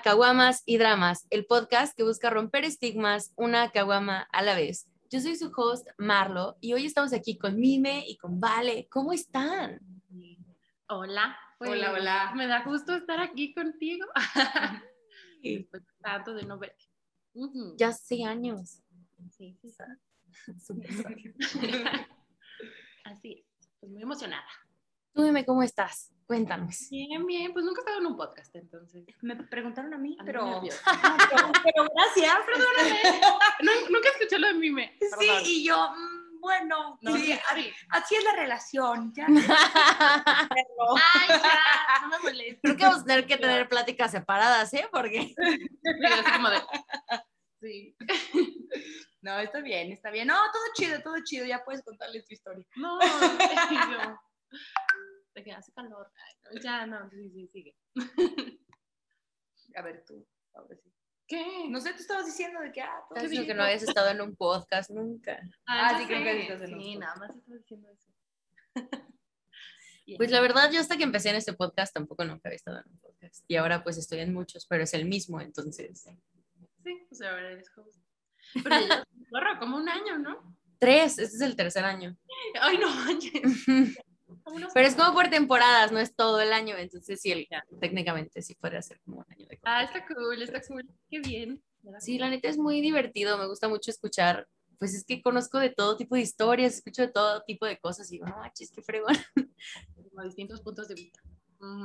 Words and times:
A 0.00 0.02
Caguamas 0.02 0.62
y 0.64 0.78
Dramas, 0.78 1.26
el 1.28 1.44
podcast 1.44 1.94
que 1.94 2.04
busca 2.04 2.30
romper 2.30 2.64
estigmas 2.64 3.34
una 3.36 3.70
caguama 3.70 4.26
a 4.32 4.40
la 4.40 4.54
vez. 4.54 4.88
Yo 5.10 5.20
soy 5.20 5.36
su 5.36 5.52
host, 5.54 5.86
Marlo, 5.98 6.56
y 6.62 6.72
hoy 6.72 6.86
estamos 6.86 7.12
aquí 7.12 7.36
con 7.36 7.60
Mime 7.60 8.06
y 8.08 8.16
con 8.16 8.40
Vale. 8.40 8.88
¿Cómo 8.90 9.12
están? 9.12 9.78
Hola. 10.88 11.36
Pues, 11.58 11.72
hola, 11.72 11.92
hola. 11.92 12.32
Me 12.34 12.46
da 12.46 12.64
gusto 12.64 12.94
estar 12.94 13.20
aquí 13.20 13.52
contigo. 13.52 14.06
Después 15.42 15.82
tanto 16.00 16.32
de 16.32 16.44
no 16.44 16.58
verte. 16.58 16.86
Ya 17.76 17.88
hace 17.88 18.24
años. 18.24 18.82
Sí, 19.36 19.58
sí, 19.60 19.68
Así 23.04 23.32
es. 23.34 23.68
Pues 23.78 23.92
muy 23.92 24.00
emocionada. 24.00 24.48
Tú 25.12 25.24
dime 25.24 25.44
cómo 25.44 25.62
estás. 25.62 26.10
Cuéntanos. 26.30 26.86
Bien, 26.90 27.26
bien. 27.26 27.52
Pues 27.52 27.64
nunca 27.64 27.80
he 27.80 27.82
estado 27.82 27.98
en 27.98 28.06
un 28.06 28.16
podcast, 28.16 28.54
entonces. 28.54 29.04
Me 29.20 29.34
preguntaron 29.34 29.92
a 29.92 29.98
mí, 29.98 30.16
pero... 30.24 30.62
pero, 30.62 30.76
pero, 31.64 31.88
gracias, 31.92 32.36
perdóname. 32.46 33.20
nunca 33.90 34.10
escuché 34.10 34.38
lo 34.38 34.46
de 34.46 34.54
mime. 34.54 34.96
Sí, 35.18 35.28
y 35.44 35.64
yo, 35.64 35.90
mm, 35.90 36.38
bueno, 36.38 37.00
no, 37.02 37.16
sí, 37.16 37.32
sí, 37.32 37.72
así 37.88 38.14
es 38.14 38.22
la 38.22 38.36
relación. 38.36 39.12
Ya. 39.12 39.26
Ay, 40.46 40.54
ya, 41.28 42.00
no 42.02 42.08
me 42.10 42.18
molestes. 42.20 42.60
Creo 42.62 42.76
que 42.76 42.84
vamos 42.84 43.00
a 43.00 43.04
tener 43.06 43.26
que 43.26 43.36
tener 43.36 43.68
pláticas 43.68 44.12
separadas, 44.12 44.72
¿eh? 44.72 44.88
Porque... 44.92 45.34
Sí. 47.60 47.96
No, 49.20 49.36
está 49.40 49.60
bien, 49.62 49.90
está 49.90 50.12
bien. 50.12 50.28
No, 50.28 50.36
todo 50.36 50.62
chido, 50.76 51.02
todo 51.02 51.16
chido. 51.24 51.44
Ya 51.44 51.64
puedes 51.64 51.82
contarles 51.82 52.24
tu 52.24 52.34
historia. 52.34 52.64
No, 52.76 53.00
yo... 53.00 54.16
Que 55.42 55.52
hace 55.52 55.72
calor. 55.72 56.10
Ay, 56.16 56.34
no, 56.42 56.60
ya, 56.60 56.86
no, 56.86 57.10
sí, 57.10 57.30
sí, 57.30 57.48
sigue. 57.48 57.76
A 59.76 59.82
ver, 59.82 60.04
tú, 60.04 60.26
ahora 60.54 60.76
sí. 60.76 60.92
¿Qué? 61.26 61.68
No 61.68 61.80
sé, 61.80 61.92
tú 61.92 62.00
estabas 62.00 62.26
diciendo 62.26 62.60
de 62.60 62.72
que, 62.72 62.82
ah, 62.82 63.04
todo 63.08 63.28
que 63.28 63.54
no 63.54 63.62
habías 63.62 63.84
estado 63.84 64.10
en 64.10 64.20
un 64.20 64.34
podcast 64.34 64.90
nunca. 64.90 65.40
Ah, 65.64 65.92
ya 65.92 65.98
sí, 65.98 66.06
creo 66.06 66.24
que 66.24 66.42
estás 66.42 66.62
en 66.62 66.80
Sí, 66.80 66.96
nada 66.96 67.14
más 67.16 67.36
estaba 67.36 67.56
diciendo 67.56 67.88
eso. 67.90 68.10
Pues 70.16 70.32
la 70.32 70.40
verdad, 70.40 70.70
yo 70.72 70.80
hasta 70.80 70.96
que 70.96 71.04
empecé 71.04 71.30
en 71.30 71.36
este 71.36 71.52
podcast 71.52 71.94
tampoco 71.94 72.24
nunca 72.24 72.48
había 72.48 72.56
estado 72.56 72.78
en 72.78 72.92
un 72.92 72.98
podcast. 72.98 73.44
Y 73.46 73.54
ahora 73.54 73.84
pues 73.84 73.96
estoy 73.96 74.18
en 74.18 74.34
muchos, 74.34 74.66
pero 74.66 74.82
es 74.82 74.92
el 74.94 75.04
mismo, 75.04 75.40
entonces. 75.40 76.02
Sí, 76.82 77.06
pues 77.08 77.22
ahora 77.22 77.52
eres 77.52 77.70
host. 77.76 78.02
Pero 78.62 78.76
ya, 78.88 79.04
como 79.60 79.76
un 79.76 79.88
año, 79.88 80.18
¿no? 80.18 80.56
Tres, 80.78 81.18
este 81.18 81.36
es 81.36 81.42
el 81.42 81.56
tercer 81.56 81.84
año. 81.84 82.16
Ay, 82.60 82.78
no 82.78 82.88
manches. 82.88 83.42
Pero 84.74 84.86
es 84.86 84.94
como 84.94 85.12
por 85.14 85.28
temporadas, 85.30 85.92
no 85.92 85.98
es 85.98 86.14
todo 86.14 86.40
el 86.40 86.52
año, 86.52 86.76
entonces 86.76 87.20
sí, 87.20 87.32
el- 87.32 87.48
técnicamente 87.80 88.42
sí 88.42 88.54
podría 88.54 88.82
ser 88.82 89.00
como 89.00 89.18
un 89.18 89.26
año 89.28 89.46
de 89.48 89.58
Ah, 89.62 89.82
está 89.84 90.06
cool, 90.06 90.42
está 90.42 90.60
cool. 90.68 90.88
Qué 91.08 91.20
bien. 91.20 91.62
Sí, 92.00 92.18
la 92.18 92.28
neta 92.30 92.48
es 92.48 92.58
muy 92.58 92.80
divertido, 92.80 93.38
me 93.38 93.46
gusta 93.46 93.68
mucho 93.68 93.90
escuchar, 93.90 94.46
pues 94.78 94.94
es 94.94 95.04
que 95.04 95.22
conozco 95.22 95.58
de 95.58 95.70
todo 95.70 95.96
tipo 95.96 96.14
de 96.14 96.20
historias, 96.22 96.74
escucho 96.76 97.02
de 97.02 97.08
todo 97.08 97.42
tipo 97.42 97.66
de 97.66 97.78
cosas 97.78 98.08
y 98.10 98.16
digo, 98.16 98.26
no 98.26 98.36
manches, 98.36 98.70
qué 98.70 98.82
fregón. 98.82 99.14
como 100.10 100.22
distintos 100.24 100.60
puntos 100.60 100.88
de 100.88 100.94
vista. 100.94 101.20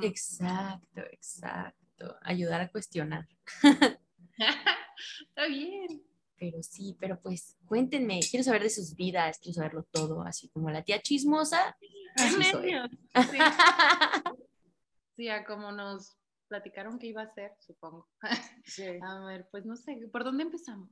Exacto, 0.01 1.01
exacto, 1.11 2.17
ayudar 2.21 2.61
a 2.61 2.69
cuestionar. 2.69 3.27
está 4.37 5.47
bien. 5.47 6.03
Pero 6.37 6.61
sí, 6.61 6.97
pero 6.99 7.19
pues 7.21 7.57
cuéntenme, 7.65 8.19
quiero 8.29 8.43
saber 8.43 8.63
de 8.63 8.69
sus 8.69 8.95
vidas, 8.95 9.39
quiero 9.39 9.55
saberlo 9.55 9.83
todo, 9.83 10.21
así 10.23 10.49
como 10.49 10.69
la 10.69 10.83
tía 10.83 11.01
chismosa. 11.01 11.77
Así 12.15 12.43
soy. 12.43 12.71
Sí. 13.31 13.37
Sí, 15.15 15.29
a 15.29 15.45
como 15.45 15.71
nos 15.71 16.17
platicaron 16.49 16.99
que 16.99 17.07
iba 17.07 17.21
a 17.21 17.33
ser, 17.33 17.53
supongo. 17.59 18.09
Sí. 18.65 18.83
A 19.01 19.19
ver, 19.25 19.47
pues 19.51 19.65
no 19.65 19.75
sé, 19.75 19.95
¿por 20.11 20.23
dónde 20.23 20.43
empezamos? 20.43 20.89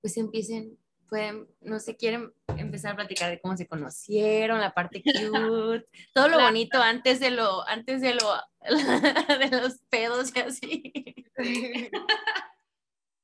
Pues 0.00 0.16
empiecen, 0.16 0.78
pueden, 1.08 1.46
no 1.60 1.78
sé, 1.78 1.96
quieren 1.96 2.32
empezar 2.56 2.92
a 2.92 2.96
platicar 2.96 3.30
de 3.30 3.40
cómo 3.40 3.56
se 3.56 3.66
conocieron, 3.66 4.60
la 4.60 4.72
parte 4.72 5.02
cute, 5.02 5.86
todo 6.14 6.28
lo 6.28 6.40
bonito 6.40 6.80
antes 6.80 7.20
de 7.20 7.30
lo, 7.30 7.66
antes 7.68 8.00
de 8.00 8.14
lo, 8.14 8.34
de 9.38 9.60
los 9.60 9.78
pedos 9.90 10.32
y 10.34 10.40
así. 10.40 10.92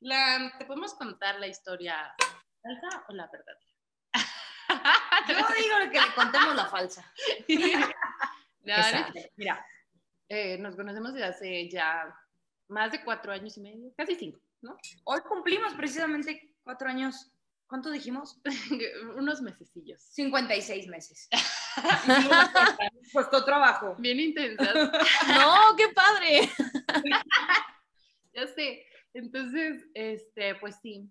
La, 0.01 0.53
¿Te 0.59 0.65
podemos 0.65 0.95
contar 0.95 1.39
la 1.41 1.47
historia 1.49 2.15
falsa 2.63 3.05
o 3.09 3.13
la 3.15 3.29
verdadera? 3.33 3.67
Yo 5.29 5.35
digo 5.57 5.93
que 5.93 6.01
le 6.01 6.15
contemos 6.15 6.55
la 6.55 6.67
falsa. 6.67 7.13
No, 8.61 8.75
es- 8.77 9.31
Mira, 9.37 9.65
eh, 10.29 10.59
nos 10.59 10.77
conocemos 10.77 11.15
desde 11.15 11.27
hace 11.27 11.71
ya 11.71 12.15
más 12.69 12.93
de 12.93 13.03
cuatro 13.03 13.33
años 13.33 13.57
y 13.57 13.63
medio, 13.63 13.95
casi 13.97 14.15
cinco, 14.15 14.41
¿no? 14.61 14.77
Hoy 15.05 15.21
cumplimos 15.27 15.73
precisamente 15.73 16.55
cuatro 16.63 16.89
años. 16.91 17.33
¿Cuánto 17.67 17.91
dijimos? 17.91 18.39
Unos 19.17 19.41
mesecillos. 19.41 20.03
56 20.13 20.87
meses. 20.89 21.29
Costó 23.13 23.43
trabajo. 23.45 23.95
Bien 23.99 24.21
intensas, 24.21 24.75
No, 24.75 25.77
qué 25.77 25.89
padre. 25.95 26.51
ya 28.35 28.47
sé. 28.49 28.85
Entonces, 29.19 29.85
este, 29.95 30.55
pues 30.57 30.77
sí. 30.83 31.09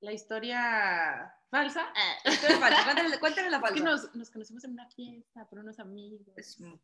La 0.00 0.12
historia 0.12 1.32
falsa 1.50 1.92
Esto 2.24 2.46
es 2.48 2.58
falso. 2.58 2.82
Cuéntale, 2.84 3.18
cuéntale 3.20 3.50
la 3.50 3.56
es 3.58 3.62
que 3.62 3.68
falsa. 3.68 3.84
nos, 3.84 4.14
nos 4.14 4.30
conocimos 4.30 4.64
en 4.64 4.72
una 4.72 4.88
fiesta 4.88 5.46
por 5.48 5.58
unos 5.60 5.78
amigos 5.78 6.20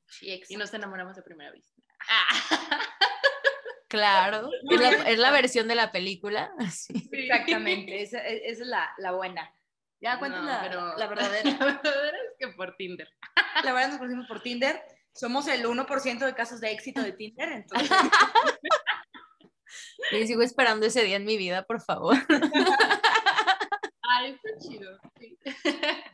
Sí, 0.09 0.43
y 0.49 0.56
nos 0.56 0.72
enamoramos 0.75 1.16
de 1.16 1.22
primera 1.22 1.50
vista. 1.53 1.83
Claro, 3.89 4.50
es 4.69 4.81
la, 4.81 4.91
es 5.11 5.19
la 5.19 5.31
versión 5.31 5.69
de 5.69 5.77
la 5.77 5.93
película. 5.93 6.50
así. 6.59 7.09
Exactamente, 7.12 8.03
esa, 8.03 8.19
esa 8.19 8.62
es 8.62 8.69
la, 8.69 8.91
la 8.99 9.12
buena. 9.12 9.49
Ya 10.00 10.19
cuéntale 10.19 10.43
No, 10.45 10.49
la, 10.53 10.61
pero- 10.62 10.97
la 10.97 11.06
verdadera. 11.06 11.50
La 11.50 11.65
verdadera 11.66 12.16
es 12.19 12.34
que 12.39 12.49
por 12.55 12.75
Tinder. 12.77 13.09
La 13.62 13.72
verdad 13.72 13.91
nos 13.91 13.99
conocimos 13.99 14.27
por 14.27 14.43
Tinder. 14.43 14.83
Somos 15.15 15.47
el 15.47 15.65
1% 15.65 16.19
de 16.27 16.34
casos 16.34 16.61
de 16.61 16.72
éxito 16.72 17.00
de 17.00 17.12
Tinder, 17.12 17.50
entonces 17.53 17.89
Y 20.13 20.27
sigo 20.27 20.43
esperando 20.43 20.87
ese 20.87 21.03
día 21.03 21.17
en 21.17 21.25
mi 21.25 21.37
vida, 21.37 21.65
por 21.65 21.81
favor. 21.81 22.17
Ay, 24.03 24.33
está 24.33 24.49
chido. 24.59 24.99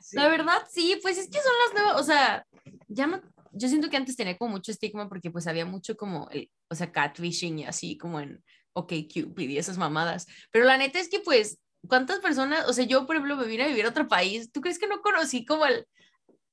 sí. 0.00 0.16
La 0.16 0.28
verdad, 0.28 0.62
sí, 0.70 0.98
pues 1.02 1.18
es 1.18 1.28
que 1.28 1.40
son 1.40 1.52
las 1.66 1.74
nuevas, 1.74 2.00
o 2.00 2.04
sea, 2.04 2.46
ya 2.88 3.06
no, 3.06 3.20
yo 3.52 3.68
siento 3.68 3.90
que 3.90 3.96
antes 3.96 4.16
tenía 4.16 4.36
como 4.36 4.52
mucho 4.52 4.72
estigma 4.72 5.08
porque 5.08 5.30
pues 5.30 5.46
había 5.46 5.64
mucho 5.66 5.96
como, 5.96 6.28
el, 6.30 6.50
o 6.68 6.74
sea, 6.74 6.90
catfishing 6.90 7.60
y 7.60 7.64
así 7.64 7.96
como 7.96 8.20
en 8.20 8.42
OkCupid 8.74 9.48
y 9.48 9.58
esas 9.58 9.78
mamadas, 9.78 10.26
pero 10.50 10.64
la 10.64 10.78
neta 10.78 10.98
es 10.98 11.08
que 11.08 11.20
pues, 11.20 11.58
¿cuántas 11.86 12.20
personas, 12.20 12.68
o 12.68 12.72
sea, 12.72 12.84
yo 12.84 13.06
por 13.06 13.16
ejemplo 13.16 13.36
me 13.36 13.46
vine 13.46 13.64
a 13.64 13.68
vivir 13.68 13.84
a 13.84 13.90
otro 13.90 14.08
país, 14.08 14.50
¿tú 14.50 14.60
crees 14.60 14.78
que 14.78 14.86
no 14.86 15.02
conocí 15.02 15.44
como 15.44 15.66
el, 15.66 15.86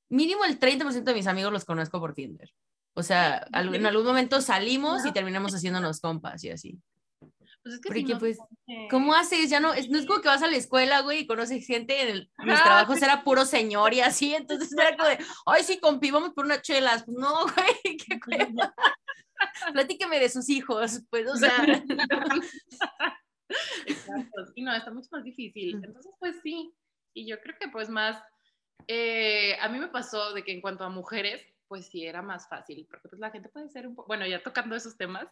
mínimo 0.09 0.43
el 0.43 0.59
30% 0.59 1.03
de 1.03 1.13
mis 1.13 1.27
amigos 1.27 1.53
los 1.53 1.65
conozco 1.65 1.99
por 1.99 2.13
Tinder? 2.13 2.49
O 2.95 3.03
sea, 3.03 3.47
en 3.53 3.85
algún 3.85 4.05
momento 4.05 4.41
salimos 4.41 5.05
y 5.05 5.13
terminamos 5.13 5.53
haciéndonos 5.53 6.01
compas 6.01 6.43
y 6.43 6.49
así. 6.49 6.77
Pues 7.63 7.75
es 7.75 7.81
que 7.81 7.87
Porque, 7.87 8.01
si 8.01 8.13
no, 8.13 8.19
pues, 8.19 8.37
¿Cómo 8.89 9.13
haces? 9.13 9.49
Ya 9.49 9.59
no, 9.59 9.73
es, 9.73 9.89
no 9.89 9.99
es 9.99 10.05
como 10.05 10.21
que 10.21 10.29
vas 10.29 10.41
a 10.41 10.47
la 10.47 10.55
escuela, 10.55 11.01
güey, 11.01 11.19
y 11.19 11.27
conoces 11.27 11.65
gente, 11.65 12.01
en 12.01 12.07
el, 12.09 12.31
mis 12.43 12.61
trabajos 12.61 13.01
era 13.01 13.23
puro 13.23 13.45
señor 13.45 13.93
y 13.93 14.01
así, 14.01 14.33
entonces 14.33 14.71
era 14.77 14.95
como 14.95 15.09
de, 15.09 15.19
ay, 15.45 15.63
sí, 15.63 15.79
compi, 15.79 16.11
vamos 16.11 16.31
por 16.33 16.45
unas 16.45 16.61
chelas. 16.61 17.03
Pues 17.03 17.17
no, 17.17 17.43
güey, 17.43 17.97
qué. 17.97 18.19
Platíqueme 19.73 20.19
de 20.19 20.29
sus 20.29 20.49
hijos, 20.49 21.01
pues, 21.09 21.29
o 21.29 21.35
sea, 21.35 21.57
Exacto, 23.85 24.45
sí, 24.53 24.61
no, 24.61 24.73
está 24.75 24.91
mucho 24.91 25.09
más 25.11 25.23
difícil. 25.23 25.81
Entonces, 25.83 26.11
pues 26.19 26.35
sí, 26.43 26.73
y 27.13 27.27
yo 27.27 27.39
creo 27.41 27.55
que 27.59 27.67
pues 27.69 27.89
más, 27.89 28.21
eh, 28.87 29.57
a 29.59 29.69
mí 29.69 29.79
me 29.79 29.87
pasó 29.87 30.33
de 30.33 30.43
que 30.43 30.53
en 30.53 30.61
cuanto 30.61 30.83
a 30.83 30.89
mujeres, 30.89 31.45
pues 31.69 31.85
sí 31.85 32.05
era 32.05 32.21
más 32.21 32.49
fácil, 32.49 32.85
porque 32.89 33.07
pues 33.07 33.19
la 33.19 33.29
gente 33.29 33.47
puede 33.47 33.69
ser 33.69 33.87
un 33.87 33.95
poco, 33.95 34.07
bueno, 34.07 34.25
ya 34.25 34.43
tocando 34.43 34.75
esos 34.75 34.97
temas, 34.97 35.27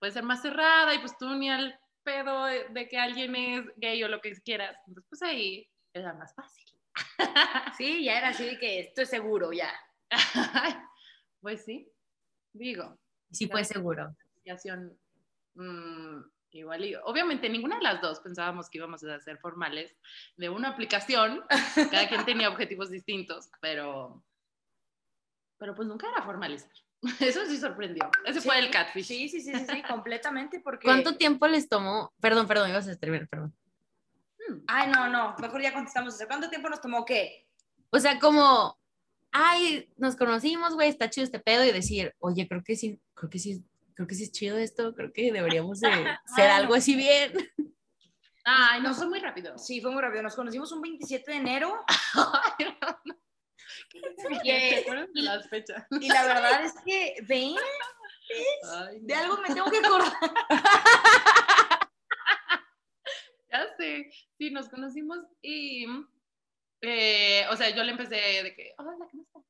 puede 0.00 0.12
ser 0.12 0.24
más 0.24 0.42
cerrada 0.42 0.92
y 0.94 0.98
pues 0.98 1.16
tú 1.18 1.28
ni 1.34 1.50
al 1.50 1.78
pedo 2.02 2.46
de, 2.46 2.64
de 2.70 2.88
que 2.88 2.98
alguien 2.98 3.36
es 3.36 3.64
gay 3.76 4.02
o 4.02 4.08
lo 4.08 4.20
que 4.20 4.32
quieras, 4.42 4.76
entonces 4.88 5.08
pues 5.08 5.22
ahí 5.22 5.70
era 5.92 6.14
más 6.14 6.34
fácil. 6.34 6.64
sí, 7.76 8.04
ya 8.04 8.18
era 8.18 8.28
así 8.28 8.44
de 8.44 8.58
que 8.58 8.80
esto 8.80 9.02
es 9.02 9.10
seguro 9.10 9.52
ya. 9.52 9.70
pues 11.40 11.64
sí, 11.64 11.92
digo, 12.52 12.98
sí 13.30 13.46
fue 13.46 13.62
seguro. 13.62 14.14
investigación, 14.20 14.98
mm, 15.54 16.20
igual 16.52 16.84
y 16.84 16.94
obviamente 16.94 17.48
ninguna 17.50 17.76
de 17.76 17.82
las 17.82 18.00
dos 18.00 18.20
pensábamos 18.20 18.70
que 18.70 18.78
íbamos 18.78 19.04
a 19.04 19.20
ser 19.20 19.38
formales 19.38 19.94
de 20.36 20.48
una 20.48 20.70
aplicación, 20.70 21.44
cada 21.90 22.08
quien 22.08 22.24
tenía 22.24 22.48
objetivos 22.48 22.90
distintos, 22.90 23.50
pero 23.60 24.24
pero 25.58 25.74
pues 25.74 25.88
nunca 25.88 26.08
era 26.08 26.22
formalizar. 26.22 26.70
Eso 27.20 27.44
sí 27.46 27.56
sorprendió. 27.58 28.10
Ese 28.24 28.40
fue 28.40 28.58
el 28.58 28.70
catfish. 28.70 29.06
Sí, 29.06 29.28
sí, 29.28 29.40
sí, 29.40 29.52
sí, 29.54 29.66
sí, 29.68 29.82
completamente 29.82 30.60
porque... 30.60 30.84
¿Cuánto 30.84 31.16
tiempo 31.16 31.46
les 31.46 31.68
tomó? 31.68 32.12
Perdón, 32.20 32.46
perdón, 32.46 32.70
ibas 32.70 32.88
a 32.88 32.96
terminar, 32.96 33.28
perdón. 33.28 33.54
Mm, 34.48 34.54
Ay, 34.66 34.90
no, 34.90 35.08
no, 35.08 35.34
mejor 35.38 35.62
ya 35.62 35.72
contestamos 35.72 36.14
eso. 36.14 36.26
¿Cuánto 36.26 36.48
tiempo 36.48 36.68
nos 36.68 36.80
tomó 36.80 37.04
qué? 37.04 37.46
O 37.90 37.98
sea, 37.98 38.18
como, 38.18 38.78
ay, 39.32 39.90
nos 39.96 40.16
conocimos, 40.16 40.74
güey, 40.74 40.88
está 40.88 41.10
chido 41.10 41.24
este 41.24 41.40
pedo 41.40 41.64
y 41.64 41.72
decir, 41.72 42.14
oye, 42.18 42.48
creo 42.48 42.62
que 42.64 42.76
sí, 42.76 43.00
creo 43.14 43.30
que 43.30 43.38
sí 43.38 43.64
creo 43.94 44.06
que 44.06 44.14
sí 44.14 44.24
es 44.24 44.32
chido 44.32 44.58
esto, 44.58 44.94
creo 44.94 45.12
que 45.12 45.32
deberíamos 45.32 45.80
de 45.80 45.88
ser 46.36 46.50
algo 46.50 46.74
así 46.74 46.96
bien. 46.96 47.32
Ay, 48.44 48.82
no, 48.82 48.92
fue 48.94 49.06
muy 49.08 49.20
rápido. 49.20 49.56
Sí, 49.56 49.80
fue 49.80 49.90
muy 49.90 50.02
rápido. 50.02 50.22
Nos 50.22 50.34
conocimos 50.34 50.70
un 50.72 50.82
27 50.82 51.30
de 51.30 51.36
enero 51.38 51.82
Ay, 52.14 52.66
no, 52.80 52.98
no. 53.04 53.14
¿Qué? 54.42 54.68
¿Te 54.70 54.80
acuerdas 54.80 55.08
de 55.12 55.13
las 55.24 55.48
fechas? 55.48 55.84
y 56.00 56.08
la 56.08 56.24
verdad 56.26 56.64
es 56.64 56.74
que, 56.84 57.16
ven, 57.26 57.54
Ay, 58.72 58.98
no. 59.00 59.06
de 59.06 59.14
algo 59.14 59.36
me 59.38 59.54
tengo 59.54 59.70
que 59.70 59.78
acordar. 59.78 60.12
Ya 63.50 63.68
sé, 63.76 64.10
sí, 64.36 64.50
nos 64.50 64.68
conocimos 64.68 65.18
y, 65.40 65.86
eh, 66.80 67.46
o 67.50 67.56
sea, 67.56 67.70
yo 67.70 67.84
le 67.84 67.92
empecé 67.92 68.16
de 68.42 68.52
que, 68.56 68.74
hola, 68.78 68.90
¿cómo 69.08 69.22
estás? 69.22 69.44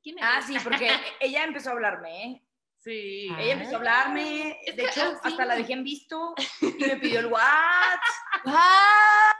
¿Quién 0.00 0.16
eres? 0.16 0.30
Ah, 0.32 0.40
sí, 0.46 0.56
porque 0.62 0.88
ella 1.20 1.42
empezó 1.42 1.70
a 1.70 1.72
hablarme, 1.72 2.24
¿eh? 2.24 2.42
Sí. 2.76 3.26
Ella 3.36 3.54
empezó 3.54 3.74
a 3.74 3.78
hablarme, 3.78 4.60
Es 4.64 4.76
de 4.76 4.82
que, 4.84 4.88
hecho, 4.88 5.02
ah, 5.02 5.18
sí. 5.20 5.28
hasta 5.28 5.44
la 5.44 5.56
dejé 5.56 5.72
en 5.72 5.82
visto 5.82 6.34
y 6.60 6.66
me 6.84 6.96
pidió 6.98 7.18
el 7.18 7.26
WhatsApp. 7.32 8.00
¡Ah! 8.46 9.32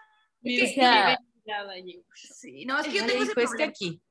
Sí, 0.43 0.77
no, 2.67 2.81
es 2.81 2.87
que 2.89 2.93
yo 2.95 3.07
tengo 3.07 3.23
ese 3.23 3.35
dijo, 3.35 3.41
es 3.41 3.45
que 3.45 3.45
problema. 3.45 3.71
aquí. 3.71 4.03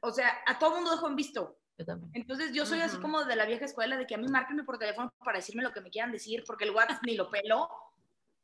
O 0.00 0.10
sea, 0.10 0.38
a 0.46 0.58
todo 0.58 0.76
mundo 0.76 0.90
dejo 0.90 1.08
en 1.08 1.16
visto. 1.16 1.58
Yo 1.78 1.84
también. 1.84 2.10
Entonces 2.14 2.52
yo 2.52 2.64
soy 2.64 2.80
así 2.80 2.94
Ujú. 2.94 3.02
como 3.02 3.24
de 3.24 3.36
la 3.36 3.44
vieja 3.46 3.66
escuela, 3.66 3.96
de 3.96 4.06
que 4.06 4.14
a 4.14 4.18
mí 4.18 4.26
márquenme 4.28 4.64
por 4.64 4.78
teléfono 4.78 5.12
para 5.18 5.38
decirme 5.38 5.62
lo 5.62 5.72
que 5.72 5.80
me 5.82 5.90
quieran 5.90 6.10
decir, 6.12 6.42
porque 6.46 6.64
el 6.64 6.70
WhatsApp 6.70 7.02
ni 7.04 7.16
lo 7.16 7.30
pelo. 7.30 7.68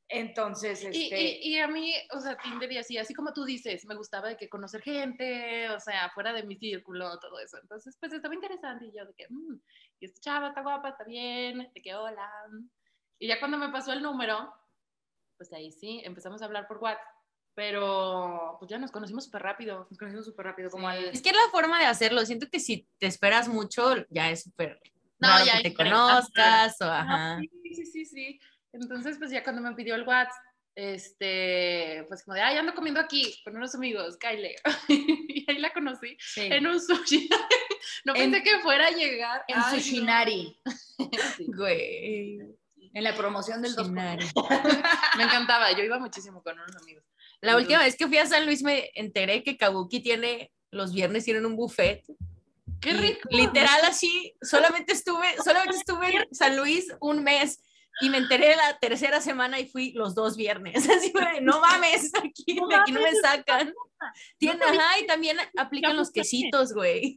Entonces, 0.08 0.82
Y, 0.84 1.04
este... 1.04 1.20
y, 1.20 1.54
y 1.54 1.58
a 1.58 1.66
mí, 1.68 1.94
o 2.14 2.20
sea, 2.20 2.36
Tinder 2.36 2.70
y 2.70 2.76
así, 2.76 2.98
así 2.98 3.14
como 3.14 3.32
tú 3.32 3.44
dices, 3.46 3.86
me 3.86 3.94
gustaba 3.94 4.28
de 4.28 4.36
que 4.36 4.50
conocer 4.50 4.82
gente, 4.82 5.70
o 5.70 5.80
sea, 5.80 6.10
fuera 6.10 6.34
de 6.34 6.42
mi 6.42 6.56
círculo, 6.56 7.18
todo 7.18 7.38
eso. 7.38 7.56
Entonces, 7.62 7.96
pues 7.98 8.12
estaba 8.12 8.34
interesante 8.34 8.84
y 8.84 8.92
yo 8.94 9.06
de 9.06 9.14
que, 9.14 9.26
mm, 9.30 9.60
y 10.00 10.04
esta 10.04 10.20
chava 10.20 10.48
está 10.48 10.60
guapa, 10.60 10.90
está 10.90 11.04
bien, 11.04 11.70
de 11.74 11.80
que 11.80 11.94
hola. 11.94 12.30
Y 13.18 13.28
ya 13.28 13.38
cuando 13.38 13.56
me 13.56 13.70
pasó 13.70 13.94
el 13.94 14.02
número, 14.02 14.52
pues 15.38 15.50
ahí 15.54 15.72
sí, 15.72 16.02
empezamos 16.04 16.42
a 16.42 16.44
hablar 16.44 16.68
por 16.68 16.76
WhatsApp, 16.76 17.06
pero 17.54 18.56
pues 18.58 18.70
ya 18.70 18.78
nos 18.78 18.90
conocimos 18.90 19.24
súper 19.24 19.42
rápido. 19.42 19.86
Nos 19.90 19.98
conocimos 19.98 20.24
súper 20.26 20.46
rápido, 20.46 20.70
como 20.70 20.90
Sí. 20.90 20.96
al... 20.96 21.04
Es 21.06 21.22
que 21.22 21.30
es 21.30 21.36
la 21.36 21.50
forma 21.50 21.78
de 21.78 21.86
hacerlo. 21.86 22.24
Siento 22.24 22.48
que 22.50 22.60
si 22.60 22.86
te 22.98 23.06
esperas 23.06 23.48
mucho, 23.48 23.94
ya 24.10 24.30
es 24.30 24.44
súper 24.44 24.80
No, 25.18 25.28
raro 25.28 25.44
ya 25.44 25.56
que 25.58 25.70
te 25.70 25.74
conozcas 25.74 26.80
o 26.80 26.84
No, 26.86 26.92
ajá. 26.92 27.38
sí, 27.40 27.74
sí, 27.74 27.86
sí, 27.86 28.04
sí. 28.04 28.40
Entonces, 28.72 29.18
pues 29.18 29.30
ya 29.30 29.42
cuando 29.44 29.60
me 29.62 29.74
pidió 29.74 29.94
el 29.94 30.06
WhatsApp, 30.06 30.42
este, 30.74 32.04
pues 32.08 32.22
como 32.24 32.34
de, 32.34 32.40
ay, 32.40 32.56
ando 32.56 32.74
comiendo 32.74 33.00
aquí 33.00 33.38
con 33.44 33.56
unos 33.56 33.74
amigos, 33.74 34.16
Kyle. 34.18 34.54
y 34.88 35.44
ahí 35.50 35.58
la 35.58 35.72
conocí 35.72 36.16
Sí. 36.18 36.42
en 36.50 36.66
un 36.66 36.80
sushi. 36.80 37.28
no 38.04 38.14
En- 38.16 38.30
pensé 38.30 38.42
que 38.42 38.60
fuera 38.60 38.86
a 38.86 38.90
llegar. 38.90 39.44
En 39.48 39.58
Ay, 39.58 39.62
no. 39.62 39.70
Sushinari, 39.70 40.60
Sí, 41.36 41.46
Güey. 41.54 42.38
en 42.94 43.04
la 43.04 43.14
promoción 43.14 43.60
del 43.62 43.74
2 43.74 43.86
Shinari. 43.88 44.26
me 45.18 45.24
encantaba, 45.24 45.70
yo 45.72 45.84
iba 45.84 45.98
muchísimo 45.98 46.42
con 46.42 46.58
unos 46.58 46.76
amigos. 46.76 47.04
La 47.42 47.56
última 47.56 47.80
vez 47.80 47.96
que 47.96 48.06
fui 48.06 48.18
a 48.18 48.26
San 48.26 48.46
Luis 48.46 48.62
me 48.62 48.90
enteré 48.94 49.42
que 49.42 49.56
Kabuki 49.56 50.00
tiene, 50.00 50.52
los 50.70 50.94
viernes 50.94 51.24
tienen 51.24 51.44
un 51.44 51.56
buffet. 51.56 52.04
¡Qué 52.80 52.92
rico! 52.94 53.28
Literal 53.30 53.80
así, 53.84 54.34
solamente 54.40 54.92
estuve, 54.92 55.26
solamente 55.44 55.76
estuve 55.76 56.16
en 56.16 56.34
San 56.34 56.56
Luis 56.56 56.86
un 57.00 57.24
mes 57.24 57.60
y 58.00 58.10
me 58.10 58.18
enteré 58.18 58.54
la 58.54 58.78
tercera 58.78 59.20
semana 59.20 59.58
y 59.58 59.66
fui 59.66 59.92
los 59.92 60.14
dos 60.14 60.36
viernes. 60.36 60.74
Así 60.88 61.10
fue, 61.10 61.34
de, 61.34 61.40
no 61.40 61.60
mames, 61.60 62.12
aquí, 62.14 62.54
No 62.54 62.68
de 62.68 62.76
aquí 62.76 62.92
no 62.92 63.00
me 63.00 63.14
sacan. 63.14 63.74
Tienen, 64.38 64.62
ajá, 64.62 65.00
y 65.00 65.06
también 65.06 65.36
aplican 65.56 65.96
los 65.96 66.10
quesitos, 66.10 66.72
güey. 66.72 67.16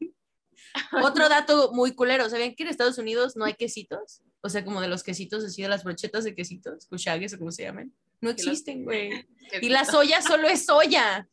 Otro 1.03 1.29
dato 1.29 1.71
muy 1.71 1.93
culero, 1.93 2.29
¿sabían 2.29 2.55
que 2.55 2.63
en 2.63 2.69
Estados 2.69 2.97
Unidos 2.97 3.35
no 3.35 3.45
hay 3.45 3.53
quesitos? 3.53 4.21
O 4.41 4.49
sea, 4.49 4.65
como 4.65 4.81
de 4.81 4.87
los 4.87 5.03
quesitos 5.03 5.43
así, 5.43 5.61
de 5.61 5.69
las 5.69 5.83
brochetas 5.83 6.23
de 6.23 6.35
quesitos, 6.35 6.87
cuchagues 6.87 7.33
o 7.33 7.37
como 7.37 7.51
se 7.51 7.63
llaman. 7.63 7.93
No 8.21 8.29
existen, 8.29 8.83
güey. 8.85 9.27
Y 9.61 9.69
la 9.69 9.85
soya 9.85 10.21
solo 10.21 10.47
es 10.47 10.65
soya. 10.65 11.27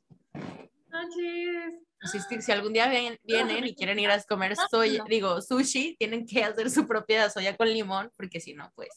Que 2.28 2.42
si 2.42 2.52
algún 2.52 2.72
día 2.72 2.88
ven- 2.88 3.18
vienen 3.22 3.64
y 3.66 3.74
quieren 3.74 3.98
ir 3.98 4.10
a 4.10 4.20
comer 4.24 4.54
soya, 4.70 5.04
digo, 5.08 5.40
sushi, 5.40 5.96
tienen 5.98 6.26
que 6.26 6.42
hacer 6.44 6.68
su 6.70 6.86
propia 6.86 7.30
soya 7.30 7.56
con 7.56 7.68
limón, 7.68 8.10
porque 8.16 8.40
si 8.40 8.54
no, 8.54 8.70
pues. 8.74 8.88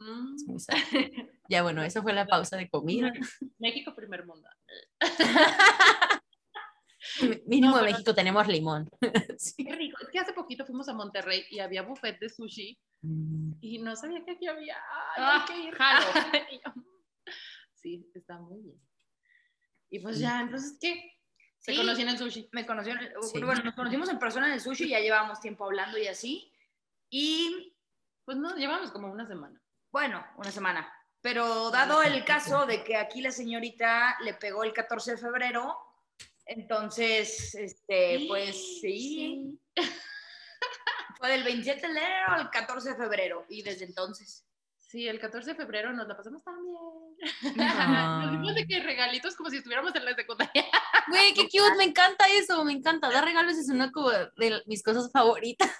Ah. 0.00 0.34
Ya 1.48 1.62
bueno, 1.62 1.82
esa 1.84 2.02
fue 2.02 2.12
la 2.12 2.26
pausa 2.26 2.56
de 2.56 2.68
comida. 2.68 3.12
México, 3.58 3.94
primer 3.94 4.26
mundo. 4.26 4.48
Mínimo 7.46 7.70
No, 7.72 7.78
en 7.78 7.84
pero- 7.84 7.92
México 7.92 8.14
tenemos 8.14 8.46
limón. 8.48 8.88
Qué 9.00 9.74
rico. 9.76 9.98
Es 10.02 10.08
que 10.10 10.18
hace 10.18 10.32
poquito 10.32 10.66
fuimos 10.66 10.88
a 10.88 10.94
Monterrey 10.94 11.44
y 11.50 11.60
había 11.60 11.82
buffet 11.82 12.18
de 12.18 12.28
sushi 12.28 12.76
y 13.60 13.78
no 13.78 13.94
sabía 13.96 14.24
que 14.24 14.32
aquí 14.32 14.46
había. 14.46 14.76
Ay, 14.76 15.22
Ah, 15.24 15.46
hay 15.48 15.54
que 15.54 15.68
ir. 15.68 15.74
jalo. 15.74 16.06
Sí, 17.74 18.10
está 18.14 18.38
muy 18.38 18.60
bien. 18.62 18.80
Y 19.90 20.00
pues 20.00 20.16
Sí. 20.16 20.22
ya, 20.22 20.40
entonces, 20.40 20.76
¿qué? 20.80 21.12
Se 21.58 21.72
Sí. 21.72 21.78
conocían 21.78 22.08
en 22.08 22.18
sushi. 22.18 22.48
Me 22.52 22.62
el- 22.62 23.12
Sí. 23.22 23.40
bueno, 23.42 23.62
nos 23.62 23.74
conocimos 23.74 24.08
en 24.08 24.18
persona 24.18 24.46
en 24.48 24.54
el 24.54 24.60
sushi, 24.60 24.88
ya 24.88 24.98
llevábamos 25.00 25.40
tiempo 25.40 25.64
hablando 25.64 25.96
y 25.98 26.06
así. 26.08 26.52
Y 27.10 27.72
Pues 28.24 28.38
no, 28.38 28.56
llevamos 28.56 28.90
como 28.90 29.10
una 29.12 29.26
semana. 29.26 29.62
bueno, 29.92 30.26
una 30.36 30.50
semana. 30.50 30.92
Pero 31.20 31.70
dado 31.70 32.02
el 32.02 32.24
caso 32.24 32.66
de 32.66 32.82
que 32.82 32.96
aquí 32.96 33.20
la 33.20 33.30
señorita 33.30 34.16
le 34.24 34.34
pegó 34.34 34.64
el 34.64 34.72
14 34.72 35.12
de 35.12 35.18
febrero, 35.18 35.76
entonces, 36.44 37.54
este, 37.54 38.24
pues 38.28 38.80
sí, 38.80 39.58
fue 41.26 41.32
del 41.36 41.44
27 41.44 41.80
de 41.80 41.92
enero 41.92 42.32
al 42.32 42.50
14 42.50 42.90
de 42.90 42.96
febrero 42.96 43.44
y 43.48 43.62
desde 43.62 43.84
entonces. 43.84 44.44
Sí, 44.78 45.08
el 45.08 45.18
14 45.18 45.50
de 45.50 45.56
febrero 45.56 45.92
nos 45.92 46.06
la 46.06 46.16
pasamos 46.16 46.42
tan 46.44 46.54
bien. 46.64 47.56
Ah. 47.60 48.20
Nos 48.24 48.32
dimos 48.40 48.54
de 48.54 48.66
que 48.66 48.80
regalitos 48.80 49.34
como 49.34 49.50
si 49.50 49.56
estuviéramos 49.56 49.94
en 49.94 50.04
la 50.04 50.14
secundaria. 50.14 50.64
Güey, 51.08 51.34
qué 51.34 51.42
cute, 51.44 51.76
me 51.76 51.84
encanta 51.84 52.24
eso, 52.30 52.64
me 52.64 52.72
encanta. 52.72 53.10
Dar 53.10 53.24
regalos 53.24 53.56
es 53.58 53.68
una 53.68 53.90
como 53.90 54.10
de 54.10 54.62
mis 54.66 54.82
cosas 54.82 55.10
favoritas. 55.10 55.70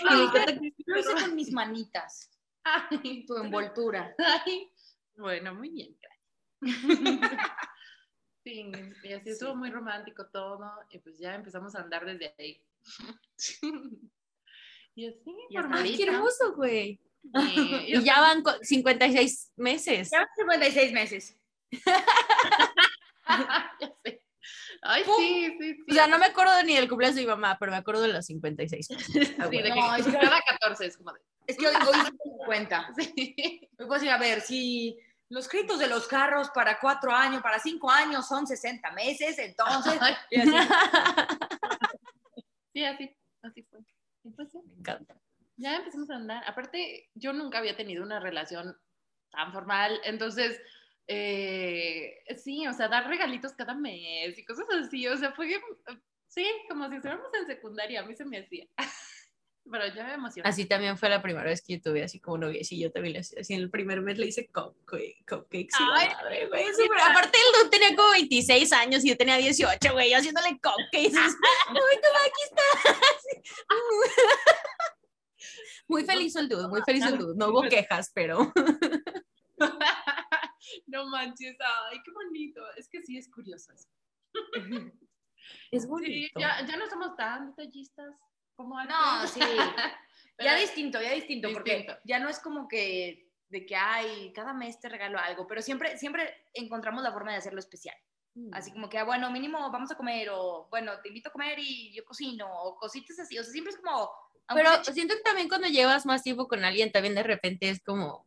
Y 0.00 0.14
me 0.14 0.22
encanta 0.24 0.58
que- 0.58 0.74
Lo 0.86 0.98
hice 0.98 1.12
con 1.14 1.34
mis 1.36 1.52
manitas, 1.52 2.30
Ay, 2.64 3.24
tu 3.26 3.36
envoltura. 3.36 4.14
ay. 4.18 4.72
Bueno, 5.16 5.54
muy 5.54 5.68
bien, 5.70 5.96
gracias. 6.00 7.40
Sí, 8.44 8.72
y 9.04 9.12
así 9.12 9.30
estuvo 9.30 9.54
muy 9.54 9.70
romántico 9.70 10.26
todo, 10.26 10.68
y 10.90 10.98
pues 10.98 11.16
ya 11.18 11.34
empezamos 11.36 11.76
a 11.76 11.80
andar 11.80 12.04
desde 12.04 12.34
ahí. 12.38 12.60
Y 14.94 15.06
así, 15.08 15.34
Y 15.48 15.56
Ay, 15.56 15.96
qué 15.96 16.04
hermoso, 16.04 16.54
güey. 16.54 17.00
Y, 17.34 17.96
Y 17.96 18.02
ya 18.02 18.20
van 18.20 18.42
co- 18.42 18.58
56 18.62 19.52
meses. 19.56 20.10
Ya 20.10 20.28
56 20.36 20.92
meses. 20.92 21.36
ya 23.80 23.92
sé. 24.04 24.22
Ay, 24.84 25.04
sí, 25.04 25.56
sí, 25.60 25.74
sí. 25.74 25.84
O 25.90 25.94
sea, 25.94 26.08
no 26.08 26.18
me 26.18 26.26
acuerdo 26.26 26.50
ni 26.64 26.74
del 26.74 26.88
cumpleaños 26.88 27.14
de 27.14 27.22
mi 27.22 27.28
mamá, 27.28 27.56
pero 27.60 27.70
me 27.70 27.78
acuerdo 27.78 28.02
de 28.02 28.12
los 28.12 28.26
56 28.26 28.90
meses. 28.90 29.34
Ah, 29.38 29.46
Sí, 29.48 29.56
de 29.58 29.62
que 29.62 29.68
No, 29.70 29.94
es 29.94 30.04
que- 30.06 30.12
cada 30.12 30.40
14 30.42 30.86
es 30.86 30.96
como 30.96 31.12
de. 31.12 31.20
Es 31.46 31.56
que 31.56 31.68
hoy, 31.68 31.74
hoy 31.74 31.94
sí 32.04 32.12
me 32.12 32.44
cuenta. 32.46 32.92
Sí. 32.98 33.68
Puedo 33.76 33.94
decir, 33.94 34.10
a 34.10 34.18
ver, 34.18 34.40
si 34.40 34.98
los 35.28 35.48
créditos 35.48 35.78
de 35.78 35.86
los 35.86 36.08
carros 36.08 36.50
para 36.50 36.80
cuatro 36.80 37.12
años, 37.12 37.42
para 37.42 37.60
cinco 37.60 37.88
años 37.90 38.26
son 38.26 38.46
60 38.46 38.90
meses, 38.92 39.38
entonces... 39.38 39.94
Ay, 40.00 40.14
y 40.30 40.40
así, 40.40 40.50
sí, 42.74 42.84
así, 42.84 43.16
así 43.42 43.62
fue. 43.62 43.80
Y 44.24 44.30
pues 44.30 44.52
ya, 44.52 44.60
Me 44.60 44.71
encanta. 44.82 45.16
ya 45.56 45.76
empezamos 45.76 46.10
a 46.10 46.16
andar. 46.16 46.42
Aparte, 46.46 47.08
yo 47.14 47.32
nunca 47.32 47.58
había 47.58 47.76
tenido 47.76 48.02
una 48.02 48.20
relación 48.20 48.76
tan 49.30 49.52
formal, 49.52 50.00
entonces, 50.04 50.60
eh, 51.06 52.22
sí, 52.36 52.66
o 52.66 52.72
sea, 52.72 52.88
dar 52.88 53.08
regalitos 53.08 53.54
cada 53.54 53.74
mes 53.74 54.38
y 54.38 54.44
cosas 54.44 54.66
así, 54.70 55.06
o 55.08 55.16
sea, 55.16 55.32
fue, 55.32 55.48
sí, 56.28 56.46
como 56.68 56.88
si 56.88 56.96
estuviéramos 56.96 57.32
en 57.34 57.46
secundaria, 57.46 58.00
a 58.00 58.06
mí 58.06 58.14
se 58.14 58.24
me 58.24 58.38
hacía. 58.38 58.66
Pero 59.70 59.86
ya 59.94 60.04
me 60.04 60.14
emocioné. 60.14 60.48
Así 60.48 60.64
también 60.66 60.98
fue 60.98 61.08
la 61.08 61.22
primera 61.22 61.44
vez 61.46 61.62
que 61.62 61.74
yo 61.76 61.82
tuve 61.82 62.02
así 62.02 62.18
como 62.20 62.38
noviecillo, 62.38 62.90
también 62.90 63.16
así 63.18 63.54
en 63.54 63.60
el 63.60 63.70
primer 63.70 64.00
mes 64.00 64.18
le 64.18 64.26
hice 64.26 64.48
cupcake, 64.48 65.24
cupcakes 65.26 65.76
y 65.78 65.82
Ay, 65.94 66.08
madre, 66.08 66.48
güey, 66.48 66.64
aparte 67.00 67.38
el 67.38 67.52
dude 67.60 67.70
tenía 67.70 67.94
como 67.96 68.10
26 68.10 68.72
años 68.72 69.04
y 69.04 69.10
yo 69.10 69.16
tenía 69.16 69.36
18, 69.36 69.92
güey, 69.92 70.10
yo 70.10 70.16
haciéndole 70.18 70.58
cupcakes, 70.60 71.12
toma, 71.68 72.20
aquí 72.26 72.42
Así. 73.16 73.40
muy 75.88 76.04
feliz 76.04 76.34
el 76.36 76.48
dude, 76.48 76.68
muy 76.68 76.82
feliz 76.82 77.04
el 77.04 77.18
dude, 77.18 77.34
no 77.36 77.48
hubo 77.48 77.62
quejas, 77.62 78.10
pero 78.12 78.52
no 80.86 81.06
manches, 81.06 81.56
ay, 81.90 81.98
qué 82.04 82.10
bonito. 82.12 82.60
Es 82.76 82.88
que 82.88 83.02
sí 83.02 83.16
es 83.16 83.30
curioso 83.30 83.72
eso. 83.72 83.88
es 85.70 85.82
Sí, 85.82 85.88
bonito. 85.88 86.40
ya, 86.40 86.66
ya 86.66 86.76
no 86.76 86.88
somos 86.90 87.16
tan 87.16 87.54
detallistas 87.54 88.14
como 88.62 88.78
antes. 88.78 88.96
No, 88.96 89.26
sí. 89.26 89.40
Pero- 90.36 90.50
Ya 90.50 90.56
distinto, 90.56 91.00
ya 91.00 91.12
distinto, 91.12 91.52
porque 91.52 91.86
ya 92.04 92.18
no 92.18 92.28
es 92.28 92.38
como 92.40 92.66
que 92.66 93.28
de 93.48 93.66
que, 93.66 93.76
ay, 93.76 94.32
cada 94.34 94.54
mes 94.54 94.80
te 94.80 94.88
regalo 94.88 95.18
algo, 95.18 95.46
pero 95.46 95.60
siempre, 95.60 95.98
siempre 95.98 96.46
encontramos 96.54 97.02
la 97.02 97.12
forma 97.12 97.32
de 97.32 97.36
hacerlo 97.38 97.58
especial. 97.60 97.94
Así 98.50 98.72
como 98.72 98.88
que, 98.88 98.96
ah, 98.96 99.04
bueno, 99.04 99.30
mínimo 99.30 99.70
vamos 99.70 99.90
a 99.92 99.94
comer, 99.94 100.30
o 100.30 100.68
bueno, 100.70 100.92
te 101.02 101.08
invito 101.08 101.28
a 101.28 101.32
comer 101.32 101.58
y 101.58 101.92
yo 101.94 102.02
cocino, 102.02 102.46
o 102.50 102.76
cositas 102.78 103.18
así. 103.18 103.38
O 103.38 103.44
sea, 103.44 103.52
siempre 103.52 103.74
es 103.74 103.78
como. 103.78 104.10
Pero 104.54 104.82
siento 104.84 105.14
que 105.14 105.20
también 105.20 105.50
cuando 105.50 105.68
llevas 105.68 106.06
más 106.06 106.22
tiempo 106.22 106.48
con 106.48 106.64
alguien, 106.64 106.90
también 106.90 107.14
de 107.14 107.22
repente 107.22 107.68
es 107.68 107.82
como, 107.84 108.26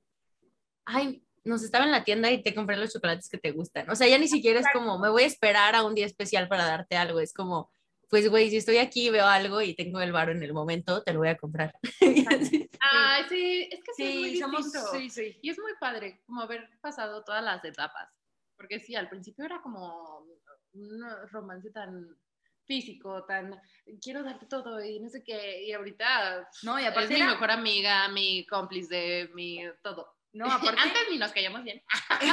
ay, 0.85 1.23
nos 1.43 1.63
estaba 1.63 1.85
en 1.85 1.91
la 1.91 2.03
tienda 2.03 2.29
y 2.29 2.43
te 2.43 2.53
compré 2.53 2.77
los 2.77 2.93
chocolates 2.93 3.29
que 3.29 3.39
te 3.39 3.51
gustan. 3.51 3.89
O 3.89 3.95
sea, 3.95 4.07
ya 4.07 4.19
ni 4.19 4.27
siquiera 4.27 4.59
es 4.59 4.67
como, 4.73 4.99
me 4.99 5.09
voy 5.09 5.23
a 5.23 5.27
esperar 5.27 5.73
a 5.75 5.83
un 5.83 5.95
día 5.95 6.05
especial 6.05 6.47
para 6.47 6.65
darte 6.65 6.97
algo. 6.97 7.19
Es 7.19 7.33
como, 7.33 7.71
pues, 8.09 8.29
güey, 8.29 8.49
si 8.49 8.57
estoy 8.57 8.77
aquí, 8.77 9.09
veo 9.09 9.25
algo 9.25 9.61
y 9.61 9.73
tengo 9.75 9.99
el 10.01 10.11
varo 10.11 10.31
en 10.31 10.41
el 10.43 10.53
momento, 10.53 11.03
te 11.03 11.13
lo 11.13 11.19
voy 11.19 11.29
a 11.29 11.37
comprar. 11.37 11.73
Ay, 12.79 13.23
sí, 13.29 13.69
es 13.71 13.79
que 13.83 13.93
sí, 13.95 14.03
es 14.03 14.13
Sí, 14.13 14.43
muy 14.45 14.63
somos. 14.63 14.91
Sí, 14.91 15.09
sí. 15.09 15.39
Y 15.41 15.49
es 15.49 15.59
muy 15.59 15.73
padre 15.79 16.21
como 16.25 16.41
haber 16.41 16.69
pasado 16.81 17.23
todas 17.23 17.43
las 17.43 17.63
etapas. 17.65 18.09
Porque 18.57 18.79
sí, 18.79 18.95
al 18.95 19.09
principio 19.09 19.45
era 19.45 19.61
como 19.61 20.25
un 20.73 21.03
romance 21.31 21.71
tan 21.71 22.17
físico, 22.65 23.23
tan 23.25 23.59
quiero 24.01 24.23
darte 24.23 24.45
todo 24.47 24.83
y 24.83 24.99
no 24.99 25.09
sé 25.09 25.23
qué. 25.23 25.63
Y 25.65 25.73
ahorita 25.73 26.49
No, 26.63 26.79
y 26.79 26.83
es 26.83 26.89
aparte 26.89 27.13
mi 27.13 27.21
era- 27.21 27.31
mejor 27.31 27.51
amiga, 27.51 28.07
mi 28.09 28.45
cómplice, 28.47 29.29
mi 29.33 29.61
todo. 29.83 30.15
No, 30.33 30.45
aparte. 30.51 30.79
Antes 30.81 31.01
ni 31.11 31.17
nos 31.17 31.31
callamos 31.31 31.63
bien. 31.63 31.81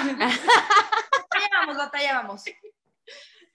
batallábamos, 1.31 1.76
batallábamos. 1.76 2.45
The 2.45 2.55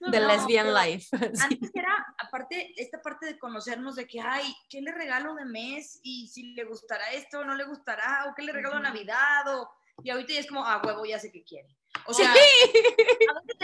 No, 0.00 0.10
lesbian 0.10 0.66
pero 0.66 0.78
life. 0.84 1.08
Sí. 1.34 1.42
Antes 1.42 1.70
era, 1.74 2.06
aparte, 2.18 2.72
esta 2.76 3.00
parte 3.02 3.26
de 3.26 3.38
conocernos 3.38 3.96
de 3.96 4.06
que, 4.06 4.20
ay, 4.20 4.54
¿qué 4.68 4.80
le 4.80 4.92
regalo 4.92 5.34
de 5.34 5.44
mes? 5.44 5.98
Y 6.02 6.28
si 6.28 6.54
le 6.54 6.64
gustará 6.64 7.10
esto 7.12 7.40
o 7.40 7.44
no 7.44 7.54
le 7.54 7.64
gustará, 7.64 8.26
o 8.30 8.34
qué 8.34 8.42
le 8.42 8.52
regalo 8.52 8.76
de 8.76 8.82
Ujú. 8.82 8.92
Navidad, 8.94 9.56
o... 9.58 9.70
Y 10.04 10.10
ahorita 10.10 10.32
ya 10.34 10.40
es 10.40 10.46
como, 10.46 10.64
ah, 10.64 10.80
huevo, 10.84 11.04
ya 11.04 11.18
sé 11.18 11.32
qué 11.32 11.42
quiere. 11.42 11.68
O 12.06 12.14
sea, 12.14 12.32
Sí. 12.32 12.40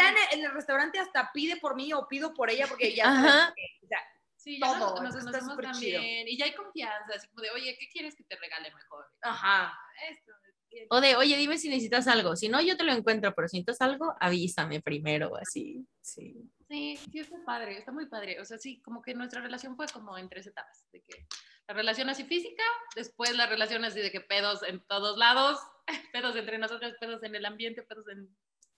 a 0.00 0.08
en 0.10 0.16
el, 0.16 0.38
en 0.40 0.44
el 0.46 0.52
restaurante 0.52 0.98
hasta 0.98 1.30
pide 1.32 1.56
por 1.58 1.76
mí 1.76 1.92
o 1.92 2.08
pido 2.08 2.34
por 2.34 2.50
ella 2.50 2.66
porque 2.66 2.94
ya 2.94 3.04
Ajá. 3.08 3.52
que- 3.54 3.84
o 3.84 3.88
sea, 3.88 4.00
Sí, 4.36 4.58
ya 4.60 4.66
Todo, 4.78 5.00
nos, 5.00 5.14
nos 5.14 5.24
conocemos 5.24 5.52
súper 5.52 5.70
chido. 5.72 6.00
también. 6.00 6.28
Y 6.28 6.36
ya 6.36 6.44
hay 6.44 6.54
confianza, 6.54 7.14
así 7.16 7.26
como 7.28 7.40
de, 7.40 7.50
oye, 7.52 7.76
¿qué 7.80 7.88
quieres 7.88 8.14
que 8.14 8.24
te 8.24 8.36
regale 8.36 8.70
mejor? 8.74 9.06
ajá. 9.22 9.72
Esto. 10.10 10.32
bien. 10.70 10.86
O 10.90 11.00
de, 11.00 11.16
oye, 11.16 11.36
dime 11.38 11.56
si 11.56 11.68
necesitas 11.70 12.06
algo. 12.08 12.36
Si 12.36 12.48
no, 12.50 12.60
yo 12.60 12.76
te 12.76 12.82
lo 12.84 12.92
encuentro, 12.92 13.32
pero 13.34 13.48
si 13.48 13.56
necesitas 13.58 13.80
algo, 13.80 14.14
avísame 14.20 14.82
primero, 14.82 15.34
así. 15.36 15.86
Sí. 16.04 16.50
Sí, 16.68 16.96
sí, 16.98 17.20
está 17.20 17.42
padre, 17.46 17.78
está 17.78 17.90
muy 17.90 18.06
padre. 18.06 18.38
O 18.38 18.44
sea, 18.44 18.58
sí, 18.58 18.82
como 18.82 19.00
que 19.00 19.14
nuestra 19.14 19.40
relación 19.40 19.74
fue 19.74 19.86
como 19.88 20.18
en 20.18 20.28
tres 20.28 20.46
etapas. 20.46 20.86
De 20.92 21.02
que 21.02 21.26
la 21.66 21.74
relación 21.74 22.10
así 22.10 22.24
física, 22.24 22.62
después 22.94 23.34
la 23.34 23.46
relación 23.46 23.84
así 23.84 24.00
de 24.00 24.12
que 24.12 24.20
pedos 24.20 24.62
en 24.64 24.84
todos 24.86 25.16
lados, 25.16 25.58
pedos 26.12 26.36
entre 26.36 26.58
nosotros, 26.58 26.94
pedos 27.00 27.22
en 27.22 27.34
el 27.34 27.46
ambiente, 27.46 27.82
pedos 27.82 28.06
en 28.08 28.28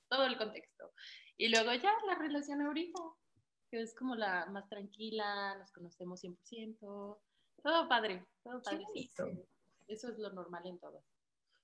todo 0.08 0.24
el 0.24 0.38
contexto. 0.38 0.92
Y 1.36 1.48
luego 1.48 1.74
ya 1.74 1.92
la 2.06 2.14
relación 2.14 2.62
ahorita, 2.62 3.00
que 3.72 3.82
es 3.82 3.92
como 3.96 4.14
la 4.14 4.46
más 4.46 4.68
tranquila, 4.68 5.56
nos 5.58 5.72
conocemos 5.72 6.22
100%, 6.22 6.78
todo 7.62 7.88
padre, 7.88 8.24
todo 8.44 8.62
padre. 8.62 8.84
sí. 8.94 9.10
Eso 9.88 10.08
es 10.10 10.18
lo 10.18 10.32
normal 10.32 10.66
en 10.66 10.78
todo. 10.78 11.04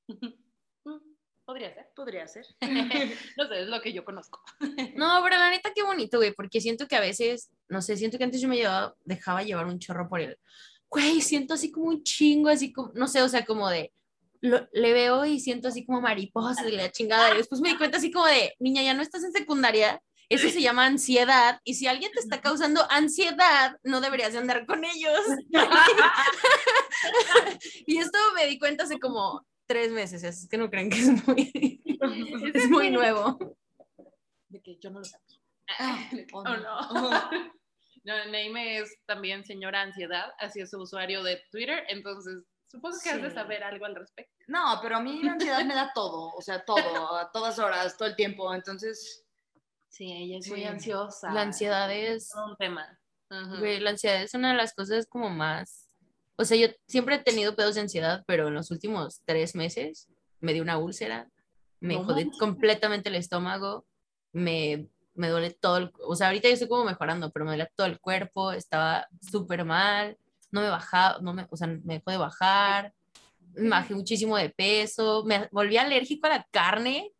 Podría 1.45 1.75
ser. 1.75 1.87
Podría 1.95 2.27
ser. 2.29 2.47
No 3.37 3.49
sé, 3.49 3.63
es 3.63 3.69
lo 3.69 3.81
que 3.81 3.93
yo 3.93 4.05
conozco. 4.05 4.41
No, 4.97 5.21
pero 5.25 5.37
la 5.37 5.51
neta, 5.51 5.73
qué 5.75 5.83
bonito, 5.83 6.19
güey, 6.19 6.33
porque 6.33 6.61
siento 6.61 6.87
que 6.87 6.97
a 6.97 7.01
veces, 7.01 7.51
no 7.69 7.83
sé, 7.83 7.97
siento 7.97 8.19
que 8.19 8.25
antes 8.25 8.41
yo 8.41 8.49
me 8.49 8.57
llevaba, 8.57 8.95
dejaba 9.05 9.43
llevar 9.43 9.67
un 9.67 9.79
chorro 9.79 10.09
por 10.09 10.21
el, 10.21 10.39
güey, 10.89 11.21
siento 11.21 11.55
así 11.55 11.73
como 11.73 11.89
un 11.89 12.03
chingo, 12.03 12.49
así 12.49 12.73
como, 12.73 12.93
no 12.95 13.09
sé, 13.09 13.23
o 13.23 13.29
sea, 13.29 13.45
como 13.45 13.69
de, 13.69 13.93
lo- 14.41 14.69
le 14.73 14.93
veo 14.93 15.25
y 15.25 15.41
siento 15.41 15.69
así 15.69 15.85
como 15.87 16.01
mariposas 16.01 16.65
de 16.65 16.73
la 16.73 16.91
chingada, 16.93 17.35
y 17.35 17.39
después 17.39 17.61
me 17.61 17.71
di 17.71 17.77
cuenta 17.79 17.99
así 17.99 18.11
como 18.13 18.27
de, 18.27 18.55
niña, 18.59 18.83
ya 18.83 18.95
no 18.95 19.03
estás 19.03 19.25
en 19.25 19.33
secundaria, 19.33 20.01
eso 20.29 20.49
se 20.49 20.63
llama 20.63 20.87
ansiedad, 20.87 21.61
y 21.65 21.75
si 21.75 21.87
alguien 21.87 22.13
te 22.13 22.21
está 22.21 22.41
causando 22.41 22.87
ansiedad, 22.91 23.77
no 23.83 24.01
deberías 24.01 24.33
de 24.33 24.39
andar 24.39 24.67
con 24.67 24.85
ellos. 24.85 25.21
y 27.87 27.99
esto 27.99 28.19
me 28.35 28.47
di 28.47 28.59
cuenta 28.59 28.85
hace 28.85 28.99
como 28.99 29.45
tres 29.73 29.91
meses, 29.91 30.23
es 30.23 30.49
que 30.49 30.59
no 30.59 30.69
creen 30.71 30.91
que 30.91 30.99
es 30.99 31.27
muy, 31.27 31.83
es 32.55 32.69
muy 32.69 32.91
nuevo. 32.91 33.57
De 34.49 34.61
que 34.61 34.77
yo 34.79 34.91
no 34.91 34.99
lo 34.99 35.05
sabía. 35.05 35.39
Ah, 35.79 36.11
oh, 36.35 36.41
oh, 36.41 36.45
no. 36.45 36.93
no. 36.93 37.11
no, 38.05 38.25
Neime 38.31 38.79
es 38.81 38.95
también 39.07 39.45
señora 39.45 39.81
ansiedad, 39.81 40.33
así 40.39 40.61
es 40.61 40.71
su 40.71 40.79
usuario 40.81 41.23
de 41.23 41.43
Twitter, 41.51 41.85
entonces 41.89 42.45
supongo 42.69 42.97
que 43.03 43.11
has 43.11 43.23
de 43.23 43.29
Sí. 43.31 43.35
saber 43.35 43.65
algo 43.65 43.87
al 43.87 43.95
respecto. 43.95 44.33
No, 44.47 44.79
pero 44.83 44.97
a 44.97 45.01
mí 45.01 45.23
la 45.23 45.33
ansiedad 45.33 45.65
me 45.65 45.75
da 45.75 45.91
todo, 45.95 46.35
o 46.35 46.43
sea, 46.43 46.63
todo, 46.65 47.17
a 47.17 47.31
todas 47.33 47.59
horas, 47.59 47.97
todo 47.97 48.09
el 48.09 48.17
tiempo. 48.17 48.53
Entonces, 48.55 49.25
Sí, 49.89 50.11
ella 50.11 50.39
es 50.39 50.47
Sí. 50.47 50.51
muy 50.53 50.65
ansiosa. 50.65 51.31
La 51.33 51.43
ansiedad 51.43 51.93
es, 51.93 52.31
todo 52.31 52.47
un 52.47 52.57
tema. 52.57 52.99
Ujú. 53.31 53.59
güey, 53.61 53.79
la 53.81 53.91
ansiedad 53.91 54.23
es 54.23 54.33
una 54.35 54.51
de 54.53 54.57
las 54.57 54.73
cosas 54.75 55.07
como 55.07 55.29
más, 55.31 55.87
o 56.37 56.45
sea, 56.45 56.57
yo 56.57 56.69
siempre 56.87 57.17
he 57.17 57.19
tenido 57.19 57.55
pedos 57.57 57.75
de 57.75 57.83
ansiedad, 57.83 58.25
pero 58.27 58.49
en 58.49 58.55
los 58.55 58.71
últimos 58.71 59.21
tres 59.25 59.55
meses 59.55 60.09
me 60.41 60.53
dio 60.53 60.63
una 60.63 60.79
úlcera, 60.79 61.29
me 61.81 61.95
jodí 62.05 62.31
completamente 62.39 63.09
el 63.09 63.17
estómago, 63.17 63.87
me, 64.33 64.89
me 65.15 65.29
duele 65.29 65.51
todo, 65.51 65.77
el- 65.79 65.93
o 66.07 66.15
sea, 66.17 66.29
ahorita 66.29 66.49
yo 66.49 66.55
estoy 66.55 66.69
como 66.69 66.85
mejorando, 66.85 67.31
pero 67.31 67.45
me 67.45 67.51
duele 67.53 67.69
todo 67.77 67.87
el 67.87 68.01
cuerpo, 68.01 68.53
estaba 68.53 69.07
súper 69.31 69.65
mal, 69.65 70.17
no 70.51 70.61
me 70.63 70.69
bajaba, 70.69 71.19
no 71.21 71.33
me, 71.35 71.47
o 71.51 71.57
sea, 71.57 71.67
me 71.67 71.95
dejó 71.95 72.11
de 72.11 72.17
bajar, 72.19 72.95
me 73.55 73.69
bajé 73.71 73.95
muchísimo 73.95 74.37
de 74.37 74.51
peso, 74.51 75.25
me 75.27 75.49
volví 75.53 75.77
alérgico 75.77 76.27
a 76.27 76.31
la 76.31 76.49
carne, 76.51 77.13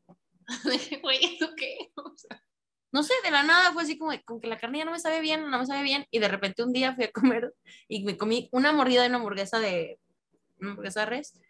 Dije, 0.71 1.01
Güey, 1.03 1.19
¿eso 1.25 1.49
qué? 1.57 1.91
O 1.97 2.13
sea, 2.17 2.43
no 2.93 3.03
sé, 3.03 3.15
de 3.25 3.31
la 3.31 3.43
nada 3.43 3.73
fue 3.73 3.83
así 3.83 3.97
como, 3.97 4.13
como 4.25 4.39
que 4.41 4.47
la 4.47 4.59
carne 4.59 4.79
ya 4.79 4.85
no 4.85 4.93
me 4.93 5.01
sabe 5.01 5.21
bien, 5.21 5.51
no 5.51 5.59
me 5.59 5.67
sabe 5.67 5.83
bien, 5.83 6.07
y 6.11 6.19
de 6.19 6.29
repente 6.29 6.63
un 6.63 6.73
día 6.73 6.95
fui 6.95 7.05
a 7.05 7.11
comer 7.11 7.55
y 7.89 8.05
me 8.05 8.19
comí 8.19 8.49
una 8.53 8.73
mordida 8.73 9.03
de 9.03 9.09
una 9.09 9.17
hamburguesa 9.17 9.59
de, 9.59 9.99
una 10.61 10.71
hamburguesa 10.71 11.01
de 11.01 11.07
res, 11.07 11.41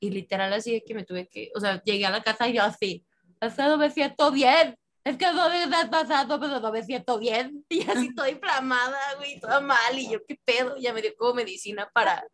y 0.00 0.10
literal 0.10 0.52
así 0.52 0.72
de 0.72 0.82
que 0.82 0.94
me 0.94 1.04
tuve 1.04 1.28
que, 1.28 1.52
o 1.54 1.60
sea, 1.60 1.80
llegué 1.84 2.06
a 2.06 2.10
la 2.10 2.22
casa 2.22 2.48
y 2.48 2.54
yo 2.54 2.64
así, 2.64 3.04
es 3.40 3.56
no 3.56 3.78
me 3.78 3.90
siento 3.90 4.32
bien, 4.32 4.76
es 5.04 5.16
que 5.16 5.26
no 5.26 5.48
me 5.48 5.76
has 5.76 5.88
pasado, 5.88 6.40
pero 6.40 6.58
no 6.58 6.72
me 6.72 6.82
siento 6.82 7.20
bien, 7.20 7.64
y 7.68 7.88
así 7.88 8.12
toda 8.12 8.28
inflamada, 8.30 8.98
güey, 9.16 9.38
toda 9.38 9.60
mal, 9.60 9.96
y 9.96 10.10
yo, 10.10 10.18
¿qué 10.26 10.40
pedo? 10.44 10.76
Ya 10.76 10.92
me 10.92 11.02
dio 11.02 11.14
como 11.16 11.34
medicina 11.34 11.88
para 11.94 12.26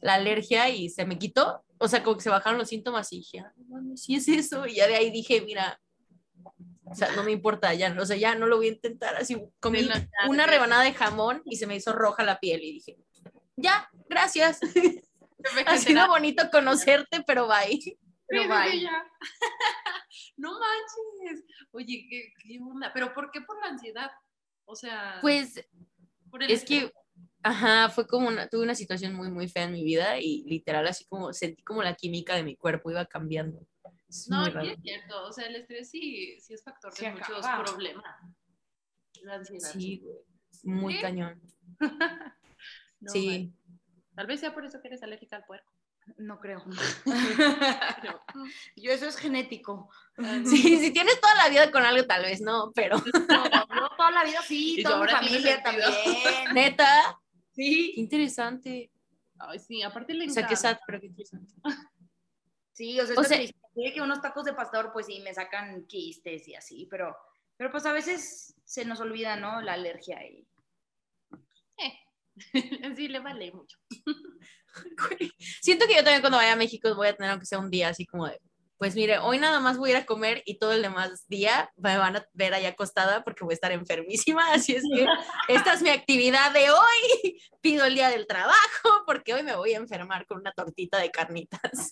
la 0.00 0.14
alergia 0.14 0.68
y 0.68 0.88
se 0.88 1.06
me 1.06 1.16
quitó, 1.16 1.62
o 1.78 1.86
sea, 1.86 2.02
como 2.02 2.16
que 2.16 2.24
se 2.24 2.30
bajaron 2.30 2.58
los 2.58 2.68
síntomas 2.68 3.12
y 3.12 3.18
dije, 3.18 3.40
no 3.56 3.64
mames, 3.68 4.02
sí 4.02 4.16
es 4.16 4.26
eso, 4.26 4.66
y 4.66 4.74
ya 4.74 4.88
de 4.88 4.96
ahí 4.96 5.10
dije, 5.10 5.40
mira, 5.42 5.80
o 6.90 6.94
sea, 6.94 7.12
no 7.14 7.22
me 7.22 7.30
importa, 7.30 7.72
ya, 7.72 7.94
o 7.98 8.04
sea, 8.04 8.16
ya 8.16 8.34
no 8.34 8.46
lo 8.46 8.56
voy 8.56 8.66
a 8.66 8.72
intentar. 8.72 9.14
Así 9.14 9.40
comí 9.60 9.88
una 10.28 10.46
rebanada 10.46 10.82
de 10.82 10.92
jamón 10.92 11.40
y 11.44 11.56
se 11.56 11.68
me 11.68 11.76
hizo 11.76 11.92
roja 11.92 12.24
la 12.24 12.40
piel 12.40 12.62
y 12.64 12.72
dije, 12.72 12.98
ya, 13.56 13.88
gracias. 14.08 14.58
Ha 15.66 15.78
sido 15.78 16.06
bonito 16.08 16.50
conocerte, 16.50 17.22
pero 17.26 17.46
bye. 17.46 17.98
Pero 18.26 18.42
bye. 18.42 18.88
no 20.36 20.52
manches. 20.52 21.44
Oye, 21.70 22.06
¿qué, 22.10 22.32
qué 22.42 22.58
onda? 22.60 22.92
¿Pero 22.92 23.14
por 23.14 23.30
qué 23.30 23.40
por 23.40 23.58
la 23.60 23.68
ansiedad? 23.70 24.10
O 24.64 24.74
sea, 24.74 25.18
Pues 25.20 25.66
por 26.30 26.42
el 26.42 26.50
es 26.50 26.62
estrés. 26.62 26.84
que, 26.86 26.92
ajá, 27.42 27.88
fue 27.88 28.06
como 28.06 28.28
una, 28.28 28.48
tuve 28.48 28.62
una 28.62 28.74
situación 28.74 29.14
muy, 29.14 29.30
muy 29.30 29.48
fea 29.48 29.64
en 29.64 29.72
mi 29.72 29.84
vida 29.84 30.18
y 30.18 30.42
literal 30.42 30.86
así 30.86 31.04
como 31.06 31.32
sentí 31.32 31.62
como 31.62 31.82
la 31.82 31.94
química 31.94 32.34
de 32.34 32.42
mi 32.42 32.56
cuerpo 32.56 32.90
iba 32.90 33.06
cambiando. 33.06 33.66
Es 34.10 34.28
No, 34.28 34.44
y 34.62 34.70
es 34.70 34.80
cierto. 34.82 35.22
O 35.24 35.32
sea, 35.32 35.46
el 35.46 35.56
estrés 35.56 35.88
sí, 35.90 36.36
sí 36.40 36.52
es 36.54 36.62
factor 36.64 36.92
de 36.94 37.10
muchos 37.12 37.46
problemas. 37.64 38.04
La 39.22 39.34
ansiedad. 39.36 39.70
Sí, 39.72 39.98
güey, 40.02 40.16
muy 40.64 40.94
¿Sí? 40.94 41.00
cañón. 41.00 41.40
No 43.02 43.10
sí. 43.12 43.50
Tal 44.14 44.26
vez 44.26 44.40
sea 44.40 44.52
por 44.52 44.66
eso 44.66 44.82
que 44.82 44.88
eres 44.88 45.02
alérgica 45.02 45.36
al 45.36 45.44
puerco. 45.46 45.72
no 46.18 46.38
creo. 46.38 46.62
Pero, 48.02 48.20
Yo, 48.76 48.92
eso 48.92 49.06
es 49.06 49.16
genético. 49.16 49.88
Sí, 50.44 50.76
si 50.78 50.92
tienes 50.92 51.18
toda 51.18 51.34
la 51.36 51.48
vida 51.48 51.70
con 51.70 51.82
algo, 51.82 52.04
tal 52.06 52.22
vez 52.22 52.42
no, 52.42 52.72
pero 52.74 52.98
No, 52.98 53.04
yo 53.04 53.88
toda 53.96 54.10
la 54.10 54.24
vida 54.24 54.42
sí, 54.42 54.82
toda 54.82 55.02
mi 55.02 55.08
familia 55.10 55.62
también. 55.62 55.88
neta, 56.52 57.18
Sí. 57.52 57.92
qué 57.94 58.00
interesante. 58.02 58.90
Ay, 59.38 59.58
sí, 59.60 59.82
aparte 59.82 60.12
le 60.12 60.26
O 60.26 60.28
sea, 60.28 60.42
qué 60.46 60.52
encanta. 60.54 60.74
sad, 60.74 60.78
pero 60.86 61.00
qué 61.00 61.06
interesante. 61.06 61.54
Sí, 62.74 63.00
o 63.00 63.06
sea, 63.06 63.16
O 63.16 63.22
es 63.22 63.28
sea- 63.28 63.38
de 63.84 63.92
que 63.92 64.00
unos 64.00 64.20
tacos 64.20 64.44
de 64.44 64.52
pastor, 64.52 64.92
pues 64.92 65.06
sí, 65.06 65.20
me 65.20 65.34
sacan 65.34 65.86
quistes 65.86 66.46
y 66.48 66.54
así, 66.54 66.86
pero, 66.90 67.16
pero 67.56 67.70
pues 67.70 67.86
a 67.86 67.92
veces 67.92 68.54
se 68.64 68.84
nos 68.84 69.00
olvida, 69.00 69.36
¿no? 69.36 69.60
La 69.60 69.74
alergia 69.74 70.24
y... 70.26 70.46
sí, 72.96 73.08
le 73.08 73.20
vale 73.20 73.52
mucho. 73.52 73.76
Siento 75.60 75.86
que 75.86 75.94
yo 75.94 76.04
también 76.04 76.20
cuando 76.20 76.38
vaya 76.38 76.52
a 76.52 76.56
México 76.56 76.94
voy 76.94 77.08
a 77.08 77.16
tener 77.16 77.30
aunque 77.30 77.46
sea 77.46 77.58
un 77.58 77.70
día 77.70 77.88
así 77.88 78.06
como 78.06 78.26
de, 78.26 78.40
pues 78.80 78.94
mire, 78.94 79.18
hoy 79.18 79.38
nada 79.38 79.60
más 79.60 79.76
voy 79.76 79.90
a 79.90 79.92
ir 79.92 79.98
a 79.98 80.06
comer 80.06 80.42
y 80.46 80.58
todo 80.58 80.72
el 80.72 80.80
demás 80.80 81.26
día 81.28 81.70
me 81.76 81.98
van 81.98 82.16
a 82.16 82.26
ver 82.32 82.54
ahí 82.54 82.64
acostada 82.64 83.22
porque 83.22 83.44
voy 83.44 83.52
a 83.52 83.54
estar 83.54 83.72
enfermísima, 83.72 84.42
así 84.54 84.74
es 84.74 84.84
que 84.94 85.06
esta 85.48 85.74
es 85.74 85.82
mi 85.82 85.90
actividad 85.90 86.50
de 86.52 86.70
hoy. 86.70 87.42
Pido 87.60 87.84
el 87.84 87.94
día 87.94 88.08
del 88.08 88.26
trabajo 88.26 89.04
porque 89.04 89.34
hoy 89.34 89.42
me 89.42 89.54
voy 89.54 89.74
a 89.74 89.76
enfermar 89.76 90.24
con 90.26 90.38
una 90.38 90.52
tortita 90.52 90.96
de 90.96 91.10
carnitas. 91.10 91.90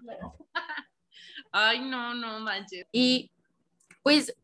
Ay, 1.52 1.80
no, 1.80 2.14
no 2.14 2.40
manches. 2.40 2.86
Y 2.92 3.30
pues 4.02 4.34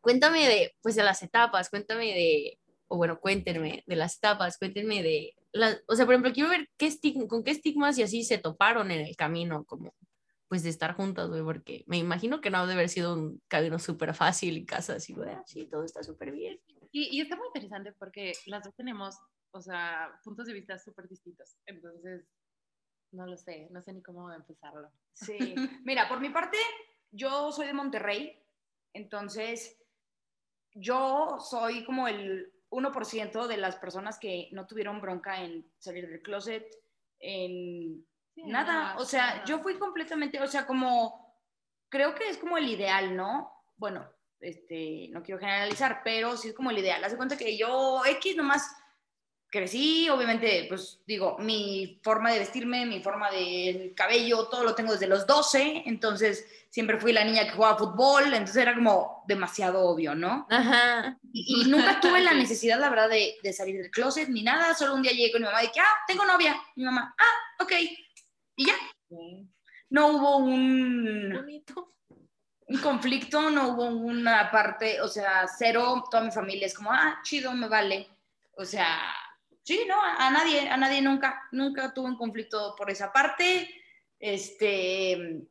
cuéntame 0.00 0.46
de, 0.46 0.76
pues, 0.82 0.94
de 0.96 1.02
las 1.02 1.22
etapas, 1.22 1.70
cuéntame 1.70 2.06
de, 2.06 2.58
o 2.88 2.96
bueno, 2.96 3.18
cuéntenme 3.20 3.82
de 3.86 3.96
las 3.96 4.16
etapas, 4.18 4.58
cuéntenme 4.58 5.02
de, 5.02 5.34
las, 5.52 5.82
o 5.88 5.96
sea, 5.96 6.04
por 6.04 6.14
ejemplo, 6.14 6.32
quiero 6.32 6.50
ver 6.50 6.68
qué 6.76 6.88
estig- 6.88 7.26
con 7.26 7.42
qué 7.42 7.52
estigmas 7.52 7.96
y 7.98 8.02
así 8.02 8.22
se 8.24 8.38
toparon 8.38 8.90
en 8.90 9.00
el 9.00 9.16
camino, 9.16 9.64
como, 9.64 9.94
pues, 10.48 10.62
de 10.62 10.68
estar 10.70 10.94
juntas, 10.94 11.28
güey, 11.28 11.42
porque 11.42 11.84
me 11.86 11.96
imagino 11.96 12.40
que 12.40 12.50
no 12.50 12.58
ha 12.58 12.66
de 12.66 12.74
haber 12.74 12.88
sido 12.90 13.14
un 13.14 13.40
camino 13.48 13.78
súper 13.78 14.14
fácil 14.14 14.58
en 14.58 14.66
casa, 14.66 14.96
así, 14.96 15.14
güey, 15.14 15.34
sí, 15.46 15.66
todo 15.66 15.84
está 15.84 16.02
súper 16.02 16.32
bien. 16.32 16.60
Y, 16.92 17.16
y 17.16 17.20
está 17.22 17.36
muy 17.36 17.46
interesante 17.46 17.92
porque 17.98 18.34
las 18.46 18.62
dos 18.64 18.74
tenemos, 18.76 19.16
o 19.52 19.60
sea, 19.60 20.10
puntos 20.22 20.46
de 20.46 20.52
vista 20.52 20.78
súper 20.78 21.08
distintos. 21.08 21.56
Entonces, 21.66 22.24
no 23.14 23.26
lo 23.26 23.36
sé, 23.36 23.68
no 23.70 23.80
sé 23.82 23.92
ni 23.92 24.02
cómo 24.02 24.32
empezarlo. 24.32 24.90
Sí. 25.12 25.36
Mira, 25.84 26.08
por 26.08 26.20
mi 26.20 26.30
parte, 26.30 26.58
yo 27.10 27.52
soy 27.52 27.66
de 27.66 27.72
Monterrey, 27.72 28.42
entonces 28.92 29.80
yo 30.72 31.38
soy 31.40 31.84
como 31.84 32.08
el 32.08 32.52
1% 32.70 33.46
de 33.46 33.56
las 33.56 33.76
personas 33.76 34.18
que 34.18 34.48
no 34.52 34.66
tuvieron 34.66 35.00
bronca 35.00 35.42
en 35.42 35.66
salir 35.78 36.08
del 36.08 36.22
closet, 36.22 36.66
en 37.20 38.04
Sí, 38.34 38.42
nada. 38.46 38.94
no, 38.94 39.00
O 39.00 39.04
sea, 39.04 39.44
yo 39.44 39.60
fui 39.60 39.78
completamente, 39.78 40.40
o 40.40 40.46
sea, 40.46 40.66
como, 40.66 41.38
creo 41.88 42.14
que 42.14 42.28
es 42.28 42.38
como 42.38 42.58
el 42.58 42.68
ideal, 42.68 43.16
¿no? 43.16 43.64
Bueno, 43.76 44.08
este, 44.40 45.08
no 45.10 45.22
quiero 45.22 45.38
generalizar, 45.38 46.00
pero 46.02 46.36
sí 46.36 46.48
es 46.48 46.54
como 46.54 46.70
el 46.70 46.78
ideal. 46.78 47.02
Haz 47.04 47.12
de 47.12 47.16
cuenta 47.16 47.36
que 47.36 47.56
yo 47.56 48.04
X 48.04 48.36
nomás 48.36 48.68
crecí, 49.54 50.08
obviamente, 50.10 50.66
pues 50.68 51.00
digo, 51.06 51.36
mi 51.38 52.00
forma 52.02 52.32
de 52.32 52.40
vestirme, 52.40 52.86
mi 52.86 53.00
forma 53.00 53.30
del 53.30 53.94
cabello, 53.94 54.48
todo 54.48 54.64
lo 54.64 54.74
tengo 54.74 54.90
desde 54.90 55.06
los 55.06 55.28
12, 55.28 55.84
entonces 55.86 56.44
siempre 56.70 56.98
fui 56.98 57.12
la 57.12 57.22
niña 57.22 57.44
que 57.44 57.52
jugaba 57.52 57.78
fútbol, 57.78 58.24
entonces 58.24 58.56
era 58.56 58.74
como 58.74 59.22
demasiado 59.28 59.86
obvio, 59.86 60.16
¿no? 60.16 60.48
Ajá. 60.50 61.20
Y, 61.32 61.62
y 61.62 61.70
nunca 61.70 62.00
tuve 62.00 62.20
la 62.20 62.34
necesidad, 62.34 62.80
la 62.80 62.90
verdad, 62.90 63.08
de, 63.08 63.36
de 63.44 63.52
salir 63.52 63.80
del 63.80 63.92
closet 63.92 64.28
ni 64.28 64.42
nada, 64.42 64.74
solo 64.74 64.92
un 64.96 65.02
día 65.02 65.12
llegué 65.12 65.30
con 65.30 65.42
mi 65.42 65.46
mamá 65.46 65.62
y 65.62 65.70
que, 65.70 65.78
ah, 65.78 65.98
tengo 66.08 66.24
novia, 66.24 66.60
mi 66.74 66.82
mamá, 66.82 67.14
ah, 67.16 67.62
ok, 67.62 67.72
y 68.56 68.66
ya, 68.66 68.74
no 69.90 70.08
hubo 70.08 70.38
un, 70.38 71.32
Bonito. 71.32 71.94
un 72.66 72.78
conflicto, 72.78 73.50
no 73.50 73.68
hubo 73.68 73.84
una 73.84 74.50
parte, 74.50 75.00
o 75.00 75.06
sea, 75.06 75.46
cero, 75.46 76.02
toda 76.10 76.24
mi 76.24 76.32
familia 76.32 76.66
es 76.66 76.74
como, 76.74 76.90
ah, 76.90 77.20
chido, 77.22 77.52
me 77.52 77.68
vale. 77.68 78.08
O 78.56 78.64
sea, 78.64 79.00
sí, 79.64 79.84
no, 79.88 80.00
a, 80.00 80.26
a 80.26 80.30
nadie, 80.30 80.68
a 80.68 80.76
nadie 80.76 81.02
nunca, 81.02 81.48
nunca 81.50 81.92
tuve 81.92 82.06
un 82.10 82.16
conflicto 82.16 82.74
por 82.76 82.90
esa 82.90 83.12
parte. 83.12 83.68
Este, 84.20 85.42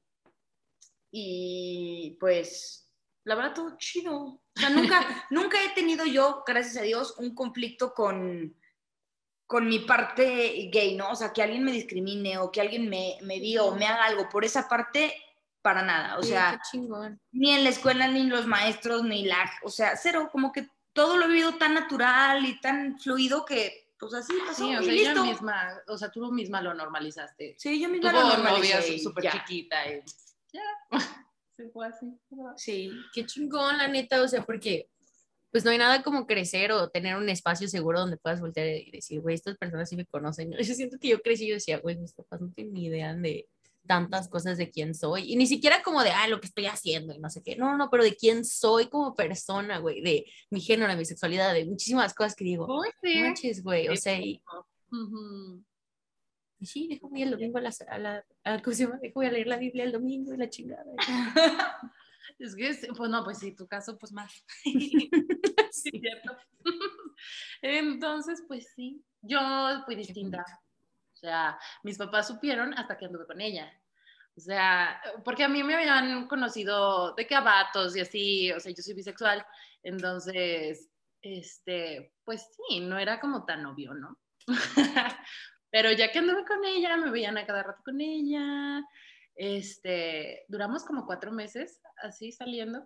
y 1.12 2.18
pues, 2.20 2.90
la 3.26 3.36
verdad, 3.36 3.54
todo 3.54 3.78
chido. 3.78 4.16
O 4.16 4.42
sea, 4.56 4.70
nunca, 4.70 5.00
nunca 5.30 5.64
he 5.64 5.70
tenido 5.70 6.06
yo, 6.06 6.44
gracias 6.46 6.78
a 6.78 6.82
Dios, 6.82 7.16
un 7.18 7.36
conflicto 7.36 7.94
con, 7.94 8.56
con 9.46 9.68
mi 9.68 9.80
parte 9.80 10.70
gay, 10.72 10.96
¿no? 10.96 11.12
O 11.12 11.16
sea, 11.16 11.34
que 11.34 11.44
alguien 11.44 11.64
me 11.64 11.72
discrimine 11.72 12.38
o 12.38 12.52
que 12.52 12.62
alguien 12.62 12.90
me, 12.90 13.18
me 13.22 13.40
diga 13.40 13.64
o 13.64 13.76
me 13.76 13.86
haga 13.86 14.06
algo 14.06 14.30
por 14.30 14.46
esa 14.46 14.68
parte, 14.68 15.14
para 15.62 15.82
nada. 15.82 16.18
O 16.18 16.24
Sí, 16.24 16.30
sea, 16.30 16.60
ni 17.32 17.52
en 17.52 17.64
la 17.64 17.70
escuela, 17.70 18.08
ni 18.08 18.24
los 18.24 18.46
maestros, 18.48 19.04
ni 19.04 19.26
la, 19.26 19.50
o 19.64 19.70
sea, 19.70 19.96
cero, 19.96 20.30
como 20.32 20.52
que 20.52 20.68
todo 20.94 21.18
lo 21.18 21.26
he 21.26 21.30
vivido 21.30 21.56
tan 21.56 21.74
natural 21.74 22.46
y 22.46 22.60
tan 22.60 23.00
fluido 23.00 23.46
que, 23.46 23.83
pues 24.04 24.14
así 24.14 24.34
pasó 24.46 24.66
Sí, 24.66 24.76
o 24.76 24.82
y 24.82 24.86
sea, 24.86 24.94
ella 24.94 25.24
misma, 25.24 25.82
o 25.88 25.98
sea, 25.98 26.10
tú 26.10 26.32
misma 26.32 26.62
lo 26.62 26.74
normalizaste. 26.74 27.56
Sí, 27.58 27.82
yo 27.82 27.90
misma 27.90 28.12
Tuvo 28.12 28.22
lo 28.22 28.28
normalicé 28.30 29.00
súper 29.00 29.32
chiquita 29.32 29.88
y 29.92 30.02
ya. 30.54 30.62
Se 31.56 31.70
fue 31.70 31.88
así. 31.88 32.20
Sí, 32.58 32.92
Qué 33.14 33.26
chingón, 33.26 33.78
la 33.78 33.88
neta, 33.88 34.22
o 34.22 34.28
sea, 34.28 34.44
porque 34.44 34.90
pues 35.52 35.64
no 35.64 35.70
hay 35.70 35.78
nada 35.78 36.02
como 36.02 36.26
crecer 36.26 36.72
o 36.72 36.90
tener 36.90 37.16
un 37.16 37.30
espacio 37.30 37.68
seguro 37.68 38.00
donde 38.00 38.18
puedas 38.18 38.42
voltear 38.42 38.68
y 38.68 38.90
decir, 38.90 39.22
güey, 39.22 39.36
estas 39.36 39.56
personas 39.56 39.88
sí 39.88 39.96
me 39.96 40.08
conocen. 40.08 40.52
Yo 40.60 40.74
siento 40.74 40.98
que 41.00 41.10
yo 41.10 41.22
crecí 41.22 41.46
y 41.46 41.50
yo 41.50 41.56
decía, 41.56 41.78
güey, 41.78 41.96
mis 41.96 42.14
papás 42.14 42.42
no 42.42 42.52
tienen 42.52 42.74
ni 42.74 42.86
idea 42.86 43.14
de 43.14 43.48
tantas 43.86 44.30
cosas 44.30 44.58
de 44.58 44.70
quién 44.70 44.96
soy. 44.96 45.32
Y 45.32 45.36
ni 45.36 45.48
siquiera 45.48 45.82
como 45.84 46.04
de, 46.04 46.12
ah, 46.12 46.28
lo 46.28 46.40
que 46.40 46.48
estoy 46.48 46.66
haciendo 46.68 47.14
y 47.14 47.20
no 47.20 47.30
sé 47.30 47.42
qué. 47.44 47.56
No, 47.56 47.78
no, 47.78 47.90
pero 47.90 48.04
de 48.04 48.16
quién 48.16 48.46
soy 48.46 48.88
como 48.88 49.16
persona, 49.16 49.80
güey, 49.80 50.02
de 50.02 50.26
mi 50.50 50.62
género, 50.62 50.90
de 50.92 50.98
mi 50.98 51.06
sexualidad, 51.06 51.54
de 51.54 51.66
muchísimas 51.66 52.14
cosas 52.14 52.36
que 52.36 52.44
digo, 52.46 52.68
manches, 53.22 53.64
güey, 53.64 53.90
o 53.90 53.96
sea, 53.96 54.20
y, 54.20 54.42
Ujú. 54.92 55.64
y 56.60 56.66
sí, 56.66 56.88
dejo 56.88 57.10
ir 57.16 57.24
el 57.24 57.32
domingo 57.32 57.58
a 57.58 57.62
la, 57.62 57.72
a 57.90 57.98
la, 57.98 58.26
a, 58.44 58.62
¿cómo 58.62 58.76
se 58.76 58.84
llama? 58.86 59.00
Dejo 59.02 59.22
ir 59.24 59.30
a 59.30 59.32
leer 59.34 59.48
la 59.48 59.58
Biblia 59.58 59.84
el 59.84 59.92
domingo 59.92 60.34
y 60.34 60.38
la 60.38 60.50
chingada. 60.50 60.86
Es 62.40 62.56
que, 62.56 62.70
es- 62.70 62.88
pues 62.98 63.10
no, 63.10 63.24
pues 63.24 63.38
sí, 63.40 63.54
tu 63.54 63.68
caso, 63.68 63.98
pues 63.98 64.12
más. 64.14 64.32
sí, 65.72 65.92
cierto. 65.92 66.36
Entonces, 67.62 68.44
pues 68.48 68.72
sí, 68.76 69.04
yo 69.22 69.40
fui 69.86 69.96
distinta. 69.96 70.44
O 71.24 71.26
sea, 71.26 71.58
mis 71.84 71.98
papás 71.98 72.28
supieron 72.28 72.78
hasta 72.78 72.98
que 72.98 73.06
anduve 73.06 73.26
con 73.26 73.40
ella. 73.40 73.72
O 74.36 74.42
sea, 74.42 75.02
porque 75.24 75.46
a 75.46 75.48
mí 75.48 75.64
me 75.64 75.74
habían 75.74 76.28
conocido 76.28 77.14
de 77.14 77.26
que 77.26 77.34
a 77.34 77.40
vatos 77.40 77.96
y 77.96 78.02
así, 78.02 78.52
o 78.52 78.60
sea, 78.60 78.74
yo 78.74 78.84
soy 78.84 78.94
bisexual, 78.94 79.46
entonces, 79.84 80.90
este, 81.22 82.14
pues 82.26 82.50
sí, 82.68 82.82
no 82.82 82.98
era 82.98 83.22
como 83.22 83.46
tan 83.46 83.66
obvio, 83.66 83.94
¿no? 83.94 84.20
Pero 85.72 85.94
ya 85.94 86.12
que 86.12 86.20
anduve 86.20 86.44
con 86.44 86.66
ella, 86.66 86.98
me 86.98 87.10
veían 87.10 87.38
a 87.38 87.46
cada 87.46 87.64
rato 87.64 87.82
con 87.86 88.02
ella, 88.02 88.84
este, 89.36 90.44
duramos 90.50 90.84
como 90.84 91.06
cuatro 91.06 91.32
meses 91.32 91.80
así 92.02 92.34
saliendo. 92.34 92.86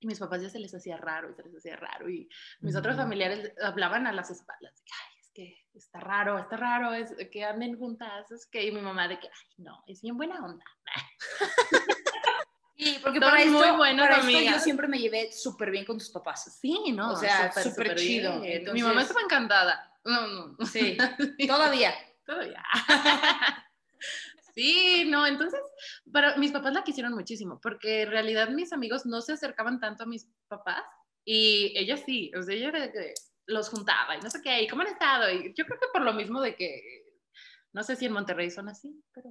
Y 0.00 0.06
mis 0.06 0.18
papás 0.18 0.40
ya 0.40 0.48
se 0.48 0.58
les 0.58 0.74
hacía 0.74 0.96
raro 0.96 1.30
y 1.30 1.34
se 1.34 1.42
les 1.42 1.54
hacía 1.54 1.76
raro. 1.76 2.08
Y 2.08 2.30
mis 2.60 2.76
otros 2.76 2.96
familiares 2.96 3.52
hablaban 3.62 4.06
a 4.06 4.12
las 4.12 4.30
espaldas. 4.30 4.82
Ay, 4.90 5.15
que 5.36 5.68
está 5.74 6.00
raro, 6.00 6.38
está 6.38 6.56
raro, 6.56 6.94
es 6.94 7.14
que 7.30 7.44
anden 7.44 7.78
juntas. 7.78 8.30
Es 8.30 8.46
que, 8.46 8.64
y 8.64 8.72
mi 8.72 8.80
mamá 8.80 9.06
de 9.06 9.18
que, 9.20 9.26
ay, 9.26 9.54
no, 9.58 9.84
es 9.86 10.00
bien 10.00 10.16
buena 10.16 10.42
onda. 10.42 10.64
Sí, 12.78 12.98
porque 13.02 13.20
Son 13.20 13.30
para 13.30 13.40
esto, 13.42 13.52
muy 13.52 13.70
buenas 13.74 14.06
para 14.06 14.20
esto 14.20 14.38
yo 14.38 14.58
siempre 14.58 14.86
me 14.86 14.98
llevé 14.98 15.32
súper 15.32 15.70
bien 15.70 15.86
con 15.86 15.96
tus 15.96 16.10
papás. 16.10 16.58
Sí, 16.60 16.92
no, 16.92 17.12
O 17.12 17.16
sea, 17.16 17.50
súper, 17.50 17.96
chido. 17.96 18.44
Entonces- 18.44 18.74
Mi 18.74 18.82
mamá 18.82 19.00
estaba 19.00 19.22
encantada. 19.22 19.98
No, 20.04 20.26
no. 20.26 20.66
Sí, 20.66 20.94
todavía. 21.48 21.94
Todavía. 22.24 22.62
Sí, 24.54 25.04
no, 25.06 25.26
entonces, 25.26 25.60
pero 26.10 26.34
mis 26.38 26.50
papás 26.50 26.72
la 26.72 26.82
quisieron 26.82 27.12
muchísimo, 27.12 27.60
porque 27.60 28.02
en 28.02 28.10
realidad 28.10 28.48
mis 28.48 28.72
amigos 28.72 29.04
no 29.04 29.20
se 29.20 29.34
acercaban 29.34 29.80
tanto 29.80 30.04
a 30.04 30.06
mis 30.06 30.30
papás 30.48 30.82
y 31.26 31.74
ella 31.76 31.98
sí, 31.98 32.32
o 32.34 32.42
sea, 32.42 32.54
ella 32.54 32.68
era 32.68 32.80
de 32.80 32.90
que 32.90 33.14
los 33.46 33.68
juntaba 33.68 34.16
y 34.16 34.20
no 34.20 34.30
sé 34.30 34.42
qué, 34.42 34.62
y 34.62 34.68
cómo 34.68 34.82
han 34.82 34.88
estado, 34.88 35.30
y 35.30 35.54
yo 35.54 35.64
creo 35.64 35.78
que 35.78 35.86
por 35.92 36.02
lo 36.02 36.12
mismo 36.12 36.40
de 36.40 36.56
que, 36.56 36.82
no 37.72 37.82
sé 37.82 37.96
si 37.96 38.06
en 38.06 38.12
Monterrey 38.12 38.50
son 38.50 38.68
así, 38.68 39.02
pero... 39.12 39.30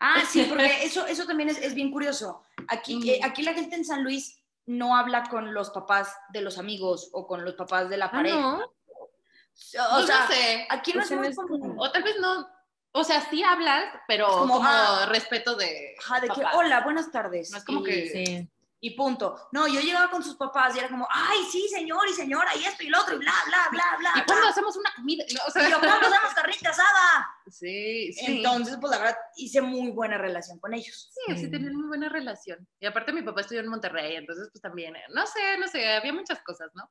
Ah, 0.00 0.22
sí, 0.28 0.44
porque 0.48 0.66
eso, 0.84 1.06
eso 1.06 1.26
también 1.26 1.48
es, 1.48 1.58
es 1.58 1.74
bien 1.74 1.90
curioso. 1.90 2.42
Aquí, 2.68 2.96
Ujú. 2.96 3.08
eh, 3.08 3.20
aquí 3.24 3.42
la 3.42 3.54
gente 3.54 3.76
en 3.76 3.84
San 3.84 4.04
Luis 4.04 4.42
no 4.66 4.96
habla 4.96 5.24
con 5.30 5.54
los 5.54 5.70
papás 5.70 6.14
de 6.32 6.42
los 6.42 6.58
amigos 6.58 7.08
o 7.12 7.26
con 7.26 7.44
los 7.44 7.54
papás 7.54 7.88
de 7.88 7.96
la 7.96 8.06
Ah, 8.06 8.10
pareja. 8.12 8.36
no. 8.40 8.58
O 8.58 9.10
Pues 9.54 9.70
sea, 9.70 9.88
no 9.88 10.26
sé, 10.28 10.66
aquí 10.68 10.92
no 10.92 11.00
o 11.00 11.02
es 11.02 11.10
muy 11.12 11.26
es 11.28 11.36
común. 11.36 11.76
o 11.78 11.90
tal 11.90 12.02
vez 12.02 12.16
no, 12.20 12.46
o 12.92 13.04
sea, 13.04 13.22
sí 13.30 13.42
hablas, 13.42 13.84
pero 14.06 14.26
Es 14.28 14.36
como, 14.36 14.54
como, 14.56 14.68
ah, 14.68 15.06
respeto 15.08 15.56
de... 15.56 15.94
Ajá, 15.98 16.20
de 16.20 16.28
que, 16.28 16.34
papás. 16.42 16.54
hola, 16.56 16.80
buenas 16.82 17.10
tardes. 17.10 17.50
No 17.52 17.58
es 17.58 17.64
como 17.64 17.80
y, 17.80 17.84
que- 17.84 18.08
Sí. 18.26 18.50
Y 18.86 18.90
punto. 18.96 19.48
No, 19.52 19.66
yo 19.66 19.80
llegaba 19.80 20.10
con 20.10 20.22
sus 20.22 20.36
papás 20.36 20.74
y 20.74 20.78
era 20.78 20.88
como, 20.88 21.06
ay, 21.10 21.38
sí, 21.50 21.68
señor 21.68 22.06
y 22.08 22.12
señora, 22.12 22.54
y 22.56 22.64
esto 22.64 22.82
y 22.84 22.88
lo 22.88 23.00
otro, 23.00 23.16
y 23.16 23.18
bla, 23.18 23.32
bla, 23.46 23.68
bla, 23.70 23.84
bla. 23.98 24.12
¿Y 24.22 24.26
cuándo 24.26 24.46
hacemos 24.48 24.76
una 24.76 24.90
comida? 24.94 25.24
O 25.46 25.50
sea, 25.50 25.66
Y 25.66 25.70
yo, 25.70 25.78
¿cuándo 25.80 26.06
hacemos 26.06 26.34
carnita 26.34 26.70
asada? 26.70 27.28
sí, 27.48 28.12
sí. 28.12 28.24
Entonces, 28.26 28.76
pues 28.80 28.90
la 28.90 28.98
verdad, 28.98 29.16
hice 29.36 29.60
muy 29.60 29.90
buena 29.90 30.18
relación 30.18 30.58
con 30.60 30.74
ellos. 30.74 31.10
Sí, 31.12 31.34
sí, 31.36 31.44
Sí. 31.46 31.50
tenían 31.50 31.74
muy 31.74 31.88
buena 31.88 32.08
relación. 32.08 32.66
Y 32.80 32.86
aparte 32.86 33.12
mi 33.12 33.22
papá 33.22 33.40
estudió 33.42 33.60
en 33.60 33.68
Monterrey, 33.68 34.16
entonces 34.16 34.48
pues 34.52 34.60
también, 34.62 34.94
eh, 34.96 35.02
no 35.14 35.26
sé, 35.26 35.58
no 35.58 35.66
sé, 35.68 35.92
había 35.94 36.12
muchas 36.12 36.40
cosas, 36.42 36.70
¿no? 36.74 36.90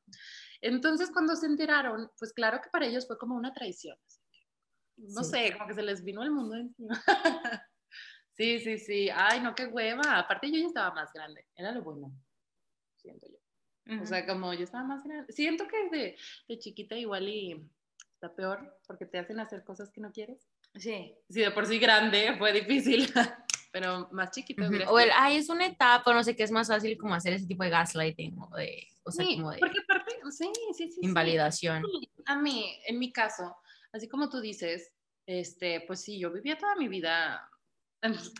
Entonces 0.61 1.09
cuando 1.11 1.35
se 1.35 1.45
enteraron, 1.45 2.11
pues 2.17 2.33
claro 2.33 2.61
que 2.61 2.69
para 2.69 2.85
ellos 2.85 3.05
fue 3.07 3.17
como 3.17 3.35
una 3.35 3.53
traición. 3.53 3.97
No 4.97 5.23
Sí. 5.23 5.31
sé, 5.31 5.53
como 5.53 5.67
que 5.67 5.73
se 5.75 5.81
les 5.83 6.03
vino 6.03 6.23
el 6.23 6.31
mundo 6.31 6.55
encima. 6.55 7.01
sí, 8.35 8.59
sí, 8.59 8.77
sí. 8.77 9.09
Ay, 9.13 9.39
no, 9.41 9.55
qué 9.55 9.65
hueva. 9.65 10.19
Aparte 10.19 10.51
yo 10.51 10.59
ya 10.59 10.67
estaba 10.67 10.93
más 10.93 11.11
grande, 11.13 11.45
era 11.55 11.71
lo 11.71 11.81
bueno, 11.81 12.11
siento 12.97 13.27
yo. 13.27 13.37
O 14.01 14.05
sea, 14.05 14.25
como 14.25 14.53
yo 14.53 14.63
estaba 14.63 14.83
más 14.83 15.03
grande. 15.03 15.31
Siento 15.31 15.67
que 15.67 15.89
de, 15.95 16.17
de 16.47 16.59
chiquita 16.59 16.95
igual 16.95 17.29
y 17.29 17.63
está 18.13 18.33
peor 18.33 18.79
porque 18.87 19.05
te 19.05 19.19
hacen 19.19 19.39
hacer 19.39 19.63
cosas 19.63 19.91
que 19.91 20.01
no 20.01 20.11
quieres. 20.11 20.47
sí. 20.73 21.15
Sí, 21.29 21.41
de 21.41 21.51
por 21.51 21.67
sí 21.67 21.77
grande 21.77 22.35
fue 22.37 22.51
difícil, 22.51 23.07
pero 23.71 24.07
más 24.11 24.31
chiquito 24.31 24.63
Ujú. 24.63 24.69
hubiera 24.71 24.91
O 24.91 24.99
el, 24.99 25.09
ay, 25.13 25.37
es 25.37 25.49
una 25.49 25.67
etapa, 25.67 26.13
no 26.13 26.23
sé 26.23 26.35
qué 26.35 26.43
es 26.43 26.51
más 26.51 26.67
fácil 26.67 26.97
como 26.97 27.13
hacer 27.13 27.33
ese 27.33 27.45
tipo 27.45 27.63
de 27.63 27.69
gaslighting 27.69 28.35
o 28.39 28.55
de, 28.55 28.87
o 29.03 29.11
sea, 29.11 29.23
Sí, 29.25 29.35
como 29.35 29.51
de 29.51 29.59
porque 29.59 29.79
aparte, 29.79 30.15
sí, 30.31 30.51
sí, 30.55 30.73
sí, 30.73 30.91
sí. 30.91 30.99
invalidación. 31.01 31.83
A 32.25 32.37
mí, 32.37 32.75
en 32.87 32.97
mi 32.97 33.11
caso, 33.11 33.55
así 33.93 34.07
como 34.09 34.29
tú 34.29 34.41
dices, 34.41 34.91
este, 35.27 35.81
pues 35.81 36.01
sí, 36.01 36.17
yo 36.19 36.31
vivía 36.31 36.57
toda 36.57 36.75
mi 36.75 36.87
vida, 36.87 37.47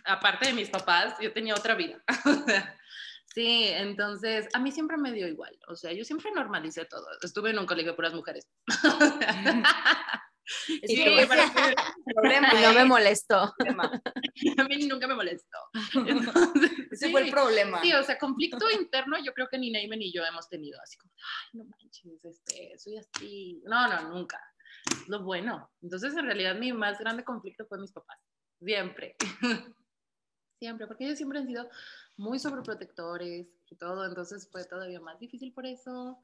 aparte 0.06 0.48
de 0.48 0.54
mis 0.54 0.70
papás, 0.70 1.16
yo 1.22 1.34
tenía 1.34 1.56
otra 1.56 1.76
vida. 1.76 2.04
Sí, 3.34 3.68
entonces 3.68 4.48
a 4.54 4.60
mí 4.60 4.72
siempre 4.72 4.96
me 4.96 5.12
dio 5.12 5.28
igual, 5.28 5.60
o 5.68 5.76
sea, 5.76 5.92
yo 5.92 6.06
siempre 6.06 6.32
normalicé 6.32 6.86
todo. 6.86 7.06
Estuve 7.22 7.50
en 7.50 7.60
un 7.60 7.66
colegio 7.66 7.92
de 7.92 7.96
puras 7.98 8.14
mujeres. 8.14 8.50
Sí, 10.48 10.96
Sí, 10.96 11.04
problema, 12.14 12.50
no 12.62 12.74
me 12.74 12.82
¿eh? 12.82 12.86
molestó. 12.86 13.36
A 13.40 14.64
mí 14.70 14.88
nunca 14.88 15.08
me 15.08 15.16
molestó. 15.16 15.58
Entonces, 16.06 16.72
Ese 16.92 17.10
fue 17.10 17.24
el 17.24 17.32
problema. 17.32 17.82
Sí, 17.82 17.92
o 17.94 18.04
sea, 18.04 18.20
conflicto 18.20 18.70
interno 18.70 19.18
yo 19.24 19.34
creo 19.34 19.48
que 19.50 19.58
ni 19.58 19.72
Neyme 19.72 19.98
ni 19.98 20.14
yo 20.14 20.24
hemos 20.24 20.48
tenido, 20.48 20.80
así 20.84 20.98
como, 20.98 21.12
ay, 21.16 21.60
no 21.60 21.66
manches, 21.66 22.24
este, 22.24 22.78
soy 22.78 22.98
así. 22.98 23.64
No, 23.66 23.88
no, 23.88 24.10
nunca. 24.10 24.40
Lo 25.08 25.24
bueno. 25.24 25.72
Entonces, 25.82 26.16
en 26.16 26.26
realidad, 26.26 26.56
mi 26.56 26.72
más 26.74 27.00
grande 27.00 27.24
conflicto 27.24 27.66
fue 27.66 27.80
mis 27.80 27.92
papás. 27.92 28.20
Siempre. 28.62 29.16
siempre, 30.60 30.88
porque 30.88 31.06
ellos 31.06 31.18
siempre 31.18 31.40
han 31.40 31.48
sido 31.48 31.70
muy 32.18 32.40
sobreprotectores 32.40 33.48
y 33.70 33.76
todo, 33.76 34.06
entonces 34.06 34.50
fue 34.52 34.64
todavía 34.66 35.00
más 35.00 35.20
difícil 35.20 35.54
por 35.54 35.66
eso. 35.66 36.20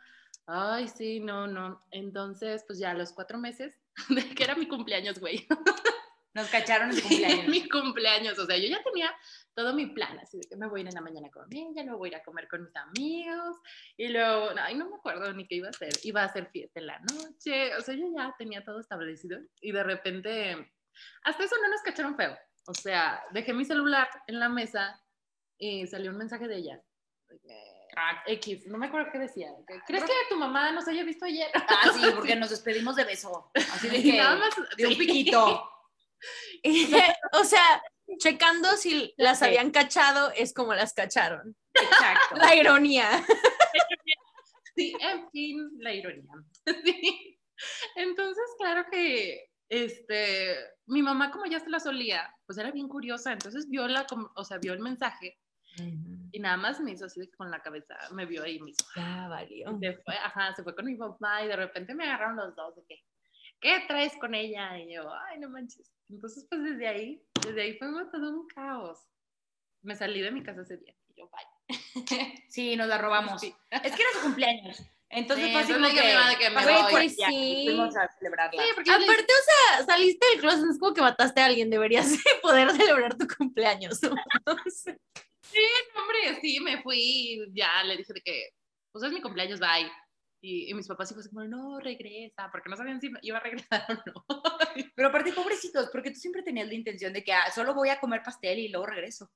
Ay, 0.47 0.87
sí, 0.87 1.19
no, 1.19 1.47
no. 1.47 1.83
Entonces, 1.91 2.63
pues 2.65 2.79
ya 2.79 2.91
a 2.91 2.95
los 2.95 3.13
cuatro 3.13 3.37
meses, 3.37 3.79
de 4.09 4.27
que 4.35 4.43
era 4.43 4.55
mi 4.55 4.67
cumpleaños, 4.67 5.19
güey. 5.19 5.47
Nos 6.33 6.47
cacharon 6.47 6.91
el 6.91 6.95
Sí, 6.95 7.01
cumpleaños. 7.01 7.47
mi 7.49 7.67
cumpleaños. 7.67 8.39
O 8.39 8.45
sea, 8.45 8.57
yo 8.57 8.69
ya 8.69 8.81
tenía 8.83 9.13
todo 9.53 9.73
mi 9.73 9.87
plan, 9.87 10.17
así 10.19 10.37
de 10.37 10.47
que 10.47 10.55
me 10.55 10.65
voy 10.69 10.79
a 10.79 10.83
ir 10.83 10.87
en 10.87 10.93
la 10.95 11.01
mañana 11.01 11.29
con 11.29 11.45
ella, 11.53 11.83
luego 11.83 11.97
voy 11.97 12.07
a 12.07 12.11
ir 12.13 12.15
a 12.15 12.23
comer 12.23 12.47
con 12.47 12.63
mis 12.63 12.75
amigos, 12.77 13.57
y 13.97 14.07
luego, 14.07 14.51
ay, 14.57 14.75
no 14.75 14.89
me 14.89 14.95
acuerdo 14.95 15.33
ni 15.33 15.45
qué 15.45 15.55
iba 15.55 15.67
a 15.67 15.71
hacer. 15.71 15.89
Iba 16.03 16.21
a 16.21 16.25
hacer 16.27 16.49
fiesta 16.49 16.79
en 16.79 16.87
la 16.87 16.99
noche. 16.99 17.75
O 17.75 17.81
sea, 17.81 17.95
yo 17.95 18.05
ya 18.15 18.33
tenía 18.37 18.63
todo 18.63 18.79
establecido, 18.79 19.39
y 19.59 19.73
de 19.73 19.83
repente, 19.83 20.71
hasta 21.23 21.43
eso 21.43 21.55
no 21.61 21.69
nos 21.69 21.81
cacharon 21.81 22.15
feo. 22.15 22.37
O 22.67 22.73
sea, 22.73 23.23
dejé 23.31 23.53
mi 23.53 23.65
celular 23.65 24.07
en 24.27 24.39
la 24.39 24.49
mesa 24.49 25.01
y 25.57 25.87
salió 25.87 26.11
un 26.11 26.17
mensaje 26.17 26.47
de 26.47 26.57
ella. 26.57 26.81
Ah, 27.97 28.23
X, 28.25 28.67
no 28.67 28.77
me 28.77 28.87
acuerdo 28.87 29.11
qué 29.11 29.19
decía. 29.19 29.49
¿Crees 29.85 30.03
que 30.03 30.11
tu 30.29 30.37
mamá 30.37 30.71
nos 30.71 30.87
haya 30.87 31.03
visto 31.03 31.25
ayer? 31.25 31.49
Ah, 31.53 31.91
sí, 31.93 32.01
porque 32.15 32.35
nos 32.35 32.49
despedimos 32.49 32.95
de 32.95 33.03
beso. 33.03 33.51
Así 33.55 33.89
de 33.89 34.01
que. 34.01 34.17
Nada 34.17 34.37
más, 34.37 34.53
de 34.77 34.87
un 34.87 34.97
piquito. 34.97 35.69
o 37.33 37.43
sea, 37.43 37.83
checando 38.17 38.69
si 38.77 39.13
las 39.17 39.41
habían 39.41 39.71
cachado 39.71 40.31
es 40.35 40.53
como 40.53 40.73
las 40.73 40.93
cacharon. 40.93 41.55
Exacto. 41.73 42.35
La 42.35 42.55
ironía. 42.55 43.23
Sí, 44.75 44.93
en 44.99 45.29
fin, 45.31 45.69
la 45.79 45.93
ironía. 45.93 46.31
Sí. 46.85 47.39
Entonces, 47.95 48.43
claro 48.57 48.85
que 48.91 49.50
este, 49.71 50.57
mi 50.85 51.01
mamá, 51.01 51.31
como 51.31 51.45
ya 51.45 51.61
se 51.61 51.69
la 51.69 51.79
solía, 51.79 52.29
pues 52.45 52.57
era 52.57 52.71
bien 52.71 52.89
curiosa, 52.89 53.31
entonces 53.31 53.69
vio 53.69 53.87
la, 53.87 54.05
o 54.35 54.43
sea, 54.43 54.57
vio 54.57 54.73
el 54.73 54.81
mensaje 54.81 55.39
y 56.33 56.39
nada 56.39 56.57
más 56.57 56.81
me 56.81 56.91
hizo 56.91 57.05
así 57.05 57.25
con 57.31 57.49
la 57.49 57.61
cabeza, 57.61 57.95
me 58.11 58.25
vio 58.25 58.43
ahí 58.43 58.59
mismo. 58.59 58.85
Ya 58.97 59.29
valió. 59.29 59.79
Se 59.79 59.93
fue, 60.03 60.15
ajá, 60.15 60.53
se 60.53 60.63
fue 60.63 60.75
con 60.75 60.85
mi 60.85 60.95
papá 60.95 61.45
y 61.45 61.47
de 61.47 61.55
repente 61.55 61.95
me 61.95 62.03
agarraron 62.03 62.35
los 62.35 62.53
dos 62.53 62.75
de 62.75 62.83
que, 62.85 62.95
¿qué 63.61 63.85
traes 63.87 64.13
con 64.17 64.35
ella? 64.35 64.77
Y 64.77 64.93
yo, 64.93 65.09
ay, 65.09 65.39
no 65.39 65.49
manches. 65.49 65.89
Entonces, 66.09 66.45
pues 66.49 66.61
desde 66.63 66.87
ahí, 66.89 67.23
desde 67.41 67.61
ahí 67.61 67.77
fue 67.77 67.87
todo 68.11 68.29
un 68.29 68.47
caos. 68.47 69.07
Me 69.83 69.95
salí 69.95 70.19
de 70.19 70.31
mi 70.31 70.43
casa 70.43 70.63
ese 70.63 70.77
día 70.77 70.93
y 71.07 71.13
yo, 71.17 71.29
bye. 71.29 72.43
Sí, 72.49 72.75
nos 72.75 72.87
la 72.87 72.97
robamos. 73.01 73.39
Sí. 73.39 73.55
Es 73.69 73.95
que 73.95 74.01
era 74.01 74.11
su 74.15 74.21
cumpleaños. 74.23 74.83
Entonces 75.11 75.45
Sí, 75.45 75.51
fue 75.51 75.61
así 75.61 75.73
como 75.73 75.87
que, 75.87 75.93
de 75.95 76.37
que 76.39 76.49
me 76.49 76.63
voy. 76.63 77.03
ella 77.05 77.27
Sí. 77.27 77.61
y 77.63 77.65
fuimos 77.67 77.95
a 77.97 78.07
celebrarla. 78.17 78.63
Sí, 78.63 78.69
porque 78.75 78.89
le 78.91 78.95
Aparte, 78.95 79.33
o 79.33 79.77
sea, 79.77 79.85
saliste 79.85 80.25
del 80.31 80.39
closet, 80.39 80.69
es 80.71 80.79
como 80.79 80.93
que 80.93 81.01
mataste 81.01 81.41
a 81.41 81.45
alguien, 81.45 81.69
deberías 81.69 82.07
poder 82.41 82.71
celebrar 82.71 83.17
tu 83.17 83.27
cumpleaños. 83.27 83.99
¿no? 84.03 84.15
Entonces, 84.37 84.97
hombre, 85.95 86.39
sí, 86.41 86.59
me 86.61 86.81
fui 86.81 86.97
y 86.99 87.39
ya 87.53 87.83
le 87.83 87.97
dije 87.97 88.13
de 88.13 88.21
que, 88.21 88.49
pues 88.91 89.03
es 89.05 89.11
mi 89.11 89.21
cumpleaños, 89.21 89.59
bye. 89.59 89.91
Y, 90.43 90.71
y 90.71 90.73
mis 90.73 90.87
papás 90.87 91.09
sí 91.09 91.15
así 91.17 91.29
como, 91.29 91.43
no, 91.43 91.79
regresa, 91.79 92.49
porque 92.51 92.67
no 92.69 92.75
sabían 92.75 92.99
si 92.99 93.11
iba 93.21 93.37
a 93.37 93.41
regresar 93.41 93.85
o 93.89 93.93
no. 93.93 94.25
Pero 94.95 95.09
aparte, 95.09 95.33
pobrecitos, 95.33 95.89
porque 95.91 96.09
tú 96.11 96.19
siempre 96.19 96.41
tenías 96.41 96.67
la 96.67 96.73
intención 96.73 97.13
de 97.13 97.23
que 97.23 97.31
ah, 97.33 97.51
solo 97.53 97.75
voy 97.75 97.89
a 97.89 97.99
comer 97.99 98.23
pastel 98.23 98.57
y 98.59 98.69
luego 98.69 98.87
regreso. 98.87 99.29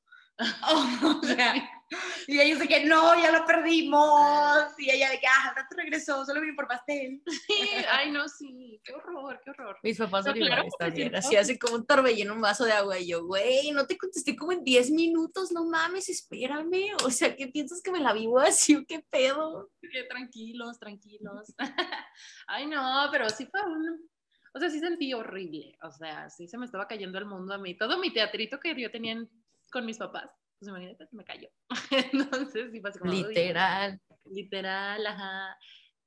o 0.63 1.23
sea, 1.23 1.53
y 2.27 2.39
ellos 2.39 2.59
de 2.59 2.67
que 2.67 2.85
no, 2.85 3.15
ya 3.21 3.31
lo 3.31 3.45
perdimos. 3.45 4.65
Y 4.77 4.89
ella 4.89 5.09
de 5.11 5.19
que, 5.19 5.27
ah, 5.27 5.49
al 5.49 5.55
rato 5.55 5.75
regresó, 5.77 6.25
solo 6.25 6.41
vine 6.41 6.53
por 6.53 6.67
pastel. 6.67 7.21
Sí, 7.47 7.69
ay, 7.91 8.11
no, 8.11 8.27
sí, 8.27 8.81
qué 8.83 8.93
horror, 8.93 9.39
qué 9.43 9.51
horror. 9.51 9.77
mis 9.83 9.97
papás 9.97 10.25
son 10.25 10.33
Pero 10.33 10.45
claro 10.47 10.63
también. 10.79 11.09
sí, 11.09 11.15
Así 11.15 11.35
¿no? 11.35 11.41
hace 11.41 11.59
como 11.59 11.75
un 11.75 11.85
torbellino, 11.85 12.33
un 12.33 12.41
vaso 12.41 12.65
de 12.65 12.71
agua. 12.73 12.99
Y 12.99 13.07
yo, 13.09 13.25
güey, 13.25 13.71
no 13.71 13.85
te 13.85 13.97
contesté 13.97 14.35
como 14.35 14.51
en 14.51 14.63
10 14.63 14.91
minutos, 14.91 15.51
no 15.51 15.65
mames, 15.65 16.09
espérame. 16.09 16.95
O 17.03 17.09
sea, 17.11 17.35
¿qué 17.35 17.47
piensas 17.47 17.81
que 17.81 17.91
me 17.91 17.99
la 17.99 18.13
vivo 18.13 18.39
así 18.39 18.75
o 18.75 18.85
qué 18.85 19.05
pedo? 19.09 19.69
Que 19.81 20.03
tranquilos, 20.03 20.79
tranquilos. 20.79 21.53
Ay, 22.47 22.65
no, 22.67 23.07
pero 23.11 23.29
sí 23.29 23.45
fue 23.45 23.61
un... 23.63 24.09
O 24.53 24.59
sea, 24.59 24.69
sí 24.69 24.79
sentí 24.79 25.13
horrible. 25.13 25.77
O 25.83 25.91
sea, 25.91 26.29
sí 26.29 26.47
se 26.47 26.57
me 26.57 26.65
estaba 26.65 26.87
cayendo 26.87 27.17
el 27.17 27.25
mundo 27.25 27.53
a 27.53 27.57
mí. 27.57 27.77
Todo 27.77 27.97
mi 27.99 28.11
teatrito 28.13 28.59
que 28.59 28.73
yo 28.79 28.89
tenía 28.89 29.11
en- 29.13 29.29
con 29.71 29.85
mis 29.85 29.97
papás, 29.97 30.29
pues 30.59 30.69
imagínate, 30.69 31.07
se 31.07 31.15
me 31.15 31.23
cayó. 31.23 31.49
Entonces, 32.13 32.71
sí 32.71 32.81
fue 32.81 32.89
así 32.89 32.99
como... 32.99 33.11
Literal. 33.11 34.01
Literal, 34.25 35.05
ajá. 35.05 35.57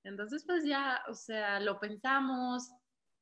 Entonces, 0.04 0.44
pues 0.46 0.64
ya, 0.64 1.02
o 1.08 1.14
sea, 1.14 1.61
lo 1.61 1.78
pensamos, 1.78 2.70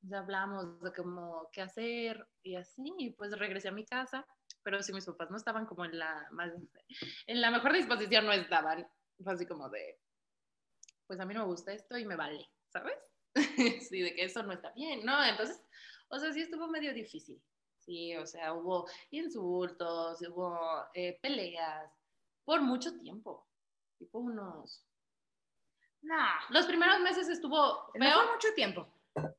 ya 0.03 0.19
hablamos 0.19 0.81
de 0.81 0.93
cómo 0.93 1.49
qué 1.53 1.63
hacer 1.63 2.27
y 2.43 2.57
así, 2.57 2.93
y 2.99 3.11
pues 3.11 3.37
regresé 3.39 3.69
a 3.69 3.73
mi 3.73 3.85
casa, 3.85 4.27
pero 4.63 4.83
si 4.83 4.93
mis 4.93 5.07
papás 5.07 5.31
no 5.31 5.37
estaban 5.37 5.67
como 5.67 5.85
en 5.85 5.99
la 5.99 6.29
más, 6.31 6.53
en 7.27 7.41
la 7.41 7.51
mejor 7.51 7.73
disposición, 7.73 8.27
no 8.27 8.33
estaban, 8.33 8.87
fue 9.23 9.33
así 9.33 9.47
como 9.47 9.69
de, 9.69 9.99
pues 11.07 11.19
a 11.21 11.25
mí 11.25 11.35
no 11.35 11.41
me 11.41 11.47
gusta 11.47 11.73
esto 11.73 11.99
y 11.99 12.05
me 12.05 12.17
vale, 12.17 12.49
¿sabes? 12.69 12.99
sí, 13.89 14.01
de 14.01 14.15
que 14.15 14.25
eso 14.25 14.43
no 14.43 14.53
está 14.53 14.73
bien, 14.73 15.05
¿no? 15.05 15.25
Entonces, 15.25 15.61
o 16.09 16.19
sea, 16.19 16.33
sí 16.33 16.41
estuvo 16.41 16.69
medio 16.69 16.93
difícil, 16.95 17.43
sí, 17.87 18.15
o 18.17 18.27
sea, 18.27 18.53
hubo 18.53 18.87
insultos, 19.11 20.21
hubo 20.29 20.59
eh, 20.93 21.19
peleas 21.23 21.91
por 22.45 22.61
mucho 22.61 22.99
tiempo, 22.99 23.47
tipo 23.99 24.19
unos 24.19 24.83
Nah, 26.03 26.39
los 26.51 26.67
primeros 26.67 27.01
meses 27.01 27.29
estuvo 27.29 27.91
no 27.95 28.05
feo, 28.07 28.15
fue 28.23 28.33
mucho 28.33 28.55
tiempo. 28.55 28.87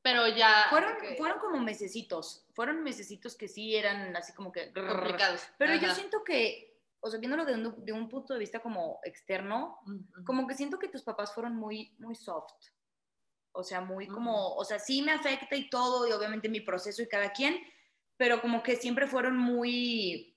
pero 0.02 0.28
ya 0.28 0.66
Fueron, 0.68 0.92
ok, 0.96 1.16
fueron 1.16 1.38
como 1.38 1.60
mesecitos. 1.60 2.44
Fueron 2.52 2.82
mesecitos 2.82 3.36
que 3.36 3.48
sí 3.48 3.74
eran 3.74 4.14
así 4.16 4.34
como 4.34 4.52
que... 4.52 4.72
complicados. 4.72 5.48
Pero 5.56 5.74
yo 5.76 5.86
Ajá. 5.86 5.94
siento 5.94 6.22
que, 6.24 6.78
o 7.00 7.10
sea, 7.10 7.20
viéndolo 7.20 7.46
de 7.46 7.54
un, 7.54 7.84
de 7.84 7.92
un 7.92 8.08
punto 8.08 8.34
de 8.34 8.40
vista 8.40 8.60
como 8.60 9.00
externo, 9.04 9.80
Ujú. 9.86 10.24
como 10.24 10.46
que 10.46 10.54
siento 10.54 10.78
que 10.78 10.88
tus 10.88 11.02
papás 11.02 11.32
fueron 11.32 11.56
muy, 11.56 11.94
muy 11.98 12.14
soft. 12.14 12.52
O 13.52 13.62
sea, 13.62 13.80
muy 13.80 14.06
como, 14.06 14.54
o 14.54 14.64
sea, 14.64 14.78
sí 14.78 15.00
me 15.00 15.12
afecta 15.12 15.56
y 15.56 15.70
todo, 15.70 16.06
y 16.06 16.12
obviamente 16.12 16.50
mi 16.50 16.60
proceso 16.60 17.02
y 17.02 17.08
cada 17.08 17.32
quien, 17.32 17.58
pero 18.18 18.42
como 18.42 18.62
que 18.62 18.76
siempre 18.76 19.06
fueron 19.06 19.38
muy, 19.38 20.36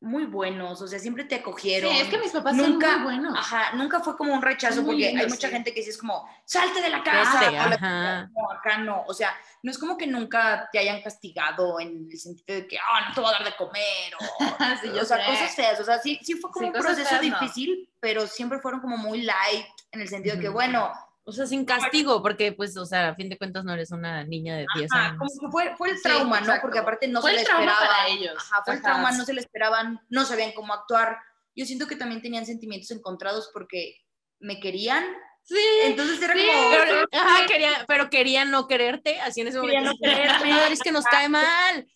muy 0.00 0.26
buenos, 0.26 0.82
o 0.82 0.86
sea, 0.86 0.98
siempre 0.98 1.24
te 1.24 1.36
acogieron. 1.36 1.90
Sí, 1.90 2.00
es 2.00 2.08
que 2.08 2.18
mis 2.18 2.32
papás 2.32 2.54
nunca, 2.54 2.86
son 2.92 3.02
muy 3.04 3.12
buenos. 3.14 3.38
Ajá, 3.38 3.72
nunca 3.76 4.00
fue 4.00 4.16
como 4.18 4.34
un 4.34 4.42
rechazo, 4.42 4.84
porque 4.84 5.06
hay 5.06 5.12
lindos, 5.14 5.30
mucha 5.30 5.48
sí. 5.48 5.54
gente 5.54 5.72
que 5.72 5.82
sí 5.82 5.88
es 5.90 5.96
como, 5.96 6.28
salte 6.44 6.82
de 6.82 6.90
la 6.90 7.02
casa. 7.02 7.40
Vete, 7.40 7.52
la- 7.52 8.28
no, 8.30 8.50
acá 8.50 8.78
no, 8.78 9.04
o 9.06 9.14
sea, 9.14 9.34
no 9.62 9.70
es 9.70 9.78
como 9.78 9.96
que 9.96 10.06
nunca 10.06 10.68
te 10.70 10.78
hayan 10.78 11.00
castigado 11.00 11.80
en 11.80 12.06
el 12.10 12.18
sentido 12.18 12.60
de 12.60 12.66
que, 12.66 12.76
ah, 12.78 13.06
no 13.08 13.14
te 13.14 13.20
voy 13.20 13.30
a 13.30 13.32
dar 13.38 13.44
de 13.44 13.56
comer, 13.56 14.14
o, 14.18 14.38
Sí, 14.82 14.88
o 14.88 15.04
sea, 15.06 15.18
sé. 15.18 15.24
cosas 15.26 15.54
feas, 15.54 15.80
o 15.80 15.84
sea, 15.84 15.98
sí, 16.00 16.18
sí 16.22 16.34
fue 16.34 16.50
como 16.50 16.66
Sí, 16.66 16.72
un 16.76 16.82
proceso 16.82 17.08
feas, 17.08 17.24
no. 17.26 17.40
difícil, 17.40 17.90
pero 18.00 18.26
siempre 18.26 18.58
fueron 18.58 18.80
como 18.80 18.98
muy 18.98 19.22
light, 19.22 19.66
en 19.92 20.00
el 20.02 20.08
sentido 20.08 20.34
de 20.36 20.42
que, 20.42 20.48
bueno, 20.50 20.92
O 21.26 21.32
sea, 21.32 21.46
sin 21.46 21.64
castigo, 21.64 22.22
porque 22.22 22.52
pues, 22.52 22.76
o 22.76 22.84
sea, 22.84 23.08
a 23.08 23.14
fin 23.14 23.30
de 23.30 23.38
cuentas 23.38 23.64
no 23.64 23.72
eres 23.72 23.90
una 23.90 24.24
niña 24.24 24.56
de 24.56 24.66
10 24.76 24.92
ajá, 24.92 25.04
años. 25.06 25.18
como 25.18 25.30
que 25.40 25.50
fue, 25.50 25.76
fue 25.76 25.90
el 25.90 25.96
Sí, 25.96 26.02
trauma, 26.02 26.36
¿no? 26.40 26.46
exacto. 26.46 26.62
Porque 26.62 26.78
aparte 26.78 27.08
no 27.08 27.20
Fue 27.22 27.30
se 27.30 27.36
el 27.38 27.42
le 27.44 27.50
esperaba. 27.50 27.78
para 27.78 28.08
ellos. 28.08 28.34
Ajá, 28.36 28.62
fue 28.64 28.74
el 28.74 28.80
Ajá. 28.80 28.88
trauma, 28.90 29.12
no 29.12 29.24
se 29.24 29.32
le 29.32 29.40
esperaban, 29.40 30.00
no 30.10 30.24
sabían 30.26 30.52
cómo 30.52 30.74
actuar. 30.74 31.18
Yo 31.56 31.64
siento 31.64 31.86
que 31.86 31.96
también 31.96 32.20
tenían 32.20 32.44
sentimientos 32.44 32.90
encontrados 32.90 33.50
porque 33.52 33.96
me 34.38 34.60
querían, 34.60 35.04
Sí, 35.46 35.58
entonces 35.82 36.22
era 36.22 36.32
Sí, 36.34 36.40
como... 36.46 36.70
Pero, 36.70 37.06
ajá, 37.12 37.46
quería, 37.46 37.70
pero 37.86 38.08
querían 38.08 38.50
no 38.50 38.66
quererte, 38.66 39.20
así 39.20 39.42
en 39.42 39.48
ese 39.48 39.60
Querían 39.60 39.84
momento. 39.84 40.06
no 40.06 40.10
quererme. 40.14 40.50
Madre, 40.50 40.72
es 40.72 40.80
que 40.80 40.90
nos 40.92 41.04
cae 41.04 41.28
mal. 41.28 41.86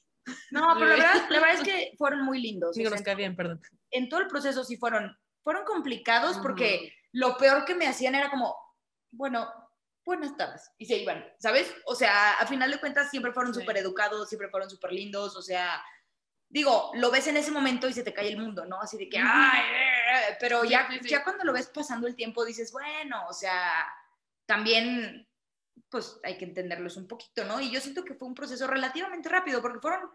No, 0.51 0.75
pero 0.75 0.87
la 0.89 0.95
verdad, 0.97 1.27
la 1.31 1.41
verdad 1.41 1.55
es 1.57 1.63
que 1.63 1.93
fueron 1.99 2.25
muy 2.27 2.43
lindos. 2.43 2.71
o 2.71 2.79
Digo, 2.79 2.91
sea, 2.91 2.99
nos 2.99 3.05
cae 3.07 3.15
bien, 3.15 3.35
perdón. 3.37 3.59
en 3.91 4.11
todo 4.11 4.21
el 4.21 4.27
proceso 4.27 4.65
sí 4.65 4.77
fueron, 4.77 5.17
fueron 5.43 5.65
complicados 5.65 6.37
porque 6.39 6.93
lo 7.13 7.39
peor 7.39 7.65
que 7.65 7.75
me 7.75 7.87
hacían 7.87 8.15
era 8.15 8.29
como, 8.31 8.55
bueno, 9.11 9.53
buenas 10.05 10.37
tardes, 10.37 10.71
y 10.79 10.87
se 10.87 10.97
iban, 10.99 11.25
¿sabes? 11.39 11.75
O 11.87 11.95
sea, 11.95 12.33
a 12.35 12.47
final 12.47 12.71
de 12.71 12.81
cuentas 12.81 13.11
siempre 13.11 13.33
fueron 13.33 13.53
Sí. 13.55 13.61
súper 13.61 13.77
educados, 13.77 14.29
siempre 14.29 14.49
fueron 14.49 14.71
súper 14.71 14.93
lindos, 14.93 15.37
o 15.37 15.43
sea, 15.43 15.83
digo, 16.49 16.93
lo 16.95 17.11
ves 17.11 17.27
en 17.27 17.37
ese 17.37 17.51
momento 17.51 17.89
y 17.89 17.93
se 17.93 18.03
te 18.03 18.15
cae 18.15 18.29
el 18.29 18.39
mundo, 18.39 18.65
¿no? 18.65 18.81
Así 18.81 18.97
de 18.97 19.09
que, 19.09 19.19
ay, 19.19 19.61
eh, 19.71 20.31
eh", 20.31 20.37
pero 20.41 20.63
Sí, 20.63 20.71
ya, 20.71 20.89
sí, 20.91 20.99
sí. 21.03 21.09
ya 21.11 21.23
cuando 21.23 21.45
lo 21.45 21.53
ves 21.53 21.67
pasando 21.69 22.07
el 22.07 22.17
tiempo 22.17 22.45
dices, 22.45 22.73
bueno, 22.73 23.27
o 23.29 23.33
sea, 23.35 23.87
también, 24.47 25.29
pues 25.91 26.19
hay 26.25 26.39
que 26.39 26.47
entenderlos 26.47 26.97
un 26.97 27.07
poquito, 27.07 27.45
¿no? 27.45 27.61
Y 27.61 27.71
yo 27.71 27.81
siento 27.81 28.03
que 28.05 28.15
fue 28.15 28.29
un 28.29 28.35
proceso 28.35 28.67
relativamente 28.67 29.29
rápido 29.29 29.61
porque 29.61 29.79
fueron 29.81 30.11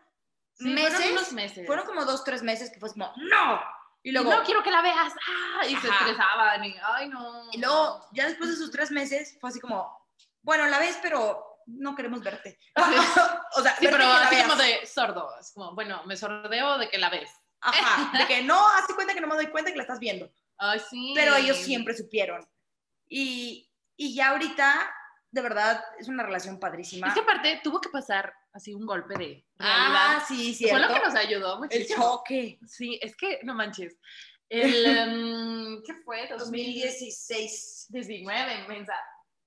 sí, 0.53 0.69
meses, 0.69 0.95
fueron 0.95 1.11
unos 1.11 1.33
meses. 1.33 1.67
fueron 1.67 1.85
como 1.85 2.03
dos, 2.05 2.23
tres 2.23 2.41
meses 2.41 2.71
que 2.71 2.79
fue 2.79 2.89
como, 2.91 3.13
no, 3.17 3.61
Y 4.03 4.09
Y 4.09 4.11
luego, 4.11 4.31
no 4.31 4.43
quiero 4.43 4.61
que 4.61 4.69
la 4.69 4.81
veas. 4.81 5.13
¡Ah! 5.27 5.65
Y 5.65 5.75
se 5.77 5.87
estresaban. 5.87 6.63
Y, 6.65 6.75
ay, 6.83 7.07
no. 7.07 7.49
y 7.51 7.57
luego, 7.57 8.05
ya 8.11 8.27
después 8.27 8.49
de 8.49 8.57
sus 8.57 8.69
tres 8.69 8.91
meses, 8.91 9.37
fue 9.39 9.49
así 9.49 9.59
como, 9.59 9.97
bueno, 10.41 10.67
la 10.67 10.77
ves, 10.77 10.99
pero 11.01 11.61
no 11.67 11.95
queremos 11.95 12.21
verte. 12.21 12.59
o 13.55 13.61
sea, 13.61 13.75
Sí, 13.77 13.87
pero 13.89 14.05
así 14.05 14.41
como 14.41 14.55
de 14.55 14.85
sordo. 14.85 15.29
Es 15.39 15.51
como, 15.53 15.73
bueno, 15.73 16.03
me 16.05 16.17
sordeo 16.17 16.77
de 16.77 16.89
que 16.89 16.97
la 16.97 17.09
ves. 17.09 17.29
Ajá, 17.61 18.11
de 18.17 18.27
que 18.27 18.43
no, 18.43 18.67
hazte 18.69 18.93
cuenta 18.93 19.13
que 19.13 19.21
no 19.21 19.27
me 19.27 19.35
doy 19.35 19.47
cuenta 19.47 19.71
que 19.71 19.77
la 19.77 19.83
estás 19.83 19.99
viendo. 19.99 20.29
Ay, 20.57 20.81
sí. 20.89 21.13
Pero 21.15 21.35
ellos 21.35 21.57
siempre 21.57 21.95
supieron. 21.95 22.47
Y, 23.07 23.71
y 23.95 24.13
ya 24.15 24.29
ahorita, 24.29 24.93
de 25.33 25.41
verdad, 25.41 25.83
es 25.99 26.07
una 26.07 26.21
relación 26.21 26.59
padrísima. 26.59 27.07
Es 27.07 27.15
que 27.15 27.21
aparte 27.21 27.59
tuvo 27.63 27.81
que 27.81 27.89
pasar 27.89 28.31
así 28.53 28.71
un 28.75 28.85
golpe 28.85 29.13
de 29.15 29.17
realidad. 29.17 29.43
ah, 29.59 30.25
sí, 30.27 30.53
Fue 30.53 30.67
cierto. 30.67 30.87
lo 30.87 30.93
que 30.93 30.99
nos 30.99 31.15
ayudó 31.15 31.53
El 31.55 31.59
muchísimo. 31.61 32.03
choque. 32.03 32.59
Sí, 32.67 32.99
es 33.01 33.15
que 33.17 33.39
no 33.41 33.55
manches. 33.55 33.97
El, 34.47 34.85
em, 35.77 35.81
¿qué 35.83 35.95
fue? 36.05 36.27
2016. 36.29 37.87
2019, 37.89 38.67
mensa. 38.67 38.93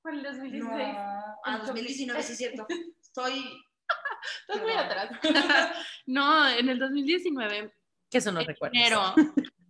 ¿Fue 0.03 0.11
el 0.11 0.25
2016? 0.25 0.63
No, 0.65 1.37
ah, 1.45 1.59
El 1.61 1.67
2019, 1.67 2.23
sí, 2.25 2.35
cierto. 2.35 2.67
Estoy. 3.01 3.63
Estás 4.41 4.63
muy 4.63 4.73
atrás. 4.73 5.11
no, 6.07 6.49
en 6.49 6.69
el 6.69 6.81
2019 6.81 7.73
Que 8.11 8.19
eso 8.19 8.33
no 8.33 8.41
recuerdo. 8.41 8.75
enero. 8.77 9.15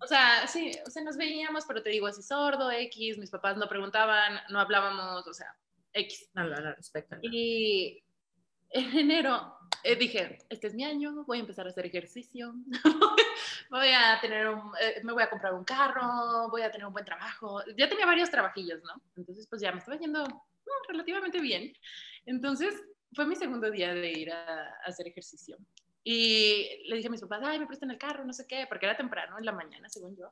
O 0.01 0.07
sea, 0.07 0.47
sí, 0.47 0.71
o 0.87 0.91
sea, 0.91 1.03
nos 1.03 1.19
veíamos, 1.19 1.67
pero 1.67 1.83
te 1.83 1.91
digo 1.91 2.07
así 2.07 2.23
sordo, 2.23 2.71
X, 2.71 3.19
mis 3.19 3.31
papás 3.31 3.59
no 3.59 3.69
preguntaban, 3.69 4.41
no 4.49 4.61
hablábamos, 4.61 5.27
o 5.27 5.35
sea, 5.35 5.55
X. 5.97 6.31
No, 6.35 6.45
no, 6.45 6.57
no, 6.61 6.75
respecto. 6.75 7.17
Y 7.23 8.03
en 8.71 8.99
enero 8.99 9.57
eh, 9.83 9.97
dije, 9.97 10.39
este 10.49 10.67
es 10.67 10.75
mi 10.75 10.85
año, 10.85 11.25
voy 11.27 11.39
a 11.39 11.41
empezar 11.41 11.67
a 11.67 11.71
hacer 11.71 11.87
ejercicio, 11.87 12.55
voy 13.71 13.89
a 13.89 14.19
tener 14.21 14.49
un, 14.49 14.73
eh, 14.81 15.01
me 15.05 15.13
voy 15.13 15.23
a 15.23 15.31
comprar 15.31 15.55
un 15.55 15.65
carro, 15.65 16.49
voy 16.51 16.63
a 16.63 16.71
tener 16.71 16.87
un 16.87 16.93
buen 16.93 17.05
trabajo. 17.05 17.63
Ya 17.77 17.89
tenía 17.89 18.05
varios 18.05 18.31
trabajillos, 18.31 18.83
¿no? 18.83 19.01
Entonces, 19.17 19.47
pues 19.49 19.63
ya 19.63 19.71
me 19.71 19.79
estaba 19.79 19.97
yendo 19.97 20.25
mm, 20.25 20.89
relativamente 20.89 21.41
bien. 21.41 21.73
Entonces, 22.25 22.75
fue 23.13 23.27
mi 23.27 23.37
segundo 23.37 23.71
día 23.71 23.95
de 23.95 24.11
ir 24.11 24.33
a, 24.33 24.65
a 24.65 24.87
hacer 24.87 25.07
ejercicio. 25.07 25.57
Y 26.09 26.85
le 26.89 26.95
dije 26.97 27.09
a 27.09 27.11
mis 27.11 27.21
papás, 27.21 27.41
ay, 27.45 27.59
me 27.59 27.67
prestan 27.67 27.91
el 27.91 27.99
carro, 27.99 28.25
no 28.25 28.33
sé 28.33 28.47
qué, 28.47 28.67
porque 28.69 28.87
era 28.87 28.97
temprano 28.97 29.39
en 29.39 29.45
la 29.45 29.51
mañana, 29.51 29.89
según 29.89 30.17
yo. 30.17 30.31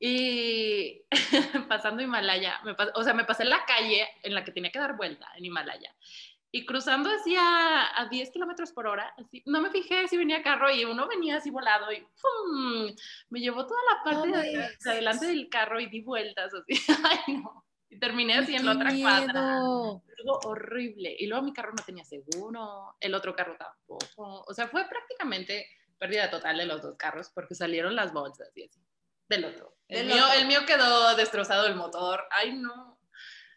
Y 0.00 1.02
pasando 1.68 2.02
Himalaya, 2.02 2.60
me 2.64 2.76
pas- 2.76 2.90
o 2.96 3.02
sea, 3.04 3.14
me 3.14 3.24
pasé 3.24 3.44
la 3.44 3.64
calle 3.64 4.08
en 4.24 4.34
la 4.34 4.42
que 4.42 4.50
tenía 4.50 4.72
que 4.72 4.80
dar 4.80 4.96
vuelta 4.96 5.28
en 5.36 5.44
Himalaya. 5.44 5.94
Y 6.50 6.66
cruzando 6.66 7.10
así 7.10 7.36
a, 7.36 8.00
a 8.00 8.06
10 8.08 8.30
kilómetros 8.32 8.72
por 8.72 8.88
hora, 8.88 9.14
así, 9.16 9.40
no 9.46 9.60
me 9.60 9.70
fijé 9.70 10.08
si 10.08 10.16
venía 10.16 10.42
carro 10.42 10.68
y 10.68 10.84
uno 10.84 11.06
venía 11.06 11.36
así 11.36 11.50
volado 11.50 11.92
y 11.92 12.00
¡pum! 12.00 12.92
me 13.30 13.38
llevó 13.40 13.66
toda 13.68 13.80
la 13.92 14.02
parte 14.04 14.28
de, 14.28 14.50
de 14.84 14.90
adelante 14.90 15.26
del 15.26 15.48
carro 15.48 15.78
y 15.78 15.86
di 15.86 16.00
vueltas 16.00 16.52
así. 16.54 16.74
Ay, 17.28 17.34
no. 17.38 17.64
Y 17.94 17.98
terminé 18.00 18.34
así 18.34 18.56
en 18.56 18.66
la 18.66 18.72
¡Qué 18.72 18.78
otra 18.78 18.90
cuadra 19.00 19.32
miedo! 19.32 20.02
algo 20.18 20.40
horrible. 20.44 21.14
Y 21.18 21.26
luego 21.26 21.44
mi 21.44 21.52
carro 21.52 21.72
no 21.76 21.84
tenía 21.84 22.04
seguro, 22.04 22.96
el 23.00 23.14
otro 23.14 23.36
carro 23.36 23.56
tampoco. 23.56 24.44
O 24.46 24.54
sea, 24.54 24.68
fue 24.68 24.88
prácticamente 24.88 25.66
pérdida 25.98 26.30
total 26.30 26.58
de 26.58 26.66
los 26.66 26.82
dos 26.82 26.96
carros 26.96 27.30
porque 27.32 27.54
salieron 27.54 27.94
las 27.94 28.12
bolsas 28.12 28.50
y 28.56 28.64
así. 28.64 28.80
Del 29.28 29.44
otro. 29.44 29.76
El, 29.88 30.08
Del 30.08 30.16
mío, 30.16 30.26
otro. 30.26 30.40
el 30.40 30.46
mío 30.46 30.60
quedó 30.66 31.14
destrozado 31.14 31.66
el 31.66 31.76
motor. 31.76 32.24
Ay, 32.30 32.54
no. 32.54 32.98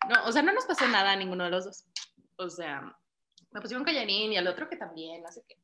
No, 0.08 0.26
o 0.26 0.32
sea, 0.32 0.44
no 0.44 0.54
nos 0.54 0.66
pasó 0.66 0.88
nada 0.88 1.12
a 1.12 1.16
ninguno 1.16 1.46
de 1.46 1.50
los 1.50 1.66
dos. 1.66 1.86
O 2.38 2.50
sea, 2.50 2.96
me 3.52 3.62
pusieron 3.62 3.84
callarín 3.84 4.34
y 4.34 4.38
al 4.38 4.48
otro 4.48 4.70
que 4.70 4.78
también, 4.78 5.24
no 5.24 5.32
sé 5.32 5.44
qué. 5.48 5.58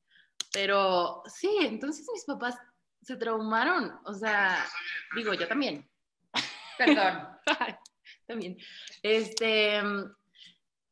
Pero 0.52 1.22
sí, 1.28 1.50
entonces 1.62 2.08
mis 2.12 2.26
papás 2.26 2.58
se 3.02 3.16
traumaron. 3.18 4.00
O 4.06 4.14
sea, 4.14 4.66
digo, 5.16 5.34
yo 5.34 5.48
también. 5.48 5.88
Perdón. 6.78 7.28
También. 8.34 8.58
Este. 9.02 9.82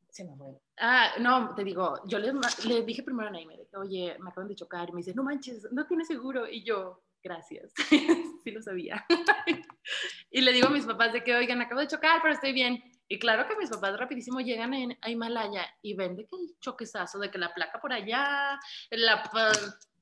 Se 0.10 0.24
me 0.26 0.36
fue. 0.36 0.48
Ah, 0.78 1.12
no, 1.20 1.54
te 1.56 1.64
digo, 1.64 2.02
yo 2.06 2.20
le, 2.20 2.34
le 2.66 2.84
dije 2.84 3.04
primero 3.04 3.30
a 3.30 3.32
Naime, 3.32 3.56
de 3.58 3.68
que, 3.68 3.78
oye, 3.78 4.18
me 4.20 4.30
acaban 4.30 4.48
de 4.50 4.56
chocar. 4.56 4.90
Y 4.90 4.92
me 4.94 4.98
dice, 4.98 5.14
no 5.14 5.24
manches, 5.24 5.68
no 5.72 5.86
tiene 5.88 6.06
seguro. 6.06 6.48
Y 6.50 6.64
yo, 6.64 7.04
gracias. 7.24 7.72
sí 8.44 8.52
lo 8.52 8.62
sabía. 8.62 9.06
y 10.32 10.42
le 10.42 10.52
digo 10.54 10.68
a 10.68 10.72
mis 10.72 10.86
papás 10.86 11.14
de 11.14 11.24
que, 11.24 11.36
oigan, 11.36 11.62
acabo 11.62 11.82
de 11.82 11.88
chocar, 11.88 12.20
pero 12.22 12.34
estoy 12.34 12.52
bien. 12.52 12.84
Y 13.08 13.20
claro 13.20 13.48
que 13.48 13.56
mis 13.58 13.70
papás 13.70 13.98
rapidísimo 13.98 14.40
llegan 14.40 14.74
en, 14.74 14.98
a 15.02 15.10
Himalaya 15.10 15.68
y 15.82 15.94
ven 15.96 16.16
de 16.16 16.26
que 16.26 16.36
el 16.36 16.56
choquezazo, 16.60 17.20
de 17.20 17.30
que 17.30 17.38
la 17.38 17.54
placa 17.54 17.80
por 17.80 17.92
allá, 17.92 18.58
la, 18.90 19.24
pa- 19.24 19.52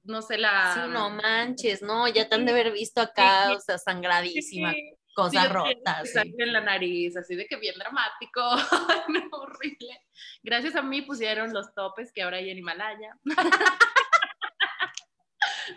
no 0.04 0.21
sé, 0.21 0.38
la... 0.38 0.73
Sí, 0.75 0.80
no 0.91 1.10
manches, 1.23 1.82
no, 1.82 2.08
ya 2.08 2.30
te 2.30 2.36
han 2.36 2.45
de 2.45 2.52
haber 2.52 2.71
visto 2.71 3.02
acá, 3.02 3.52
o 3.52 3.60
sea, 3.60 3.78
sangradísima, 3.80 4.71
Sí, 4.73 4.93
cosas 5.23 5.51
rotas. 5.51 6.12
sí. 6.12 6.36
en 6.38 6.53
la 6.53 6.62
nariz, 6.62 7.15
así 7.17 7.36
de 7.36 7.45
que 7.45 7.58
bien 7.58 7.75
dramático, 7.77 8.41
no, 9.10 9.38
horrible. 9.38 10.05
Gracias 10.43 10.75
a 10.75 10.82
mí 10.82 11.01
pusieron 11.03 11.53
los 11.53 11.73
topes 11.73 12.12
que 12.13 12.21
ahora 12.23 12.38
hay 12.38 12.49
en 12.49 12.58
Himalaya. 12.60 13.17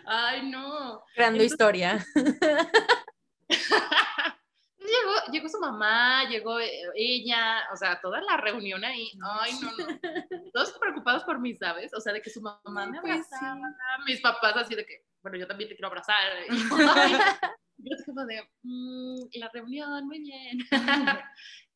Ay, 0.05 0.49
no. 0.49 1.03
Creando 1.13 1.41
Entonces- 1.41 1.51
historia. 1.51 2.05
Llegó, 4.79 5.13
llegó 5.31 5.47
su 5.49 5.59
mamá, 5.59 6.25
llegó 6.29 6.59
eh, 6.59 6.69
ella, 6.95 7.63
o 7.71 7.77
sea, 7.77 7.99
toda 8.01 8.21
la 8.21 8.37
reunión 8.37 8.83
ahí. 8.83 9.11
Ay, 9.39 9.53
no, 9.61 9.71
no. 9.71 9.99
Todos 10.53 10.73
preocupados 10.77 11.23
por 11.23 11.39
mí, 11.39 11.55
¿sabes? 11.55 11.91
O 11.93 12.01
sea, 12.01 12.11
de 12.13 12.21
que 12.21 12.29
su 12.29 12.41
mamá 12.41 12.85
me 12.87 12.99
Pues 13.01 13.25
sí. 13.27 13.33
abrazaba, 13.35 13.73
mis 14.05 14.19
papás 14.21 14.55
así 14.57 14.75
de 14.75 14.85
que, 14.85 15.05
bueno, 15.21 15.37
yo 15.37 15.47
también 15.47 15.69
te 15.69 15.75
quiero 15.75 15.87
abrazar. 15.87 16.15
Y 17.83 17.89
yo, 17.89 17.95
así 17.95 18.05
como 18.05 18.25
de, 18.25 18.41
"Mm, 18.63 19.15
la 19.33 19.49
reunión, 19.53 20.07
muy 20.07 20.19
bien. 20.19 20.57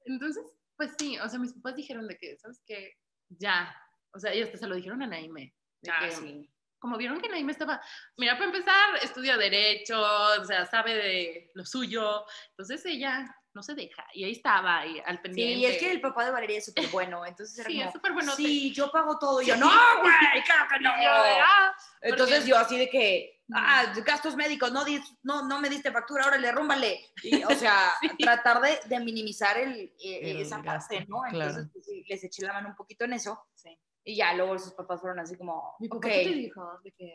Entonces, 0.05 0.43
pues 0.75 0.91
sí, 0.97 1.17
o 1.19 1.27
sea, 1.29 1.39
mis 1.39 1.53
papás 1.53 1.75
dijeron 1.75 2.07
de 2.07 2.17
que, 2.17 2.37
¿sabes 2.37 2.61
qué? 2.65 2.93
Ya, 3.29 3.75
o 4.13 4.19
sea, 4.19 4.33
y 4.33 4.41
hasta 4.41 4.57
se 4.57 4.67
lo 4.67 4.75
dijeron 4.75 5.01
a 5.03 5.07
Naime. 5.07 5.53
de 5.81 5.91
Ah, 5.91 5.99
que, 6.01 6.11
sí. 6.11 6.49
como 6.79 6.97
vieron 6.97 7.19
que 7.21 7.29
Naime 7.29 7.51
estaba, 7.51 7.79
mira, 8.17 8.33
para 8.33 8.45
empezar, 8.45 8.95
estudia 9.03 9.37
Derecho, 9.37 10.01
o 10.01 10.43
sea, 10.45 10.65
sabe 10.65 10.95
de 10.95 11.51
lo 11.53 11.63
suyo, 11.65 12.25
entonces 12.51 12.83
ella 12.85 13.35
no 13.53 13.61
se 13.61 13.75
deja, 13.75 14.05
y 14.13 14.23
ahí 14.23 14.31
estaba, 14.31 14.85
y 14.87 14.99
al 15.05 15.21
pendiente. 15.21 15.55
Sí, 15.55 15.65
es 15.65 15.77
que 15.79 15.91
el 15.91 16.01
papá 16.01 16.25
de 16.25 16.31
Valeria 16.31 16.57
es 16.59 16.65
súper 16.65 16.87
bueno, 16.87 17.23
entonces 17.27 17.57
era 17.59 17.69
Sí, 17.69 17.75
como, 17.77 17.87
es 17.87 17.93
súper 17.93 18.11
bueno. 18.13 18.31
sí, 18.35 18.73
yo 18.73 18.91
pago 18.91 19.17
todo. 19.19 19.41
Y 19.41 19.45
yo, 19.47 19.55
no, 19.57 19.69
güey, 20.01 20.43
claro 20.45 20.67
que 20.71 20.79
no. 20.79 20.89
Y 20.99 21.03
yo 21.03 21.09
"Ah", 21.11 21.75
Entonces 22.01 22.37
porque- 22.39 22.49
yo 22.49 22.57
así 22.57 22.77
de 22.77 22.89
que, 22.89 23.36
ah, 23.53 23.93
gastos 24.05 24.35
médicos, 24.35 24.71
no, 24.71 24.83
dis- 24.85 25.17
no, 25.23 25.47
no 25.47 25.59
me 25.59 25.69
diste 25.69 25.91
factura, 25.91 26.23
ahora 26.25 26.37
le 26.37 26.51
rúmbale. 26.51 26.99
Y, 27.23 27.43
o 27.43 27.49
sea, 27.51 27.91
Sí. 28.01 28.09
tratar 28.19 28.61
de, 28.61 28.79
de 28.85 28.99
minimizar 28.99 29.57
el, 29.57 29.93
eh, 29.99 30.31
El 30.31 30.37
esa 30.41 30.57
gasto, 30.61 30.89
parte, 30.95 31.05
¿no? 31.07 31.21
claro. 31.29 31.49
Entonces 31.51 31.69
pues, 31.73 31.85
sí, 31.85 32.03
les 32.07 32.23
eché 32.23 32.45
la 32.45 32.53
mano 32.53 32.69
un 32.69 32.75
poquito 32.75 33.05
en 33.05 33.13
eso. 33.13 33.45
Sí. 33.55 33.77
Y 34.03 34.15
ya 34.15 34.33
luego 34.33 34.57
sus 34.57 34.73
papás 34.73 35.01
fueron 35.01 35.19
así 35.19 35.35
como, 35.37 35.75
Mi 35.79 35.87
papá 35.89 36.07
¿qué 36.07 36.23
te 36.23 36.29
dijo 36.29 36.79
de 36.83 36.91
que 36.93 37.13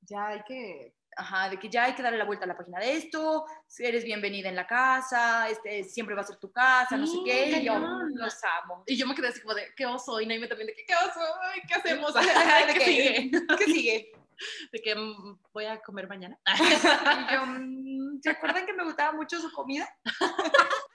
ya 0.00 0.26
hay 0.28 0.42
que 0.42 0.94
ajá, 1.16 1.48
de 1.48 1.60
que 1.60 1.68
ya 1.70 1.84
hay 1.84 1.94
que 1.94 2.02
darle 2.02 2.18
la 2.18 2.24
vuelta 2.24 2.44
a 2.44 2.48
la 2.48 2.56
página 2.56 2.80
de 2.80 2.96
esto, 2.96 3.44
si 3.68 3.84
eres 3.86 4.02
bienvenida 4.02 4.48
en 4.48 4.56
la 4.56 4.66
casa, 4.66 5.48
este, 5.48 5.84
siempre 5.84 6.16
va 6.16 6.22
a 6.22 6.24
ser 6.24 6.38
tu 6.38 6.50
casa, 6.50 6.96
no 6.96 7.06
sé 7.06 7.12
Sí, 7.12 7.22
qué. 7.24 7.50
Y 7.60 7.64
yo, 7.64 7.74
cañón. 7.74 8.10
los 8.16 8.36
amo. 8.64 8.82
Y 8.84 8.96
yo 8.96 9.06
me 9.06 9.14
quedé 9.14 9.28
así 9.28 9.40
como 9.40 9.54
de, 9.54 9.72
¿qué 9.76 9.86
oso? 9.86 10.20
Y 10.20 10.26
Naime 10.26 10.48
también 10.48 10.66
de 10.66 10.74
que, 10.74 10.84
¿qué 10.84 10.94
oso? 10.96 11.20
¿Qué 11.68 11.74
hacemos? 11.74 12.12
¿Qué 12.66 12.74
que- 12.74 12.84
sigue? 12.84 13.30
¿Qué 13.58 13.64
sigue? 13.66 14.12
De 14.72 14.80
que 14.80 14.94
mm, 14.94 15.38
voy 15.52 15.64
a 15.66 15.80
comer 15.80 16.08
mañana. 16.08 16.38
Y 17.30 17.34
yo, 17.34 17.46
mm, 17.46 18.20
¿se 18.22 18.30
acuerdan 18.30 18.66
que 18.66 18.72
me 18.72 18.84
gustaba 18.84 19.12
mucho 19.12 19.40
su 19.40 19.50
comida? 19.52 19.88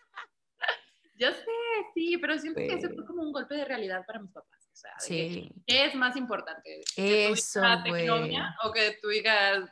Yo 1.16 1.32
sé, 1.34 1.46
sí, 1.94 2.18
pero 2.18 2.38
siento 2.38 2.62
que 2.62 2.78
Güey. 2.78 2.96
fue 2.96 3.06
como 3.06 3.24
un 3.24 3.34
golpe 3.34 3.54
de 3.54 3.66
realidad 3.66 4.06
para 4.08 4.22
mis 4.22 4.32
papás. 4.32 4.70
O 4.72 4.76
sea, 4.76 4.92
Sí, 5.00 5.52
¿qué 5.68 5.86
es 5.86 5.94
más 5.96 6.16
importante? 6.16 6.82
¿Que 6.96 7.30
eso, 7.32 7.62
güey. 7.86 8.08
o 8.10 8.72
que 8.72 8.98
tu 9.02 9.12
hija 9.12 9.66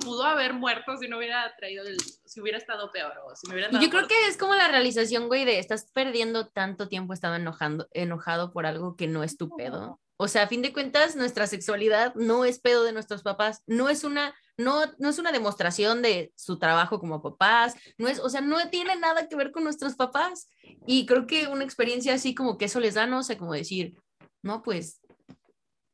pudo 0.00 0.24
haber 0.24 0.52
muerto 0.52 0.96
si 0.98 1.08
no 1.08 1.16
hubiera 1.16 1.54
traído 1.56 1.86
el, 1.86 1.96
si 1.98 2.40
hubiera 2.40 2.58
estado 2.58 2.90
peor 2.92 3.14
o 3.24 3.34
si 3.34 3.46
me 3.48 3.54
hubieran 3.54 3.74
Y 3.74 3.82
yo 3.82 3.88
creo 3.90 4.06
que 4.06 4.28
es 4.28 4.36
como 4.36 4.54
la 4.54 4.68
realización, 4.68 5.28
güey, 5.28 5.46
de 5.46 5.58
estás 5.58 5.90
perdiendo 5.92 6.48
tanto 6.48 6.88
tiempo 6.88 7.14
estando 7.14 7.36
enojando, 7.36 7.88
enojado 7.92 8.52
por 8.52 8.66
algo 8.66 8.96
que 8.96 9.06
no 9.06 9.24
es 9.24 9.38
tu 9.38 9.48
pedo. 9.56 10.00
O 10.18 10.28
sea, 10.28 10.44
a 10.44 10.48
fin 10.48 10.62
de 10.62 10.72
cuentas, 10.72 11.14
nuestra 11.16 11.46
sexualidad 11.46 12.14
no 12.14 12.44
es 12.44 12.58
pedo 12.58 12.84
de 12.84 12.92
nuestros 12.92 13.22
papás, 13.22 13.62
no 13.66 13.88
es 13.88 14.02
una, 14.02 14.34
no, 14.56 14.80
no 14.98 15.10
es 15.10 15.18
una 15.18 15.32
demostración 15.32 16.00
de 16.00 16.32
su 16.36 16.58
trabajo 16.58 16.98
como 16.98 17.22
papás, 17.22 17.74
no 17.98 18.08
es, 18.08 18.18
o 18.20 18.30
sea, 18.30 18.40
no 18.40 18.56
tiene 18.70 18.96
nada 18.96 19.28
que 19.28 19.36
ver 19.36 19.52
con 19.52 19.64
nuestros 19.64 19.94
papás. 19.94 20.48
Y 20.86 21.04
creo 21.06 21.26
que 21.26 21.48
una 21.48 21.64
experiencia 21.64 22.14
así 22.14 22.34
como 22.34 22.56
que 22.56 22.64
eso 22.64 22.80
les 22.80 22.94
da, 22.94 23.06
no 23.06 23.22
sé, 23.22 23.36
como 23.36 23.52
decir, 23.52 23.94
no, 24.42 24.62
pues, 24.62 25.00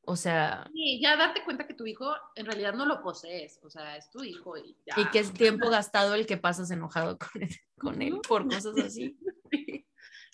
o 0.04 0.16
sea, 0.16 0.68
Sí, 0.72 1.00
ya 1.00 1.16
darte 1.16 1.44
cuenta 1.44 1.66
que 1.66 1.74
tu 1.74 1.86
hijo 1.86 2.12
en 2.34 2.46
realidad 2.46 2.74
no 2.74 2.86
lo 2.86 3.02
posees, 3.02 3.58
o 3.62 3.70
sea, 3.70 3.96
es 3.96 4.10
tu 4.10 4.22
hijo 4.22 4.56
y 4.56 4.76
ya. 4.86 5.00
y 5.00 5.08
que 5.10 5.20
es 5.20 5.32
tiempo 5.34 5.68
gastado 5.68 6.14
el 6.14 6.26
que 6.26 6.36
pasas 6.36 6.70
enojado 6.70 7.18
con 7.18 7.42
él, 7.42 7.56
con 7.78 8.02
él 8.02 8.20
por 8.26 8.46
cosas 8.48 8.78
así. 8.78 9.16
Sí. 9.50 9.86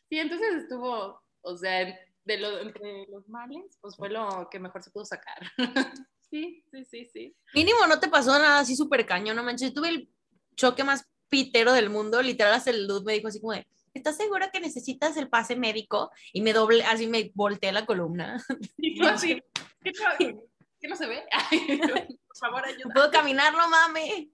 Sí, 0.09 0.19
entonces 0.19 0.63
estuvo, 0.63 1.21
o 1.43 1.57
sea, 1.57 1.99
de 2.29 2.37
lo, 2.37 2.59
entre 2.59 3.07
los 3.07 3.27
males, 3.29 3.79
pues 3.81 3.97
fue 3.97 4.11
lo 4.11 4.49
que 4.51 4.61
mejor 4.61 4.83
se 4.83 4.91
pudo 4.91 5.05
sacar. 5.05 5.39
Sí, 6.31 6.63
sí, 6.71 6.85
sí, 6.85 7.09
sí. 7.11 7.37
Mínimo 7.55 7.87
no 7.89 8.01
te 8.01 8.09
pasó 8.09 8.39
nada 8.39 8.59
así 8.59 8.77
súper 8.77 9.07
cañón, 9.07 9.35
no 9.35 9.43
manches. 9.43 9.73
Tuve 9.73 9.89
el 9.89 10.11
choque 10.57 10.85
más 10.85 11.09
pitero 11.31 11.73
del 11.73 11.89
mundo, 11.89 12.21
literal 12.21 12.53
hasta 12.53 12.69
el 12.69 12.87
luz 12.87 13.03
me 13.03 13.15
dijo 13.15 13.29
así 13.29 13.41
como 13.41 13.55
de, 13.55 13.67
¿estás 13.95 14.19
segura 14.19 14.51
que 14.51 14.61
necesitas 14.61 15.17
el 15.17 15.31
pase 15.31 15.57
médico? 15.57 16.11
Y 16.35 16.43
me 16.43 16.53
doble, 16.53 16.85
así 16.85 17.07
me 17.07 17.31
volteé 17.35 17.73
la 17.73 17.87
columna. 17.87 18.45
Y 18.77 19.01
yo 19.01 19.09
así, 19.09 19.43
¿qué 19.83 19.93
no, 19.93 20.43
qué 20.79 20.89
no 20.89 20.97
se 20.97 21.07
ve? 21.07 21.25
Ay, 21.33 22.21
por 22.27 22.37
favor, 22.37 22.63
ayuda. 22.67 22.93
puedo 22.93 23.11
caminar, 23.11 23.55
no 23.55 23.67
mames. 23.67 24.29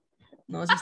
No, 0.48 0.66
sí, 0.66 0.74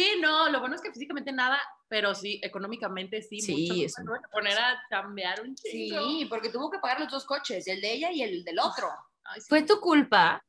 Sí, 0.00 0.18
no, 0.20 0.48
lo 0.48 0.60
bueno 0.60 0.76
es 0.76 0.80
que 0.80 0.92
físicamente 0.92 1.30
nada, 1.30 1.60
pero 1.88 2.14
sí, 2.14 2.40
económicamente 2.42 3.20
sí, 3.20 3.40
Sí, 3.40 3.68
mucho. 3.68 3.84
eso. 3.84 4.02
Poner 4.32 4.58
a 4.58 4.82
cambiar 4.88 5.42
un 5.42 5.54
chingo. 5.54 6.00
Sí, 6.02 6.26
porque 6.26 6.48
tuvo 6.48 6.70
que 6.70 6.78
pagar 6.78 7.00
los 7.00 7.10
dos 7.10 7.26
coches, 7.26 7.66
el 7.68 7.80
de 7.82 7.92
ella 7.92 8.10
y 8.10 8.22
el 8.22 8.42
del 8.44 8.58
otro. 8.58 8.88
Ay, 9.24 9.40
sí. 9.42 9.46
¿Fue 9.48 9.62
tu 9.62 9.78
culpa? 9.78 10.42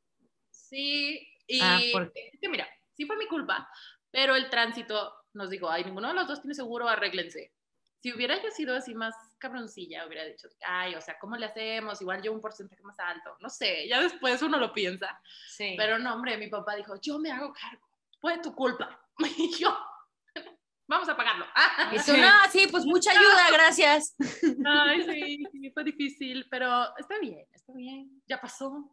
Sí, 0.50 1.20
y 1.46 1.60
Ah, 1.60 1.78
¿por 1.92 2.10
es 2.14 2.40
que 2.40 2.48
mira, 2.48 2.66
sí 2.96 3.04
fue 3.04 3.16
mi 3.16 3.26
culpa, 3.26 3.68
pero 4.10 4.34
el 4.36 4.48
tránsito 4.48 5.14
nos 5.34 5.50
dijo, 5.50 5.68
ay, 5.68 5.84
ninguno 5.84 6.08
de 6.08 6.14
los 6.14 6.26
dos 6.28 6.40
tiene 6.40 6.54
seguro, 6.54 6.88
arréglense. 6.88 7.52
Si 8.00 8.12
hubiera 8.12 8.42
yo 8.42 8.50
sido 8.50 8.74
así 8.74 8.94
más 8.94 9.14
cabroncilla, 9.38 10.06
hubiera 10.06 10.24
dicho, 10.24 10.48
ay, 10.66 10.94
o 10.94 11.00
sea, 11.00 11.18
¿cómo 11.18 11.36
le 11.36 11.46
hacemos? 11.46 12.00
Igual 12.00 12.22
yo 12.22 12.32
un 12.32 12.40
porcentaje 12.40 12.82
más 12.82 12.98
alto, 12.98 13.36
no 13.40 13.48
sé, 13.50 13.86
ya 13.86 14.00
después 14.00 14.40
uno 14.42 14.58
lo 14.58 14.72
piensa. 14.72 15.20
Sí. 15.46 15.74
Pero 15.76 15.98
no, 15.98 16.14
hombre, 16.14 16.38
mi 16.38 16.48
papá 16.48 16.74
dijo, 16.74 16.94
yo 17.00 17.18
me 17.18 17.30
hago 17.30 17.52
cargo, 17.52 17.86
fue 18.20 18.38
tu 18.38 18.54
culpa. 18.54 18.98
Y 19.38 19.50
yo, 19.58 19.76
vamos 20.92 21.08
a 21.08 21.16
pagarlo. 21.16 21.46
Tú, 22.06 22.16
no, 22.16 22.30
sí, 22.50 22.66
pues 22.70 22.84
mucha 22.84 23.10
ayuda, 23.10 23.50
gracias. 23.52 24.14
Ay, 24.66 25.04
sí, 25.04 25.44
sí, 25.50 25.70
fue 25.70 25.84
difícil, 25.84 26.46
pero 26.50 26.96
está 26.96 27.18
bien, 27.18 27.46
está 27.52 27.72
bien, 27.72 28.22
ya 28.26 28.40
pasó. 28.40 28.92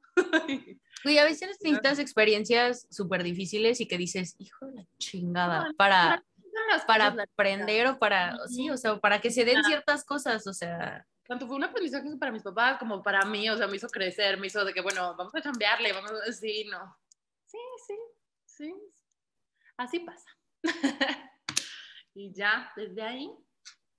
Güey, 1.04 1.18
a 1.18 1.24
veces 1.24 1.50
necesitas 1.50 2.00
experiencias 2.00 2.88
súper 2.90 3.24
difíciles 3.24 3.80
y 3.82 3.88
que 3.88 3.98
dices, 3.98 4.36
hijo 4.40 4.66
de 4.68 4.76
la 4.76 4.86
chingada, 4.98 5.68
No, 5.68 5.76
para, 5.76 6.24
para 6.88 7.08
aprender 7.08 7.88
o 7.88 8.00
para, 8.00 8.38
sí, 8.48 8.70
o 8.70 8.78
sea, 8.78 8.98
para 8.98 9.20
que 9.20 9.32
se 9.32 9.46
den 9.46 9.64
ciertas 9.64 10.04
cosas, 10.06 10.46
o 10.48 10.54
sea, 10.54 11.06
tanto 11.30 11.46
fue 11.46 11.58
un 11.58 11.64
aprendizaje 11.64 12.10
para 12.18 12.32
mis 12.32 12.42
papás 12.42 12.80
como 12.80 13.04
para 13.04 13.24
mí, 13.24 13.48
o 13.50 13.56
sea, 13.56 13.68
me 13.68 13.76
hizo 13.76 13.88
crecer, 13.88 14.40
me 14.40 14.48
hizo 14.48 14.66
de 14.66 14.74
que, 14.74 14.82
bueno, 14.82 15.16
vamos 15.16 15.34
a 15.36 15.42
cambiarle, 15.42 15.94
vamos 15.94 16.12
a, 16.12 16.32
sí, 16.32 16.66
no. 16.72 16.98
Sí, 17.46 17.58
sí, 17.86 17.96
sí, 18.46 18.76
así 19.80 20.00
pasa. 20.00 20.30
y 22.14 22.34
ya, 22.34 22.72
desde 22.76 23.02
ahí, 23.02 23.32